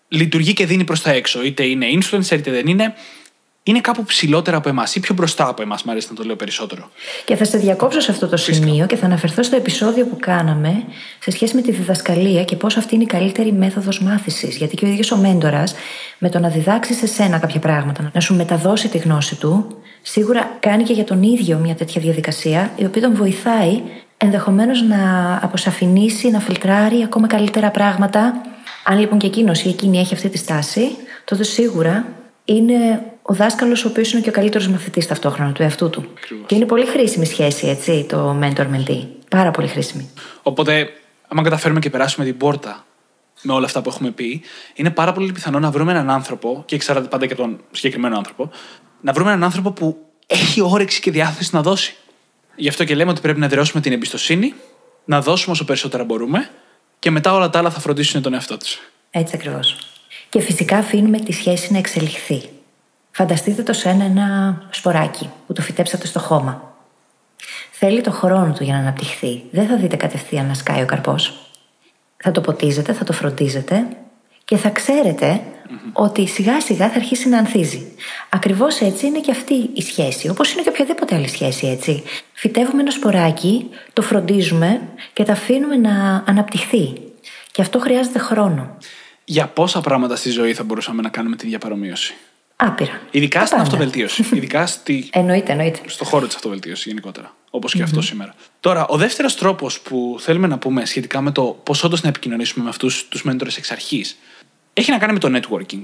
λειτουργεί 0.08 0.53
και 0.53 0.65
δίνει 0.65 0.84
προς 0.84 1.01
τα 1.01 1.12
έξω. 1.12 1.43
Είτε 1.43 1.65
είναι 1.65 1.86
influencer, 1.91 2.32
είτε 2.32 2.51
δεν 2.51 2.67
είναι. 2.67 2.93
Είναι 3.65 3.80
κάπου 3.80 4.04
ψηλότερα 4.04 4.58
από 4.58 4.69
εμάς 4.69 4.95
ή 4.95 4.99
πιο 4.99 5.15
μπροστά 5.15 5.47
από 5.47 5.62
εμάς, 5.62 5.84
μου 5.84 5.91
αρέσει 5.91 6.08
να 6.10 6.15
το 6.15 6.23
λέω 6.23 6.36
περισσότερο. 6.36 6.89
Και 7.26 7.36
θα 7.36 7.45
σε 7.45 7.58
διακόψω 7.58 7.99
σε 7.99 8.12
αυτό 8.12 8.28
το 8.28 8.38
σημείο 8.38 8.86
και 8.86 8.95
θα 8.95 9.06
αναφερθώ 9.06 9.43
στο 9.43 9.56
επεισόδιο 9.56 10.06
που 10.06 10.17
κάναμε 10.19 10.84
σε 11.19 11.32
σχέση 11.32 11.56
με 11.56 11.62
τη 11.62 11.71
διδασκαλία 11.71 12.43
και 12.43 12.56
πώς 12.56 12.78
αυτή 12.78 12.95
είναι 12.95 13.04
η 13.04 13.08
καλύτερη 13.08 13.52
μέθοδος 13.52 14.02
μάθησης. 14.02 14.56
Γιατί 14.56 14.76
και 14.76 14.86
ο 14.86 14.88
ίδιος 14.88 15.12
ο 15.12 15.17
μέντορας, 15.17 15.76
με 16.17 16.30
το 16.30 16.39
να 16.39 16.49
διδάξει 16.49 16.93
σε 16.93 17.08
σένα 17.08 17.39
κάποια 17.39 17.60
πράγματα, 17.60 18.12
να 18.13 18.19
σου 18.19 18.36
μεταδώσει 18.36 18.88
τη 18.88 18.97
γνώση 18.97 19.36
του, 19.36 19.78
σίγουρα 20.02 20.58
κάνει 20.60 20.84
και 20.84 20.93
για 20.93 21.04
τον 21.04 21.23
ίδιο 21.23 21.58
μια 21.58 21.76
τέτοια 21.76 22.02
διαδικασία, 22.02 22.71
η 22.76 22.86
οποία 22.86 23.02
τον 23.02 23.15
βοηθάει 23.15 23.82
ενδεχομένως 24.17 24.82
να 24.82 24.99
αποσαφηνίσει, 25.41 26.30
να 26.30 26.39
φιλτράρει 26.39 27.04
ακόμα 27.04 27.28
καλύτερα 27.28 27.71
πράγματα. 27.71 28.41
Αν 28.84 28.99
λοιπόν 28.99 29.19
και 29.19 29.28
εκείνος 29.28 29.63
ή 29.63 29.69
εκείνη 29.69 29.99
έχει 29.99 30.13
αυτή 30.13 30.30
τη 30.30 30.38
στάση, 30.38 30.95
τότε 31.26 31.43
σίγουρα 31.43 32.06
είναι 32.45 33.04
ο 33.25 33.33
δάσκαλος 33.33 33.86
ο 33.86 33.88
οποίος 33.88 34.12
είναι 34.12 34.21
και 34.21 34.29
ο 34.29 34.31
καλύτερος 34.31 34.67
μαθητής 34.67 35.07
ταυτόχρονα 35.07 35.51
του 35.51 35.62
εαυτού 35.62 35.89
του. 35.89 36.05
Ακριβώς. 36.17 36.45
Και 36.47 36.55
είναι 36.55 36.65
πολύ 36.65 36.86
χρήσιμη 36.86 37.25
σχέση, 37.25 37.67
έτσι, 37.67 38.05
το 38.09 38.39
mentor-mentee. 38.41 39.07
Πάρα 39.29 39.51
πολύ 39.51 39.67
χρήσιμη. 39.67 40.09
Οπότε, 40.43 40.89
άμα 41.27 41.41
καταφέρουμε 41.41 41.79
και 41.79 41.89
περάσουμε 41.89 42.25
την 42.25 42.38
πόρτα 42.38 42.86
με 43.41 43.53
όλα 43.53 43.65
αυτά 43.65 43.81
που 43.81 43.89
έχουμε 43.89 44.12
πει, 44.12 44.41
είναι 44.73 44.89
πάρα 44.89 45.13
πολύ 45.13 45.31
πιθανό 45.31 45.59
να 45.59 45.71
βρούμε 45.71 45.91
έναν 45.91 46.09
άνθρωπο, 46.09 46.63
και 46.65 46.75
εξαρτάται 46.75 47.07
πάντα 47.07 47.25
και 47.25 47.33
από 47.33 47.41
τον 47.41 47.59
συγκεκριμένο 47.71 48.17
άνθρωπο, 48.17 48.49
να 49.01 49.13
βρούμε 49.13 49.29
έναν 49.29 49.43
άνθρωπο 49.43 49.71
που 49.71 49.97
έχει 50.27 50.62
όρεξη 50.62 51.01
και 51.01 51.12
διάθεση 51.12 51.49
να 51.53 51.62
δώσει. 51.62 51.95
Γι' 52.55 52.67
αυτό 52.67 52.83
και 52.83 52.95
λέμε 52.95 53.12
ότι 53.12 53.21
πρέπει 53.21 53.39
να 53.39 53.47
δρεώσουμε 53.47 53.81
την 53.81 53.91
εμπιστοσύνη, 53.91 54.53
να 55.05 55.21
δώσουμε 55.21 55.51
όσο 55.51 55.65
περισσότερα 55.65 56.03
μπορούμε 56.03 56.49
και 56.99 57.12
μετά 57.12 57.33
όλα 57.33 57.49
τα 57.49 57.59
άλλα 57.59 57.69
θα 57.69 57.79
φροντίσουν 57.79 58.21
τον 58.21 58.33
εαυτό 58.33 58.57
τους. 58.57 58.79
Έτσι 59.09 59.36
ακριβώς. 59.36 59.77
Και 60.29 60.39
φυσικά 60.39 60.77
αφήνουμε 60.77 61.19
τη 61.19 61.31
σχέση 61.31 61.71
να 61.71 61.77
εξελιχθεί. 61.77 62.41
Φανταστείτε 63.15 63.63
το 63.63 63.73
σε 63.73 63.89
ένα, 63.89 64.04
ένα 64.04 64.58
σποράκι 64.69 65.30
που 65.47 65.54
το 65.54 65.62
φυτέψατε 65.62 66.08
στο 66.08 66.19
χώμα. 66.19 66.76
Θέλει 67.71 68.02
το 68.02 68.12
χρόνο 68.12 68.54
του 68.54 68.63
για 68.63 68.73
να 68.73 68.80
αναπτυχθεί. 68.80 69.43
Δεν 69.52 69.67
θα 69.67 69.76
δείτε 69.76 69.95
κατευθείαν 69.95 70.45
να 70.45 70.54
σκάει 70.54 70.82
ο 70.82 70.86
καρπός. 70.86 71.52
Θα 72.17 72.32
το 72.32 72.41
ποτίζετε, 72.41 72.93
θα 72.93 73.04
το 73.04 73.13
φροντίζετε 73.13 73.88
και 74.45 74.58
θα 74.58 74.69
ξέρετε 74.69 75.41
ότι 75.93 76.28
σιγά 76.28 76.62
σιγά 76.62 76.89
θα 76.89 76.95
αρχίσει 76.95 77.30
να 77.30 77.38
ανθίζει. 77.38 77.91
Ακριβώς 78.30 78.80
έτσι 78.80 79.06
είναι 79.06 79.19
και 79.19 79.32
αυτή 79.32 79.69
η 79.73 79.82
σχέση, 79.82 80.30
όπως 80.30 80.54
είναι 80.54 80.62
και 80.62 80.69
οποιαδήποτε 80.69 81.15
άλλη 81.15 81.28
σχέση, 81.28 81.67
έτσι. 81.67 82.04
Φυτεύουμε 82.34 82.82
ένα 82.82 82.91
σποράκι, 82.91 83.69
το 83.93 84.02
φροντίζουμε 84.02 84.82
και 85.13 85.23
το 85.23 85.32
αφήνουμε 85.32 85.76
να 85.76 86.23
αναπτυχθεί. 86.28 86.93
Και 87.52 87.62
αυτό 87.62 87.80
χρειάζεται 87.80 88.19
χρόνο. 88.19 88.78
Για 89.26 89.47
πόσα 89.47 89.82
πράγματα 89.82 90.15
στη 90.15 90.30
ζωή 90.30 90.54
θα 90.54 90.63
μπορούσαμε 90.63 91.02
να 91.02 91.10
κάνουμε 91.10 91.36
την 91.36 91.49
διαπαρομοίωση; 91.49 92.13
Άπειρα. 92.55 93.01
Ειδικά 93.11 93.39
Τα 93.39 93.45
στην 93.45 93.57
πάντα. 93.57 93.69
αυτοβελτίωση. 93.69 94.25
Ειδικά 94.37 94.65
στη, 94.65 95.09
Εννοείται, 95.11 95.51
εννοείται. 95.51 95.79
στο 95.85 96.05
χώρο 96.05 96.25
της 96.27 96.35
αυτοβελτίωσης 96.35 96.85
γενικότερα. 96.85 97.35
Όπως 97.49 97.73
και 97.73 97.83
αυτό 97.83 98.01
σήμερα. 98.01 98.35
Τώρα, 98.59 98.85
ο 98.87 98.97
δεύτερος 98.97 99.35
τρόπος 99.35 99.79
που 99.79 100.17
θέλουμε 100.19 100.47
να 100.47 100.57
πούμε 100.57 100.85
σχετικά 100.85 101.21
με 101.21 101.31
το 101.31 101.43
πώς 101.63 101.83
όντως 101.83 102.01
να 102.01 102.09
επικοινωνήσουμε 102.09 102.63
με 102.63 102.69
αυτούς 102.69 103.07
τους 103.07 103.23
μέντορες 103.23 103.57
εξ 103.57 103.71
αρχής 103.71 104.17
έχει 104.73 104.91
να 104.91 104.97
κάνει 104.97 105.13
με 105.13 105.19
το 105.19 105.31
networking. 105.39 105.83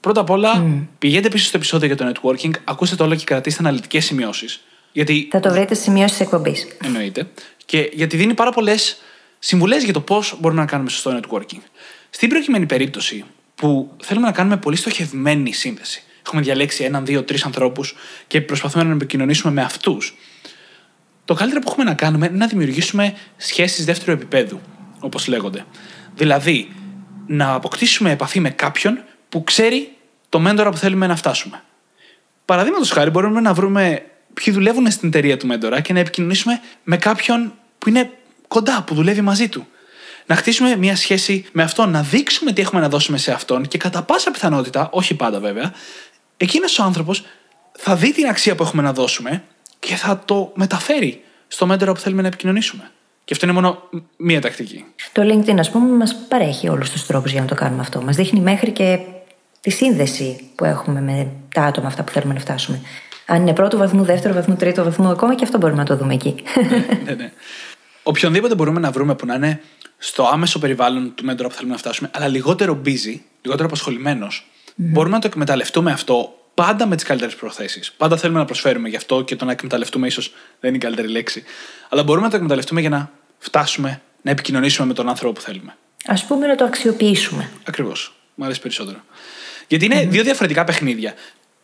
Πρώτα 0.00 0.20
απ' 0.20 0.30
όλα, 0.30 0.64
πηγαίνετε 0.98 1.28
πίσω 1.28 1.44
στο 1.46 1.56
επεισόδιο 1.56 1.86
για 1.86 1.96
το 1.96 2.12
networking, 2.12 2.50
ακούστε 2.64 2.96
το 2.96 3.04
όλο 3.04 3.14
και 3.14 3.24
κρατήστε 3.24 3.62
αναλυτικές 3.62 4.04
σημειώσεις. 4.04 4.60
Γιατί 4.92 5.28
Θα 5.30 5.40
το 5.40 5.50
βρείτε 5.50 5.74
στις 5.74 5.86
σημειώσεις 5.86 6.10
της 6.16 6.20
εκπομπής. 6.20 6.66
εννοείται. 6.84 7.26
Και 7.64 7.90
γιατί 7.92 8.16
δίνει 8.16 8.34
πάρα 8.34 8.50
πολλές 8.52 8.96
συμβουλές 9.38 9.84
για 9.84 9.92
το 9.92 10.00
πώς 10.00 10.36
μπορούμε 10.40 10.60
να 10.60 10.66
κάνουμε 10.66 10.90
σωστό 10.90 11.20
networking. 11.20 11.58
Στην 12.10 12.28
προκειμένη 12.28 12.66
περίπτωση 12.66 13.24
που 13.60 13.96
θέλουμε 14.02 14.26
να 14.26 14.32
κάνουμε 14.32 14.56
πολύ 14.56 14.76
στοχευμένη 14.76 15.52
σύνδεση, 15.52 16.02
έχουμε 16.26 16.42
διαλέξει 16.42 16.84
έναν, 16.84 17.04
δύο, 17.04 17.22
τρεις 17.22 17.44
ανθρώπους 17.44 17.94
και 18.26 18.40
προσπαθούμε 18.40 18.84
να 18.84 18.92
επικοινωνήσουμε 18.92 19.52
με 19.52 19.62
αυτούς, 19.62 20.14
το 21.24 21.34
καλύτερο 21.34 21.60
που 21.60 21.68
έχουμε 21.70 21.84
να 21.84 21.94
κάνουμε 21.94 22.26
είναι 22.26 22.36
να 22.36 22.46
δημιουργήσουμε 22.46 23.14
σχέσεις 23.36 23.84
δεύτερου 23.84 24.12
επίπεδου, 24.12 24.60
όπως 25.00 25.26
λέγονται. 25.26 25.64
Δηλαδή, 26.14 26.72
να 27.26 27.52
αποκτήσουμε 27.52 28.10
επαφή 28.10 28.40
με 28.40 28.50
κάποιον 28.50 29.04
που 29.28 29.44
ξέρει 29.44 29.92
το 30.28 30.40
μέντορα 30.40 30.70
που 30.70 30.76
θέλουμε 30.76 31.06
να 31.06 31.16
φτάσουμε. 31.16 31.62
Παραδείγματος 32.44 32.90
χάρη, 32.90 33.10
μπορούμε 33.10 33.40
να 33.40 33.54
βρούμε 33.54 34.02
ποιοι 34.34 34.54
δουλεύουν 34.54 34.90
στην 34.90 35.08
εταιρεία 35.08 35.36
του 35.36 35.46
μέντορα 35.46 35.80
και 35.80 35.92
να 35.92 35.98
επικοινωνήσουμε 35.98 36.60
με 36.84 36.96
κάποιον 36.96 37.54
που 37.78 37.88
είναι 37.88 38.10
κοντά, 38.48 38.82
που 38.82 38.94
δουλεύει 38.94 39.20
μαζί 39.20 39.48
του. 39.48 39.66
Να 40.26 40.34
χτίσουμε 40.34 40.76
μια 40.76 40.96
σχέση 40.96 41.44
με 41.52 41.62
αυτόν, 41.62 41.90
να 41.90 42.02
δείξουμε 42.02 42.52
τι 42.52 42.60
έχουμε 42.60 42.80
να 42.80 42.88
δώσουμε 42.88 43.18
σε 43.18 43.32
αυτόν 43.32 43.68
και 43.68 43.78
κατά 43.78 44.02
πάσα 44.02 44.30
πιθανότητα, 44.30 44.88
όχι 44.92 45.14
πάντα 45.14 45.40
βέβαια, 45.40 45.72
εκείνος 46.36 46.78
ο 46.78 46.82
άνθρωπος 46.82 47.24
θα 47.78 47.96
δει 47.96 48.12
την 48.12 48.26
αξία 48.26 48.54
που 48.54 48.62
έχουμε 48.62 48.82
να 48.82 48.92
δώσουμε 48.92 49.42
και 49.78 49.94
θα 49.94 50.22
το 50.24 50.52
μεταφέρει 50.54 51.22
στο 51.48 51.66
μέντορα 51.66 51.92
που 51.92 52.00
θέλουμε 52.00 52.22
να 52.22 52.28
επικοινωνήσουμε. 52.28 52.90
Και 53.24 53.32
αυτό 53.32 53.46
είναι 53.46 53.54
μόνο 53.54 53.82
μία 54.16 54.40
τακτική. 54.40 54.84
Το 55.12 55.22
LinkedIn, 55.22 55.58
ας 55.58 55.70
πούμε, 55.70 55.96
μας 55.96 56.16
παρέχει 56.28 56.68
όλους 56.68 56.90
τους 56.90 57.06
τρόπους 57.06 57.32
για 57.32 57.40
να 57.40 57.46
το 57.46 57.54
κάνουμε 57.54 57.80
αυτό. 57.80 58.02
Μας 58.02 58.16
δείχνει 58.16 58.40
μέχρι 58.40 58.70
και 58.70 58.98
τη 59.60 59.70
σύνδεση 59.70 60.50
που 60.54 60.64
έχουμε 60.64 61.00
με 61.00 61.28
τα 61.54 61.62
άτομα 61.62 61.86
αυτά 61.86 62.02
που 62.02 62.12
θέλουμε 62.12 62.34
να 62.34 62.40
φτάσουμε. 62.40 62.80
Αν 63.26 63.40
είναι 63.40 63.52
πρώτο 63.52 63.76
βαθμού, 63.76 64.04
δεύτερο 64.04 64.34
βαθμού, 64.34 64.56
τρίτο 64.56 64.84
βαθμού, 64.84 65.08
ακόμα 65.08 65.34
και 65.34 65.44
αυτό 65.44 65.58
μπορούμε 65.58 65.78
να 65.78 65.84
το 65.84 65.96
δούμε 65.96 66.14
εκεί. 66.14 66.34
ναι, 67.04 67.14
ναι. 67.14 67.32
Οποιονδήποτε 68.10 68.54
μπορούμε 68.54 68.80
να 68.80 68.90
βρούμε 68.90 69.14
που 69.14 69.26
να 69.26 69.34
είναι 69.34 69.60
στο 69.98 70.28
άμεσο 70.32 70.58
περιβάλλον 70.58 71.14
του 71.14 71.24
μέντορα 71.24 71.48
που 71.48 71.54
θέλουμε 71.54 71.72
να 71.72 71.78
φτάσουμε, 71.78 72.10
αλλά 72.12 72.28
λιγότερο 72.28 72.80
busy, 72.84 73.18
λιγότερο 73.42 73.66
απασχολημένος, 73.66 74.46
μπορούμε 74.74 75.14
να 75.14 75.20
το 75.20 75.26
εκμεταλλευτούμε 75.26 75.92
αυτό 75.92 76.34
πάντα 76.54 76.86
με 76.86 76.96
τις 76.96 77.04
καλύτερες 77.04 77.34
προθέσεις. 77.34 77.92
Πάντα 77.96 78.16
θέλουμε 78.16 78.38
να 78.38 78.44
προσφέρουμε 78.44 78.88
γι' 78.88 78.96
αυτό 78.96 79.22
και 79.22 79.36
το 79.36 79.44
να 79.44 79.52
εκμεταλλευτούμε 79.52 80.06
ίσως 80.06 80.32
δεν 80.60 80.68
είναι 80.68 80.78
η 80.78 80.80
καλύτερη 80.80 81.08
λέξη. 81.08 81.44
Αλλά 81.88 82.02
μπορούμε 82.02 82.24
να 82.24 82.30
το 82.30 82.36
εκμεταλλευτούμε 82.36 82.80
για 82.80 82.90
να 82.90 83.10
φτάσουμε 83.38 84.00
να 84.22 84.30
επικοινωνήσουμε 84.30 84.86
με 84.86 84.94
τον 84.94 85.08
άνθρωπο 85.08 85.32
που 85.32 85.40
θέλουμε. 85.40 85.76
Α 86.06 86.26
πούμε 86.26 86.46
να 86.46 86.54
το 86.54 86.64
αξιοποιήσουμε. 86.64 87.50
Ακριβώς. 87.64 88.14
Μου 88.34 88.44
αρέσει 88.44 88.60
περισσότερο. 88.60 88.98
Γιατί 89.68 89.84
είναι 89.84 90.06
δύο 90.06 90.22
διαφορετικά 90.22 90.64
παιχνίδια. 90.64 91.14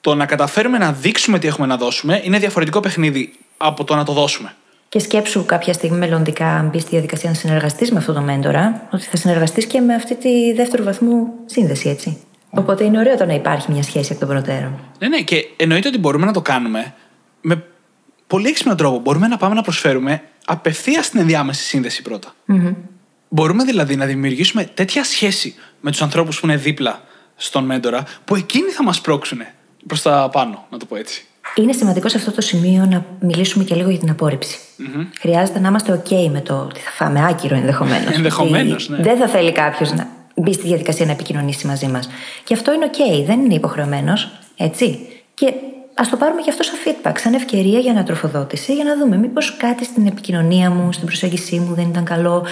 Το 0.01 0.15
να 0.15 0.27
καταφέρουμε 0.27 0.79
να 0.79 0.93
δείξουμε 0.93 1.39
τι 1.39 1.47
έχουμε 1.47 1.67
να 1.67 1.77
δώσουμε 1.77 2.21
είναι 2.25 2.39
διαφορετικό 2.39 2.81
παιχνίδι 2.81 3.35
από 3.57 3.85
το 3.85 3.95
να 3.95 4.05
το 4.05 4.13
δώσουμε. 4.13 4.55
Και 4.97 5.03
σκέψου 5.03 5.45
κάποια 5.45 5.73
στιγμή 5.73 5.97
μελλοντικά, 5.97 6.47
αν 6.47 6.69
μπεις 6.69 6.83
στη 6.83 6.91
διαδικασία 6.91 7.31
να 7.31 7.35
συνεργαστείς 7.35 7.91
με 7.93 7.99
αυτό 7.99 8.13
το 8.13 8.21
μέντορα, 8.21 8.89
ότι 8.93 9.05
θα 9.05 9.17
συνεργαστείς 9.17 9.67
και 9.67 9.81
με 9.81 9.95
αυτή 9.95 10.17
τη 10.17 10.53
δεύτερου 10.53 10.85
βαθμού 10.85 11.27
σύνδεση, 11.47 11.89
έτσι. 11.89 12.19
Οπότε 12.51 12.85
είναι 12.85 12.99
ωραίο 12.99 13.17
το 13.17 13.25
να 13.25 13.35
υπάρχει 13.35 13.73
μια 13.73 13.83
σχέση 13.83 14.13
εκ 14.13 14.19
των 14.19 14.29
προτέρων. 14.29 14.81
Ναι, 14.99 15.09
ναι, 15.09 15.21
και 15.21 15.49
εννοείται 15.57 15.89
ότι 15.89 15.99
μπορούμε 15.99 16.27
να 16.27 16.33
το 16.33 16.41
κάνουμε 16.41 16.95
με 17.41 17.65
πολύ 18.27 18.49
έξυπνο 18.49 18.75
τρόπο. 18.75 18.99
Μπορούμε 18.99 19.27
να 19.29 19.37
πάμε 19.37 19.55
να 19.55 19.63
προσφέρουμε 19.63 20.23
απευθεία 20.45 21.05
την 21.11 21.21
ενδιάμεση 21.21 21.65
σύνδεση 21.65 22.03
πρώτα. 22.03 22.35
Μπορούμε 23.29 23.65
δηλαδή 23.65 23.97
να 23.97 24.07
δημιουργήσουμε 24.07 24.65
τέτοια 24.65 25.05
σχέση 25.05 25.55
με 25.81 25.91
τους 25.91 26.03
ανθρώπους 26.03 26.41
που 26.41 26.47
είναι 26.47 26.57
δίπλα 26.57 27.03
στον 27.37 27.65
μέντορα, 27.65 28.03
που 28.25 28.35
εκείνοι 28.35 28.71
θα 28.71 28.83
μας 28.83 29.01
πρόξουν 29.01 29.39
προς 29.87 30.03
τα 30.03 30.29
πάνω, 30.33 30.67
να 30.71 30.79
το 30.79 30.87
πω 30.87 30.97
έτσι. 30.97 31.27
Είναι 31.57 31.73
σημαντικό 31.73 32.09
σε 32.09 32.17
αυτό 32.17 32.33
το 32.33 32.41
σημείο 32.41 32.87
να 32.91 33.05
μιλήσουμε 33.21 33.65
και 33.65 33.75
λίγο 33.75 33.91
για 33.91 33.99
την 33.99 34.11
απορριψη 34.11 34.59
Χρειάζεται 35.21 35.59
να 35.59 35.69
είμαστε 35.69 36.03
OK 36.05 36.29
με 36.33 36.41
το 36.41 36.55
ότι 36.55 36.81
θα 36.81 36.91
φάμε 36.91 37.27
άκυρο 37.29 37.57
ενδεχομένως. 37.57 38.15
Ενδεχομένως, 38.15 38.89
ναι. 38.89 39.03
Δεν 39.03 39.17
θα 39.17 39.29
θέλει 39.29 39.53
κάποιος 39.53 39.93
να 39.93 40.09
μπει 40.35 40.53
στη 40.53 40.67
διαδικασία 40.67 41.07
να 41.07 41.13
επικοινωνήσει 41.13 41.67
μαζί 41.67 41.87
μας. 41.87 42.09
Και 42.45 42.55
αυτό 42.55 42.73
είναι 42.73 42.91
OK, 42.93 43.25
δεν 43.27 43.45
είναι 43.45 43.55
υποχρεωμένος, 43.55 44.29
έτσι. 44.57 44.99
Και 45.35 45.53
ας 45.95 46.09
το 46.09 46.17
πάρουμε 46.17 46.41
και 46.41 46.51
αυτό 46.51 46.63
σαν 46.63 46.75
feedback, 46.85 47.15
σαν 47.19 47.35
ευκαιρία 47.35 47.79
για 47.79 47.91
ανατροφοδότηση, 47.91 48.75
για 48.75 48.85
να 48.85 48.97
δούμε 48.97 49.17
μήπως 49.17 49.57
κάτι 49.57 49.85
στην 49.85 50.07
επικοινωνία 50.07 50.71
μου, 50.71 50.93
στην 50.93 51.07
προσέγγιση 51.07 51.59
μου 51.59 51.75
δεν 51.75 51.89
ήταν 51.89 52.05
καλό, 52.05 52.47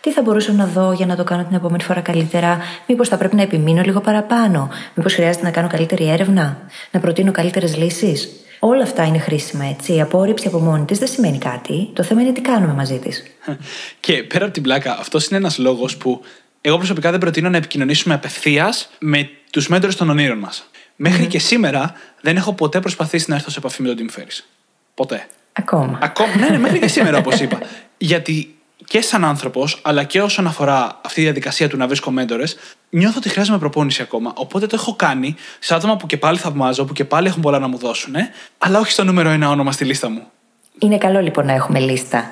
τι 0.00 0.12
θα 0.12 0.22
μπορούσα 0.22 0.52
να 0.52 0.66
δω 0.66 0.92
για 0.92 1.06
να 1.06 1.16
το 1.16 1.24
κάνω 1.24 1.44
την 1.44 1.56
επόμενη 1.56 1.82
φορά 1.82 2.00
καλύτερα, 2.00 2.58
Μήπως 2.86 3.08
θα 3.08 3.16
πρέπει 3.16 3.36
να 3.36 3.42
επιμείνω 3.42 3.82
λίγο 3.82 4.00
παραπάνω, 4.00 4.68
Μήπως 4.94 5.14
χρειάζεται 5.14 5.44
να 5.44 5.50
κάνω 5.50 5.68
καλύτερη 5.68 6.08
έρευνα, 6.08 6.58
να 6.90 7.00
προτείνω 7.00 7.32
καλύτερες 7.32 7.76
λύσεις; 7.76 8.28
Όλα 8.58 8.82
αυτά 8.82 9.04
είναι 9.04 9.18
χρήσιμα, 9.18 9.64
έτσι. 9.64 9.94
Η 9.94 10.00
απόρριψη 10.00 10.46
από 10.46 10.58
μόνη 10.58 10.84
της 10.84 10.98
δεν 10.98 11.08
σημαίνει 11.08 11.38
κάτι. 11.38 11.90
Το 11.92 12.02
θέμα 12.02 12.20
είναι 12.20 12.32
τι 12.32 12.40
κάνουμε 12.40 12.72
μαζί 12.72 12.98
της. 12.98 13.22
Και 14.00 14.22
πέρα 14.22 14.44
από 14.44 14.54
την 14.54 14.62
πλάκα, 14.62 14.98
αυτός 14.98 15.26
είναι 15.26 15.38
ένας 15.38 15.58
λόγος 15.58 15.96
που 15.96 16.20
εγώ 16.60 16.76
προσωπικά 16.76 17.10
δεν 17.10 17.20
προτείνω 17.20 17.48
να 17.48 17.56
επικοινωνήσουμε 17.56 18.14
απευθείας 18.14 18.90
με 18.98 19.30
τους 19.50 19.68
μέντορες 19.68 19.96
των 19.96 20.10
ονείρων 20.10 20.38
μας. 20.38 20.70
Μέχρι 20.96 21.26
και 21.26 21.38
σήμερα 21.38 21.94
δεν 22.20 22.36
έχω 22.36 22.52
ποτέ 22.52 22.80
προσπαθήσει 22.80 23.24
να 23.28 23.34
έρθω 23.36 23.50
σε 23.50 23.58
επαφή 23.58 23.82
με 23.82 23.94
τον 23.94 23.96
Tim 24.06 24.18
Ferriss. 24.18 24.44
Ποτέ. 24.94 25.26
Ακόμα. 25.52 25.98
Ακόμα. 26.02 26.36
ναι, 26.36 26.48
ναι, 26.48 26.58
μέχρι 26.58 26.78
και 26.78 26.88
σήμερα, 26.88 27.18
όπως 27.18 27.40
είπα. 27.40 27.58
Γιατί 27.98 28.57
και 28.84 29.00
σαν 29.00 29.24
άνθρωπος, 29.24 29.78
αλλά 29.82 30.04
και 30.04 30.22
όσον 30.22 30.46
αφορά 30.46 31.00
αυτή 31.04 31.14
τη 31.14 31.20
διαδικασία 31.20 31.68
του 31.68 31.76
να 31.76 31.86
βρίσκω 31.86 32.10
μέντορες, 32.10 32.56
νιώθω 32.90 33.14
ότι 33.18 33.28
χρειάζομαι 33.28 33.58
προπόνηση 33.58 34.02
ακόμα. 34.02 34.32
Οπότε 34.34 34.66
το 34.66 34.76
έχω 34.78 34.94
κάνει 34.94 35.34
σε 35.58 35.74
άτομα 35.74 35.96
που 35.96 36.06
και 36.06 36.16
πάλι 36.16 36.38
θαυμάζω, 36.38 36.84
που 36.84 36.92
και 36.92 37.04
πάλι 37.04 37.26
έχουν 37.26 37.42
πολλά 37.42 37.58
να 37.58 37.68
μου 37.68 37.78
δώσουν, 37.78 38.14
αλλά 38.58 38.78
όχι 38.78 38.90
στο 38.90 39.04
νούμερο 39.04 39.28
ένα 39.28 39.50
όνομα 39.50 39.72
στη 39.72 39.84
λίστα 39.84 40.08
μου. 40.08 40.22
Είναι 40.78 40.98
καλό 40.98 41.20
λοιπόν 41.20 41.46
να 41.46 41.52
έχουμε 41.52 41.78
λίστα. 41.78 42.24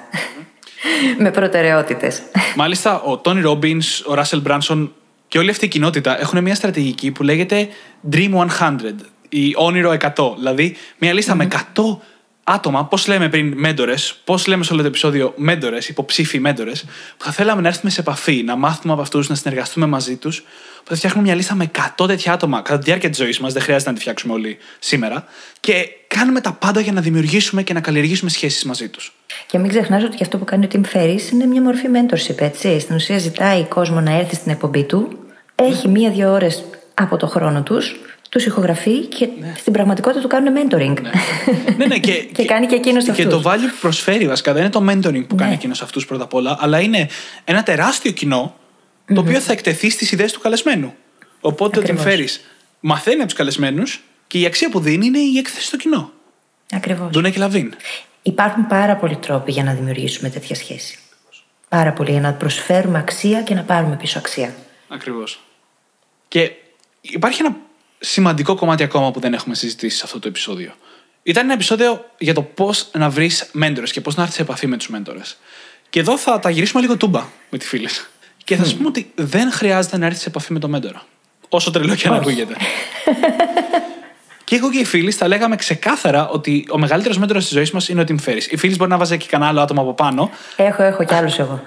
με 1.19 1.31
προτεραιότητες. 1.31 2.23
Μάλιστα, 2.57 3.01
ο 3.01 3.19
Τόνι 3.19 3.41
Ρόμπιν, 3.41 3.83
ο 4.07 4.15
Ράσελ 4.15 4.41
Μπράνσον 4.41 4.95
και 5.29 5.39
όλη 5.39 5.51
αυτή 5.51 5.65
η 5.65 5.69
κοινότητα 5.69 6.21
έχουν 6.21 6.43
μια 6.43 6.55
στρατηγική 6.55 7.11
που 7.11 7.23
λέγεται 7.23 7.69
Dream 8.13 8.47
100 8.59 8.71
ή 9.29 9.53
όνειρο 9.57 9.97
100. 10.17 10.35
Δηλαδή, 10.37 10.77
μια 10.99 11.13
λιστα 11.13 11.35
με 11.35 11.49
100 11.75 11.99
άτομα, 12.49 12.85
πώς 12.85 13.07
λέμε 13.07 13.29
πριν 13.29 13.53
μέντορες, 13.57 14.17
πώς 14.25 14.47
λέμε 14.47 14.65
σε 14.65 14.73
όλο 14.73 14.83
το 14.83 14.89
επεισόδιο 14.89 15.33
μέντορες, 15.37 15.89
υποψήφοι 15.89 16.39
μέντορες, 16.39 16.85
που 17.17 17.25
θα 17.25 17.33
θέλαμε 17.33 17.61
να 17.61 17.69
έρθουμε 17.69 17.91
σε 17.91 18.01
επαφή, 18.01 18.43
να 18.43 18.57
μάθουμε 18.57 18.93
από 18.93 19.03
αυτούς, 19.03 19.29
να 19.29 19.35
συνεργαστούμε 19.35 19.87
μαζί 19.87 20.17
τους, 20.17 20.41
που 20.85 20.89
θα 20.89 20.97
φτιάχνουμε 20.97 21.27
μια 21.27 21.37
λίστα 21.37 21.55
με 21.55 21.71
100 21.97 22.07
τέτοια 22.07 22.33
άτομα 22.33 22.63
κατά 22.63 22.79
τη 22.79 22.85
διάρκεια 22.85 23.09
της 23.09 23.19
ζωής 23.19 23.41
μας, 23.41 23.53
δεν 23.53 23.63
χρειάζεται 23.63 23.91
να 23.91 23.97
τη 23.97 24.03
φτιάξουμε 24.03 24.33
όλοι 24.33 24.57
σήμερα, 24.79 25.25
και 25.61 25.89
κάνουμε 26.07 26.41
τα 26.41 26.53
πάντα 26.53 26.81
για 26.81 26.93
να 26.93 27.01
δημιουργήσουμε 27.01 27.63
και 27.63 27.73
να 27.73 27.81
καλλιεργήσουμε 27.81 28.31
σχέσεις 28.31 28.65
μαζί 28.65 28.89
τους. 28.89 29.13
Και 29.47 29.59
μην 29.59 29.69
ξεχνάς 29.69 30.05
ότι 30.05 30.17
και 30.17 30.25
αυτό 30.25 30.39
που 30.39 30.45
κάνει 30.45 30.65
ο 30.65 30.69
Tim 30.73 30.97
Ferriss 30.97 31.33
είναι 31.33 31.47
μια 31.47 31.63
μορφή 31.63 31.87
mentorship, 31.93 32.41
έτσι. 32.41 32.81
Στην 32.81 32.95
ουσία 32.95 33.19
ζητάει 33.19 33.65
κόσμο 33.65 34.01
να 34.01 34.11
έρθει 34.11 34.35
στην 34.35 34.53
εκπομπή 34.53 34.85
του, 34.85 35.19
έχει 35.55 35.89
μία-δύο 35.89 36.33
ώρες 36.33 36.65
από 36.95 37.17
το 37.17 37.27
χρόνο 37.27 37.63
τους 37.63 38.01
τους 38.29 38.45
ηχογραφεί 38.45 39.01
και 39.01 39.29
ναι. 39.41 39.55
στην 39.57 39.73
πραγματικότητα 39.73 40.21
του 40.21 40.29
κάνουν 40.29 40.55
mentoring. 40.57 41.01
Ναι, 41.03 41.11
ναι, 41.77 41.87
ναι 41.87 41.99
και, 41.99 42.13
και, 42.37 42.45
κάνει 42.45 42.67
και 42.67 42.75
εκείνο 42.75 42.99
αυτού. 42.99 43.13
Και 43.13 43.27
το 43.27 43.43
value 43.45 43.71
που 43.71 43.79
προσφέρει 43.81 44.29
βασικά 44.29 44.53
δεν 44.53 44.63
είναι 44.63 44.71
το 44.71 44.85
mentoring 44.89 45.27
που 45.27 45.35
ναι. 45.35 45.43
κάνει 45.43 45.53
εκείνος 45.53 45.83
αυτούς 45.83 46.07
πρώτα 46.07 46.25
απ' 46.25 46.35
όλα, 46.35 46.57
αλλά 46.61 46.81
είναι 46.81 47.09
ένα 47.45 47.63
τεράστιο 47.63 48.11
κοινό 48.11 48.55
το 49.15 49.21
οποίο 49.21 49.41
θα 49.41 49.53
εκτεθεί 49.53 49.91
στις 49.91 50.13
ιδέες 50.13 50.33
του 50.33 50.41
καλεσμένου. 50.41 50.95
Οπότε 51.41 51.79
Ακριβώς. 51.79 52.05
ο 52.05 52.09
φέρεις 52.09 52.41
μαθαίνει 52.81 53.17
από 53.17 53.25
τους 53.25 53.35
καλεσμένους 53.35 54.03
και 54.27 54.39
η 54.39 54.47
αξία 54.47 54.71
που 54.71 54.81
δίνει 54.81 55.07
είναι 55.07 55.19
η 55.19 55.39
έκθεση 55.39 55.67
στο 55.67 55.77
κοινό. 55.77 56.13
Ακριβώς. 56.73 57.11
Ντούνε 57.11 57.31
και 57.31 57.39
Λαβίν. 57.39 57.75
Υπάρχουν 58.23 58.67
πάρα 58.67 58.97
πολλοί 58.97 59.17
τρόποι 59.17 59.53
για 59.53 59.65
να 59.65 59.73
δημιουργήσουμε 59.73 60.29
τέτοια 60.29 60.55
σχέση. 60.55 60.99
Πάρα 61.69 61.93
πολλοί 61.93 62.11
για 62.11 62.21
να 62.21 62.33
προσφέρουμε 62.33 62.99
αξία 62.99 63.43
και 63.43 63.55
να 63.55 63.63
πάρουμε 63.63 63.97
πίσω 63.97 64.19
αξία. 64.19 64.55
Ακριβώς. 64.89 65.41
Και 66.29 66.53
υπάρχει 67.01 67.41
ένα 67.43 67.57
σημαντικό 67.99 68.55
κομμάτι 68.55 68.83
ακόμα 68.83 69.11
που 69.11 69.21
δεν 69.21 69.35
έχουμε 69.35 69.55
συζητήσει 69.55 69.97
σε 69.97 70.03
αυτό 70.05 70.19
το 70.19 70.29
επεισόδιο. 70.29 70.73
Ήταν 71.23 71.45
ένα 71.45 71.53
επεισόδιο 71.53 72.05
για 72.19 72.35
το 72.35 72.43
πώς 72.43 72.89
να 72.93 73.11
βρεις 73.11 73.49
μέντορες 73.53 73.93
και 73.93 74.01
πώς 74.01 74.15
να 74.15 74.23
έρθεις 74.23 74.37
σε 74.37 74.43
επαφή 74.43 74.67
με 74.67 74.77
τους 74.77 74.89
μέντορες. 74.89 75.37
Και 75.91 76.01
εδώ 76.01 76.19
θα 76.19 76.39
τα 76.39 76.51
γυρίσουμε 76.51 76.83
λίγο 76.83 76.97
τούμπα 76.97 77.25
με 77.51 77.59
τη 77.59 77.67
φίλη. 77.67 77.89
Και 78.45 78.57
θα 78.57 78.65
σου 78.65 78.77
πούμε 78.77 78.89
ότι 78.89 79.13
δεν 79.15 79.53
χρειάζεται 79.53 79.99
να 79.99 80.07
έρθεις 80.07 80.23
σε 80.23 80.29
επαφή 80.29 80.53
με 80.53 80.59
τον 80.59 80.71
μέντορα. 80.71 81.03
Όσο 81.49 81.71
τρελό 81.71 81.95
και 81.95 82.09
να 82.09 82.17
ακούγεται. 82.17 82.57
και 84.45 84.57
εγώ 84.57 84.71
και 84.71 84.79
οι 84.79 84.85
φίλοι 84.85 85.11
θα 85.11 85.29
λέγαμε 85.29 85.57
ξεκάθαρα 85.57 86.29
ότι 86.29 86.67
ο 86.71 86.79
μεγαλύτερος 86.79 87.19
μέντορας 87.19 87.45
της 87.45 87.53
ζωής 87.53 87.71
μας 87.71 87.89
είναι 87.89 88.01
ο 88.01 88.05
Tim 88.09 88.17
Ferris. 88.25 88.43
Οι 88.51 88.57
φίλοι 88.57 88.77
μπορεί 88.77 88.91
να 88.91 88.97
βάζει 88.97 89.17
και 89.17 89.27
κανένα 89.31 89.51
άλλο 89.51 89.61
άτομο 89.61 89.81
από 89.81 89.95
πάνω. 89.95 90.31
Έχω, 90.57 90.83
έχω 90.83 91.05
κι 91.05 91.15
άλλους 91.15 91.39
εγώ. 91.39 91.63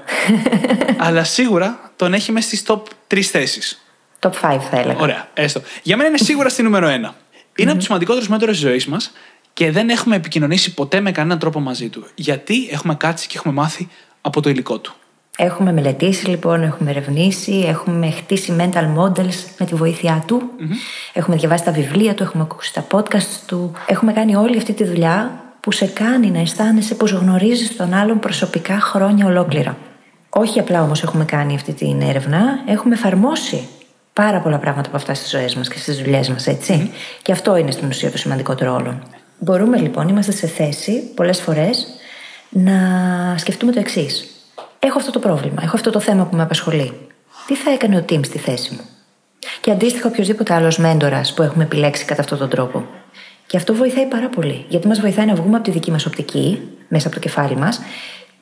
αλλά 0.98 1.24
σίγουρα 1.24 1.92
τον 1.96 2.14
έχει 2.14 2.32
μέσα 2.32 2.48
στις 2.48 2.64
top 2.68 2.82
τρεις 3.08 3.30
θέσεις. 3.30 3.82
Top 4.20 4.32
5 4.32 4.60
θα 4.70 4.80
έλεγα. 4.80 5.00
Ωραία, 5.00 5.28
έστω. 5.34 5.62
Για 5.84 5.98
μένα 5.98 6.10
είναι 6.10 6.18
σίγουρα 6.18 6.50
στη 6.50 6.64
νούμερο 6.64 6.88
1. 6.88 6.90
Είναι 6.90 7.04
mm-hmm. 7.06 7.66
από 7.66 7.76
τους 7.76 7.84
σημαντικότερους 7.84 8.28
μέντορε 8.28 8.52
της 8.52 8.60
ζωής 8.60 8.86
μας 8.86 9.12
και 9.54 9.72
δεν 9.72 9.90
έχουμε 9.90 10.16
επικοινωνήσει 10.16 10.74
ποτέ 10.74 11.00
με 11.00 11.12
κανέναν 11.12 11.40
τρόπο 11.40 11.60
μαζί 11.60 11.90
του. 11.90 12.06
Γιατί 12.16 12.70
έχουμε 12.72 12.96
κάτσει 12.96 13.28
και 13.28 13.38
έχουμε 13.38 13.54
μάθει 13.54 13.88
από 14.22 14.42
το 14.42 14.50
υλικό 14.50 14.80
του. 14.80 14.94
Έχουμε 15.38 15.72
μελετήσει 15.72 16.30
λοιπόν, 16.30 16.64
έχουμε 16.64 16.90
ερευνήσει, 16.90 17.64
έχουμε 17.68 18.12
χτίσει 18.12 18.56
mental 18.60 18.98
models 18.98 19.36
με 19.58 19.66
τη 19.66 19.76
βοήθειά 19.76 20.24
του. 20.28 20.42
Mm-hmm. 20.42 20.74
Έχουμε 21.14 21.36
διαβάσει 21.36 21.64
τα 21.64 21.72
βιβλία 21.72 22.14
του, 22.14 22.24
έχουμε 22.24 22.44
ακούσει 22.44 22.74
τα 22.74 22.88
podcast 22.92 23.40
του. 23.46 23.74
Έχουμε 23.86 24.14
κάνει 24.14 24.36
όλη 24.36 24.58
αυτή 24.58 24.74
τη 24.74 24.84
δουλειά 24.84 25.44
που 25.60 25.72
σε 25.72 25.86
κάνει 25.86 26.32
να 26.32 26.40
αισθάνεσαι 26.40 26.96
πως 26.96 27.12
γνωρίζεις 27.12 27.76
τον 27.76 27.94
άλλον 27.94 28.20
προσωπικά 28.20 28.80
χρόνια 28.80 29.26
ολόκληρα. 29.26 29.78
Όχι 30.30 30.60
απλά 30.60 30.84
όμως 30.84 31.04
έχουμε 31.04 31.26
κάνει 31.26 31.56
αυτή 31.56 31.74
την 31.74 32.02
έρευνα, 32.02 32.64
έχουμε 32.68 32.96
εφαρμόσει 32.96 33.68
πάρα 34.24 34.40
πολλά 34.40 34.58
πράγματα 34.58 34.88
από 34.88 34.98
αυτά 34.98 35.14
στις 35.14 35.30
ζωές 35.30 35.56
μας 35.56 35.68
και 35.68 35.78
στις 35.78 35.98
δουλειές 35.98 36.30
μας, 36.30 36.48
έτσι. 36.48 36.92
Και 37.22 37.32
αυτό 37.32 37.56
είναι 37.56 37.72
στην 37.72 37.88
ουσία 37.88 38.12
το 38.12 38.18
σημαντικότερο 38.18 38.74
όλων. 38.74 39.04
Μπορούμε 39.40 39.78
λοιπόν, 39.78 40.08
είμαστε 40.08 40.32
σε 40.32 40.48
θέση 40.48 41.12
πολλές 41.16 41.42
φορές 41.42 41.88
να 42.50 42.74
σκεφτούμε 43.38 43.72
το 43.72 43.80
εξής. 43.80 44.26
Έχω 44.80 44.98
αυτό 45.00 45.12
το 45.12 45.20
πρόβλημα, 45.20 45.62
έχω 45.64 45.76
αυτό 45.76 45.90
το 45.90 46.00
θέμα 46.00 46.26
που 46.26 46.36
με 46.36 46.42
απασχολεί. 46.42 46.94
Τι 47.48 47.56
θα 47.56 47.72
έκανε 47.72 47.98
ο 47.98 48.02
Τιμ 48.02 48.22
στη 48.24 48.38
θέση 48.38 48.74
μου; 48.74 48.82
Και 49.62 49.72
αντίστοιχα 49.72 50.08
οποιοδήποτε 50.08 50.54
άλλος 50.54 50.78
μέντορας 50.78 51.34
που 51.34 51.42
έχουμε 51.42 51.64
επιλέξει 51.64 52.06
κατά 52.06 52.22
αυτόν 52.22 52.38
τον 52.38 52.50
τρόπο. 52.50 52.86
Και 53.48 53.58
αυτό 53.58 53.74
βοηθάει 53.74 54.06
πάρα 54.06 54.30
πολύ, 54.30 54.66
γιατί 54.70 54.88
μας 54.88 55.00
βοηθάει 55.00 55.26
να 55.26 55.36
βγούμε 55.36 55.56
από 55.56 55.66
τη 55.66 55.72
δική 55.72 55.92
μας 55.92 56.06
οπτική, 56.06 56.62
μέσα 56.88 57.08
από 57.08 57.16
το 57.16 57.22
κεφάλι 57.22 57.56
μας, 57.56 57.82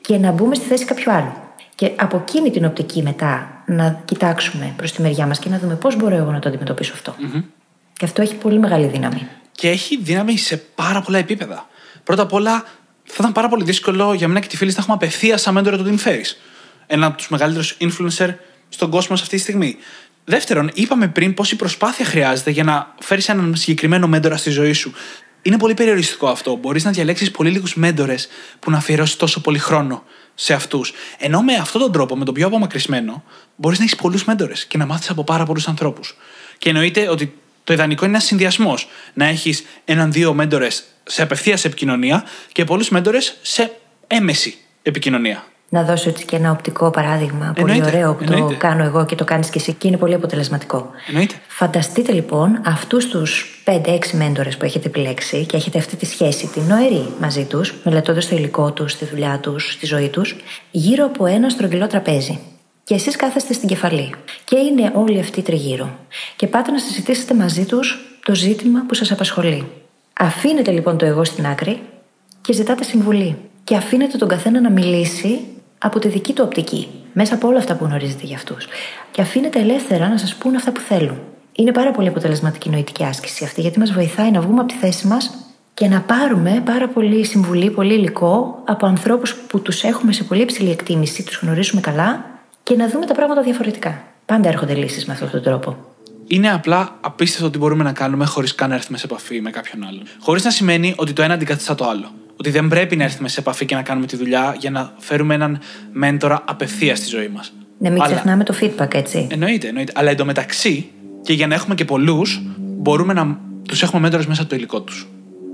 και 0.00 0.18
να 0.18 0.30
μπούμε 0.30 0.54
στη 0.54 0.66
θέση 0.66 0.84
κάποιου 0.84 1.12
άλλου. 1.12 1.32
Και 1.78 1.92
από 1.96 2.24
εκείνη 2.26 2.50
την 2.50 2.64
οπτική 2.64 3.02
μετά 3.02 3.62
να 3.66 4.02
κοιτάξουμε 4.04 4.74
προς 4.76 4.92
τη 4.92 5.02
μεριά 5.02 5.26
μας 5.26 5.38
και 5.38 5.48
να 5.48 5.58
δούμε 5.58 5.74
πώς 5.74 5.96
μπορώ 5.96 6.16
εγώ 6.16 6.30
να 6.30 6.38
το 6.38 6.48
αντιμετωπίσω 6.48 6.92
αυτό. 6.92 7.14
Mm-hmm. 7.18 7.42
Και 7.92 8.04
αυτό 8.04 8.22
έχει 8.22 8.34
πολύ 8.34 8.58
μεγάλη 8.58 8.86
δύναμη. 8.86 9.26
Και 9.52 9.68
έχει 9.68 9.98
δύναμη 10.02 10.38
σε 10.38 10.56
πάρα 10.56 11.00
πολλά 11.00 11.18
επίπεδα. 11.18 11.66
Πρώτα 12.04 12.22
απ' 12.22 12.32
όλα, 12.32 12.64
θα 13.04 13.16
ήταν 13.18 13.32
πάρα 13.32 13.48
πολύ 13.48 13.64
δύσκολο 13.64 14.12
για 14.12 14.28
μένα 14.28 14.40
και 14.40 14.46
τη 14.46 14.56
φίλη 14.56 14.70
να 14.70 14.76
έχουμε 14.78 14.94
απευθεία 14.94 15.36
σαν 15.36 15.54
μέντορα 15.54 15.76
του 15.76 15.84
Tim 15.84 16.08
Ferriss. 16.08 16.36
Ένα 16.86 17.06
από 17.06 17.16
τους 17.16 17.28
μεγαλύτερους 17.28 17.76
influencer 17.80 18.34
στον 18.68 18.90
κόσμο 18.90 19.16
σε 19.16 19.22
αυτή 19.22 19.36
τη 19.36 19.42
στιγμή. 19.42 19.76
Δεύτερον, 20.24 20.70
είπαμε 20.74 21.08
πριν 21.08 21.34
πόση 21.34 21.56
προσπάθεια 21.56 22.04
χρειάζεται 22.04 22.50
για 22.50 22.64
να 22.64 22.94
φέρεις 23.00 23.28
έναν 23.28 23.56
συγκεκριμένο 23.56 24.06
μέντορα 24.06 24.36
στη 24.36 24.50
ζωή 24.50 24.72
σου. 24.72 24.92
Είναι 25.42 25.58
πολύ 25.58 25.74
περιοριστικό 25.74 26.26
αυτό. 26.26 26.56
Μπορείς 26.56 26.84
να 26.84 26.90
διαλέξεις 26.90 27.30
πολύ 27.30 27.50
λίγους 27.50 27.74
μέντορες 27.74 28.28
που 28.58 28.70
να 28.70 28.76
αφιερώσεις 28.76 29.16
τόσο 29.16 29.40
πολύ 29.40 29.58
χρόνο 29.58 30.02
σε 30.40 30.54
αυτούς. 30.54 30.92
Ενώ 31.18 31.42
με 31.42 31.54
αυτόν 31.54 31.80
τον 31.80 31.92
τρόπο, 31.92 32.16
με 32.16 32.24
τον 32.24 32.34
πιο 32.34 32.46
απομακρυσμένο, 32.46 33.22
μπορείς 33.56 33.78
να 33.78 33.84
έχεις 33.84 33.96
πολλούς 33.96 34.24
μέντορες 34.24 34.64
και 34.64 34.78
να 34.78 34.86
μάθεις 34.86 35.10
από 35.10 35.24
πάρα 35.24 35.44
πολλούς 35.44 35.68
ανθρώπους. 35.68 36.16
Και 36.58 36.68
εννοείται 36.68 37.08
ότι 37.08 37.38
το 37.64 37.72
ιδανικό 37.72 38.04
είναι 38.04 38.14
ένας 38.14 38.26
συνδυασμός. 38.26 38.88
Να 39.14 39.26
έχεις 39.26 39.64
έναν-δύο 39.84 40.34
μέντορες 40.34 40.84
σε 41.04 41.22
απευθεία 41.22 41.58
επικοινωνία 41.62 42.24
και 42.52 42.64
πολλούς 42.64 42.88
μέντορες 42.88 43.36
σε 43.42 43.72
έμεση 44.06 44.58
επικοινωνία. 44.82 45.44
Να 45.68 45.82
δώσω 45.82 46.08
έτσι 46.08 46.24
και 46.24 46.36
ένα 46.36 46.50
οπτικό 46.50 46.90
παράδειγμα. 46.90 47.52
Πολύ 47.60 47.82
ωραίο 47.84 48.14
που 48.14 48.24
το 48.24 48.54
κάνω 48.58 48.84
εγώ 48.84 49.04
και 49.04 49.14
το 49.14 49.24
κάνεις 49.24 49.50
και 49.50 49.58
εσύ 49.58 49.72
και 49.72 49.88
είναι 49.88 49.96
πολύ 49.96 50.14
αποτελεσματικό. 50.14 50.90
Εννοείται. 51.06 51.34
Φανταστείτε 51.48 52.12
λοιπόν 52.12 52.60
αυτούς 52.64 53.08
τους 53.08 53.57
5-6 53.70 54.10
μέντορες 54.12 54.56
που 54.56 54.64
έχετε 54.64 54.86
επιλέξει 54.86 55.46
και 55.46 55.56
έχετε 55.56 55.78
αυτή 55.78 55.96
τη 55.96 56.06
σχέση, 56.06 56.46
την 56.46 56.62
νοερή 56.62 57.06
μαζί 57.20 57.44
τους, 57.44 57.74
μελετώντας 57.84 58.28
το 58.28 58.36
υλικό 58.36 58.72
τους, 58.72 58.96
τη 58.96 59.04
δουλειά 59.04 59.38
τους, 59.42 59.72
στη 59.72 59.86
ζωή 59.86 60.08
τους, 60.08 60.36
γύρω 60.70 61.04
από 61.04 61.26
ένα 61.26 61.48
στρογγυλό 61.48 61.86
τραπέζι. 61.86 62.38
Και 62.84 62.94
εσείς 62.94 63.16
κάθεστε 63.16 63.52
στην 63.52 63.68
κεφαλή. 63.68 64.14
Και 64.44 64.58
είναι 64.58 64.92
όλοι 64.94 65.20
αυτοί 65.20 65.42
τριγύρω. 65.42 65.98
Και 66.36 66.46
πάτε 66.46 66.70
να 66.70 66.78
συζητήσετε 66.78 67.34
μαζί 67.34 67.64
τους 67.64 67.98
το 68.24 68.34
ζήτημα 68.34 68.84
που 68.88 68.94
σας 68.94 69.10
απασχολεί. 69.12 69.66
Αφήνετε 70.18 70.70
λοιπόν 70.70 70.98
το 70.98 71.04
εγώ 71.04 71.24
στην 71.24 71.46
άκρη 71.46 71.80
και 72.40 72.52
ζητάτε 72.52 72.84
συμβουλή. 72.84 73.36
Και 73.64 73.76
αφήνετε 73.76 74.18
τον 74.18 74.28
καθένα 74.28 74.60
να 74.60 74.70
μιλήσει 74.70 75.40
από 75.78 75.98
τη 75.98 76.08
δική 76.08 76.32
του 76.32 76.42
οπτική, 76.46 76.88
μέσα 77.12 77.34
από 77.34 77.48
όλα 77.48 77.58
αυτά 77.58 77.74
που 77.74 77.84
γνωρίζετε 77.84 78.26
για 78.26 78.36
αυτούς. 78.36 78.66
Και 79.10 79.20
αφήνετε 79.20 79.60
ελεύθερα 79.60 80.08
να 80.08 80.18
σας 80.18 80.34
πούν 80.34 80.54
αυτά 80.54 80.72
που 80.72 80.80
θέλουν. 80.80 81.18
Είναι 81.60 81.72
πάρα 81.72 81.90
πολύ 81.90 82.08
αποτελεσματική 82.08 82.70
νοητική 82.70 83.04
άσκηση 83.04 83.44
αυτή, 83.44 83.60
γιατί 83.60 83.78
μας 83.78 83.92
βοηθάει 83.92 84.30
να 84.30 84.40
βγούμε 84.40 84.60
από 84.60 84.68
τη 84.68 84.74
θέση 84.74 85.06
μας 85.06 85.30
και 85.74 85.88
να 85.88 86.00
πάρουμε 86.00 86.62
πάρα 86.64 86.88
πολύ 86.88 87.24
συμβουλή, 87.24 87.70
πολύ 87.70 87.94
υλικό 87.94 88.62
από 88.66 88.86
ανθρώπους 88.86 89.34
που 89.34 89.60
τους 89.60 89.82
έχουμε 89.82 90.12
σε 90.12 90.24
πολύ 90.24 90.42
υψηλή 90.42 90.70
εκτίμηση, 90.70 91.22
τους 91.24 91.38
γνωρίζουμε 91.42 91.80
καλά 91.80 92.24
και 92.62 92.76
να 92.76 92.88
δούμε 92.88 93.06
τα 93.06 93.14
πράγματα 93.14 93.42
διαφορετικά. 93.42 94.02
Πάντα 94.24 94.48
έρχονται 94.48 94.74
λύσεις 94.74 95.06
με 95.06 95.12
αυτόν 95.12 95.30
τον 95.30 95.42
τρόπο. 95.42 95.76
Είναι 96.26 96.52
απλά 96.52 96.96
απίστευτο 97.00 97.46
ότι 97.46 97.58
μπορούμε 97.58 97.84
να 97.84 97.92
κάνουμε 97.92 98.24
χωρίς 98.24 98.54
καν 98.54 98.68
να 98.68 98.74
έρθουμε 98.74 98.98
σε 98.98 99.06
επαφή 99.06 99.40
με 99.40 99.50
κάποιον 99.50 99.84
άλλον. 99.84 100.02
Χωρίς 100.20 100.44
να 100.44 100.50
σημαίνει 100.50 100.94
ότι 100.96 101.12
το 101.12 101.22
ένα 101.22 101.34
αντικαθιστά 101.34 101.74
το 101.74 101.88
άλλο. 101.88 102.10
Ότι 102.36 102.50
δεν 102.50 102.68
πρέπει 102.68 102.96
να 102.96 103.04
έρθουμε 103.04 103.28
σε 103.28 103.40
επαφή 103.40 103.64
και 103.64 103.74
να 103.74 103.82
κάνουμε 103.82 104.06
τη 104.06 104.16
δουλειά 104.16 104.56
για 104.58 104.70
να 104.70 104.92
φέρουμε 104.98 105.34
έναν 105.34 105.60
μέντορα 105.92 106.42
απευθείας 106.46 106.98
στη 106.98 107.08
ζωή 107.08 107.28
μας. 107.28 107.52
Ναι, 107.78 107.90
μην 107.90 108.02
Αλλά- 108.02 108.12
ξεχνάμε 108.14 108.44
το 108.44 108.54
feedback, 108.60 108.94
έτσι. 108.94 109.26
Εννοείται, 109.30 109.68
εννοείται. 109.68 109.92
Αλλά 109.94 110.10
εντωμεταξύ, 110.10 110.90
και 111.22 111.32
για 111.32 111.46
να 111.46 111.54
έχουμε 111.54 111.74
και 111.74 111.84
πολλούς, 111.84 112.42
μπορούμε 112.58 113.12
να 113.12 113.38
τους 113.68 113.82
έχουμε 113.82 114.00
μέντορε 114.00 114.22
μέσα 114.28 114.40
από 114.40 114.50
το 114.50 114.56
υλικό 114.56 114.80
τους. 114.80 115.08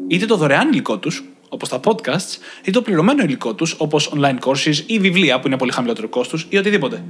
Είτε 0.09 0.27
το 0.27 0.37
δωρεάν 0.37 0.69
υλικό 0.69 0.99
τους, 0.99 1.25
όπως 1.49 1.69
τα 1.69 1.81
podcasts, 1.85 2.39
είτε 2.61 2.71
το 2.71 2.83
πληρωμένο 2.83 3.23
υλικό 3.23 3.55
τους, 3.55 3.75
όπως 3.79 4.13
online 4.17 4.39
courses 4.49 4.77
ή 4.87 4.99
βιβλία 4.99 5.41
που 5.41 5.47
είναι 5.47 5.57
πολύ 5.57 5.73
χαμηλότερο 5.73 6.09
κόστος 6.09 6.47
ή 6.49 6.57
οτιδήποτε. 6.57 7.05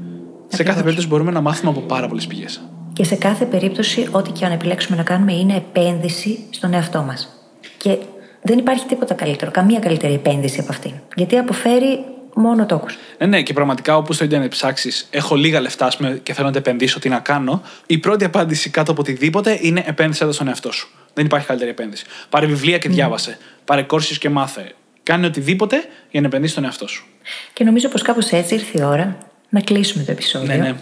Σε 0.48 0.62
κάθε 0.62 0.80
περίπτωση 0.80 1.08
μπορούμε 1.08 1.30
να 1.30 1.40
μάθουμε 1.40 1.70
από 1.70 1.80
πάρα 1.80 2.08
πολλές 2.08 2.26
πηγές. 2.26 2.60
Και 2.92 3.04
σε 3.04 3.14
κάθε 3.14 3.44
περίπτωση, 3.44 4.08
ό,τι 4.10 4.30
και 4.30 4.44
αν 4.44 4.52
επιλέξουμε 4.52 4.96
να 4.96 5.02
κάνουμε 5.02 5.32
είναι 5.32 5.56
επένδυση 5.56 6.38
στον 6.50 6.74
εαυτό 6.74 7.02
μας. 7.02 7.28
Και 7.76 7.98
δεν 8.42 8.58
υπάρχει 8.58 8.86
τίποτα 8.86 9.14
καλύτερο, 9.14 9.50
καμία 9.50 9.78
καλύτερη 9.78 10.14
επένδυση 10.14 10.60
από 10.60 10.68
αυτήν. 10.70 10.92
Γιατί 11.14 11.36
αποφέρει 11.36 11.98
μόνο 12.34 12.66
τόκου. 12.66 12.86
Ναι, 13.18 13.26
ναι, 13.26 13.42
και 13.42 13.52
πραγματικά 13.52 13.96
όπου 13.96 14.12
στο 14.12 14.24
Ιντερνετ 14.24 14.50
ψάξεις, 14.50 15.06
έχω 15.10 15.34
λίγα 15.34 15.60
λεφτά 15.60 15.86
ας 15.86 15.96
πούμε, 15.96 16.20
και 16.22 16.32
θέλω 16.32 16.46
να 16.46 16.52
τα 16.52 16.58
επενδύσω, 16.58 16.98
τι 16.98 17.08
να 17.08 17.18
κάνω, 17.18 17.62
η 17.86 17.98
πρώτη 17.98 18.24
απάντηση 18.24 18.70
κάτω 18.70 18.90
από 18.90 19.00
οτιδήποτε 19.00 19.58
είναι 19.60 19.84
επένδυσε 19.86 20.24
τα 20.24 20.32
στον 20.32 20.48
εαυτό 20.48 20.72
σου. 20.72 20.88
Δεν 21.14 21.24
υπάρχει 21.24 21.46
καλύτερη 21.46 21.70
επένδυση. 21.70 22.04
Πάρε 22.28 22.46
βιβλία 22.46 22.78
και 22.78 22.88
διάβασε. 22.88 23.38
Πάρε 23.64 23.82
κόρσει 23.82 24.18
και 24.18 24.28
μάθε. 24.28 24.72
Κάνε 25.02 25.26
οτιδήποτε 25.26 25.84
για 26.10 26.20
να 26.20 26.26
επενδύσεις 26.26 26.54
τον 26.54 26.64
εαυτό 26.64 26.88
σου. 26.88 27.06
Και 27.52 27.64
νομίζω 27.64 27.88
πως 27.88 28.02
κάπως 28.02 28.30
έτσι 28.30 28.54
ήρθε 28.54 28.78
η 28.78 28.82
ώρα 28.82 29.16
να 29.48 29.60
κλείσουμε 29.60 30.04
το 30.04 30.10
επεισόδιο. 30.10 30.56
Ναι, 30.56 30.62
ναι. 30.62 30.74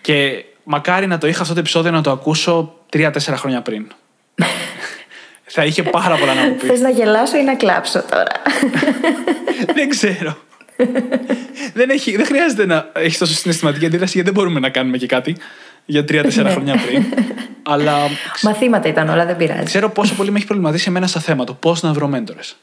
Και 0.00 0.44
μακάρι 0.64 1.06
να 1.06 1.18
το 1.18 1.26
είχα 1.26 1.42
αυτό 1.42 1.54
το 1.54 1.60
επεισόδιο 1.60 1.90
να 1.90 2.00
το 2.00 2.10
ακούσω 2.10 2.78
τρία-τέσσερα 2.88 3.36
χρόνια 3.36 3.62
πριν. 3.62 3.86
Θα 5.54 5.64
είχε 5.64 5.82
πάρα 5.82 6.16
πολλά 6.16 6.34
να 6.34 6.42
μου 6.42 6.54
πεις. 6.54 6.68
Θες 6.68 6.80
να 6.80 6.90
γελάσω 6.90 7.36
ή 7.36 7.42
να 7.42 7.54
κλάψω 7.54 8.02
τώρα; 8.10 8.42
δεν 9.76 9.88
ξέρω. 9.88 10.36
Δεν, 11.74 11.90
έχει, 11.90 12.16
δεν 12.16 12.26
χρειάζεται 12.26 12.66
να 12.66 12.90
έχεις 12.94 13.18
τόσο 13.18 13.34
συναισθηματική 13.34 13.86
αντίδραση 13.86 14.12
γιατί 14.14 14.30
δεν 14.30 14.38
μπορούμε 14.42 14.60
να 14.60 14.68
κάνουμε 14.70 14.96
και 14.96 15.06
κάτι 15.06 15.36
για 15.84 16.04
τρία-τέσσερα 16.04 16.48
Ναι. 16.48 16.54
χρόνια 16.54 16.76
πριν. 16.86 17.04
Αλλά 17.62 17.96
Μαθήματα 18.42 18.88
ήταν 18.88 19.08
όλα, 19.08 19.26
δεν 19.26 19.36
πειράζει. 19.36 19.64
ξέρω 19.64 19.90
πόσο 19.90 20.14
πολύ 20.14 20.30
με 20.30 20.36
έχει 20.36 20.46
προβληματίσει 20.46 20.84
εμένα 20.88 21.06
σαν 21.06 21.22
θέμα 21.22 21.44
το 21.44 21.54
πώς 21.54 21.82
να 21.82 21.92
βρω 21.92 22.06
μέντορες. 22.08 22.56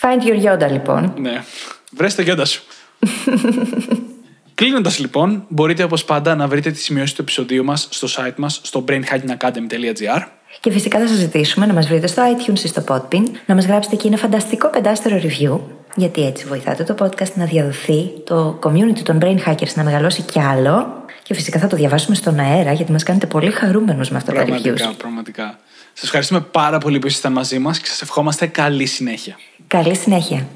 Find 0.00 0.26
your 0.28 0.44
Yoda, 0.52 0.70
λοιπόν. 0.70 1.14
Ναι. 1.18 1.42
Βρες 1.90 2.14
το 2.14 2.22
γιόντα 2.22 2.44
σου. 2.44 2.62
Κλείνοντας 4.54 4.98
λοιπόν, 4.98 5.44
μπορείτε 5.48 5.82
όπως 5.82 6.04
πάντα 6.04 6.34
να 6.34 6.48
βρείτε 6.48 6.70
τη 6.70 6.78
σημειώση 6.78 7.14
του 7.14 7.22
επεισοδίου 7.22 7.64
μας 7.64 7.88
στο 7.90 8.08
site 8.16 8.34
μας 8.36 8.60
στο 8.62 8.84
brainhackingacademy.gr. 8.88 10.22
Και 10.60 10.70
φυσικά 10.70 10.98
θα 10.98 11.06
σας 11.06 11.16
ζητήσουμε 11.16 11.66
να 11.66 11.72
μας 11.72 11.86
βρείτε 11.88 12.06
στο 12.06 12.22
iTunes 12.36 12.58
ή 12.58 12.66
στο 12.66 12.84
Podbean, 12.88 13.22
να 13.46 13.54
μας 13.54 13.66
γράψετε 13.66 13.94
εκεί 13.94 14.06
ένα 14.06 14.16
φανταστικό 14.16 14.68
πεντάστερο 14.68 15.20
review, 15.22 15.58
γιατί 15.96 16.26
έτσι 16.26 16.46
βοηθάτε 16.46 16.84
το 16.84 16.94
podcast 16.98 17.32
να 17.34 17.44
διαδοθεί, 17.44 18.10
το 18.24 18.58
community 18.62 18.98
των 19.02 19.18
Brain 19.22 19.38
Hackers 19.46 19.74
να 19.74 19.82
μεγαλώσει 19.84 20.22
κι 20.22 20.40
άλλο. 20.40 21.04
Και 21.22 21.34
φυσικά 21.34 21.58
θα 21.58 21.66
το 21.66 21.76
διαβάσουμε 21.76 22.16
στον 22.16 22.38
αέρα, 22.38 22.72
γιατί 22.72 22.92
μας 22.92 23.02
κάνετε 23.02 23.26
πολύ 23.26 23.50
χαρούμενους 23.50 24.10
με 24.10 24.16
αυτά 24.16 24.32
τα 24.32 24.42
Πραγματικά, 24.44 24.90
reviews. 24.90 24.94
πραγματικά. 24.98 25.58
Σας 25.92 26.02
ευχαριστούμε 26.04 26.40
πάρα 26.40 26.78
πολύ 26.78 26.98
που 26.98 27.06
ήσασταν 27.06 27.32
μαζί 27.32 27.58
μας 27.58 27.78
και 27.78 27.86
σας 27.86 28.02
ευχόμαστε 28.02 28.46
καλή 28.46 28.86
συνέχεια. 28.86 29.36
Καλή 29.66 29.96
συνέχεια. 29.96 30.46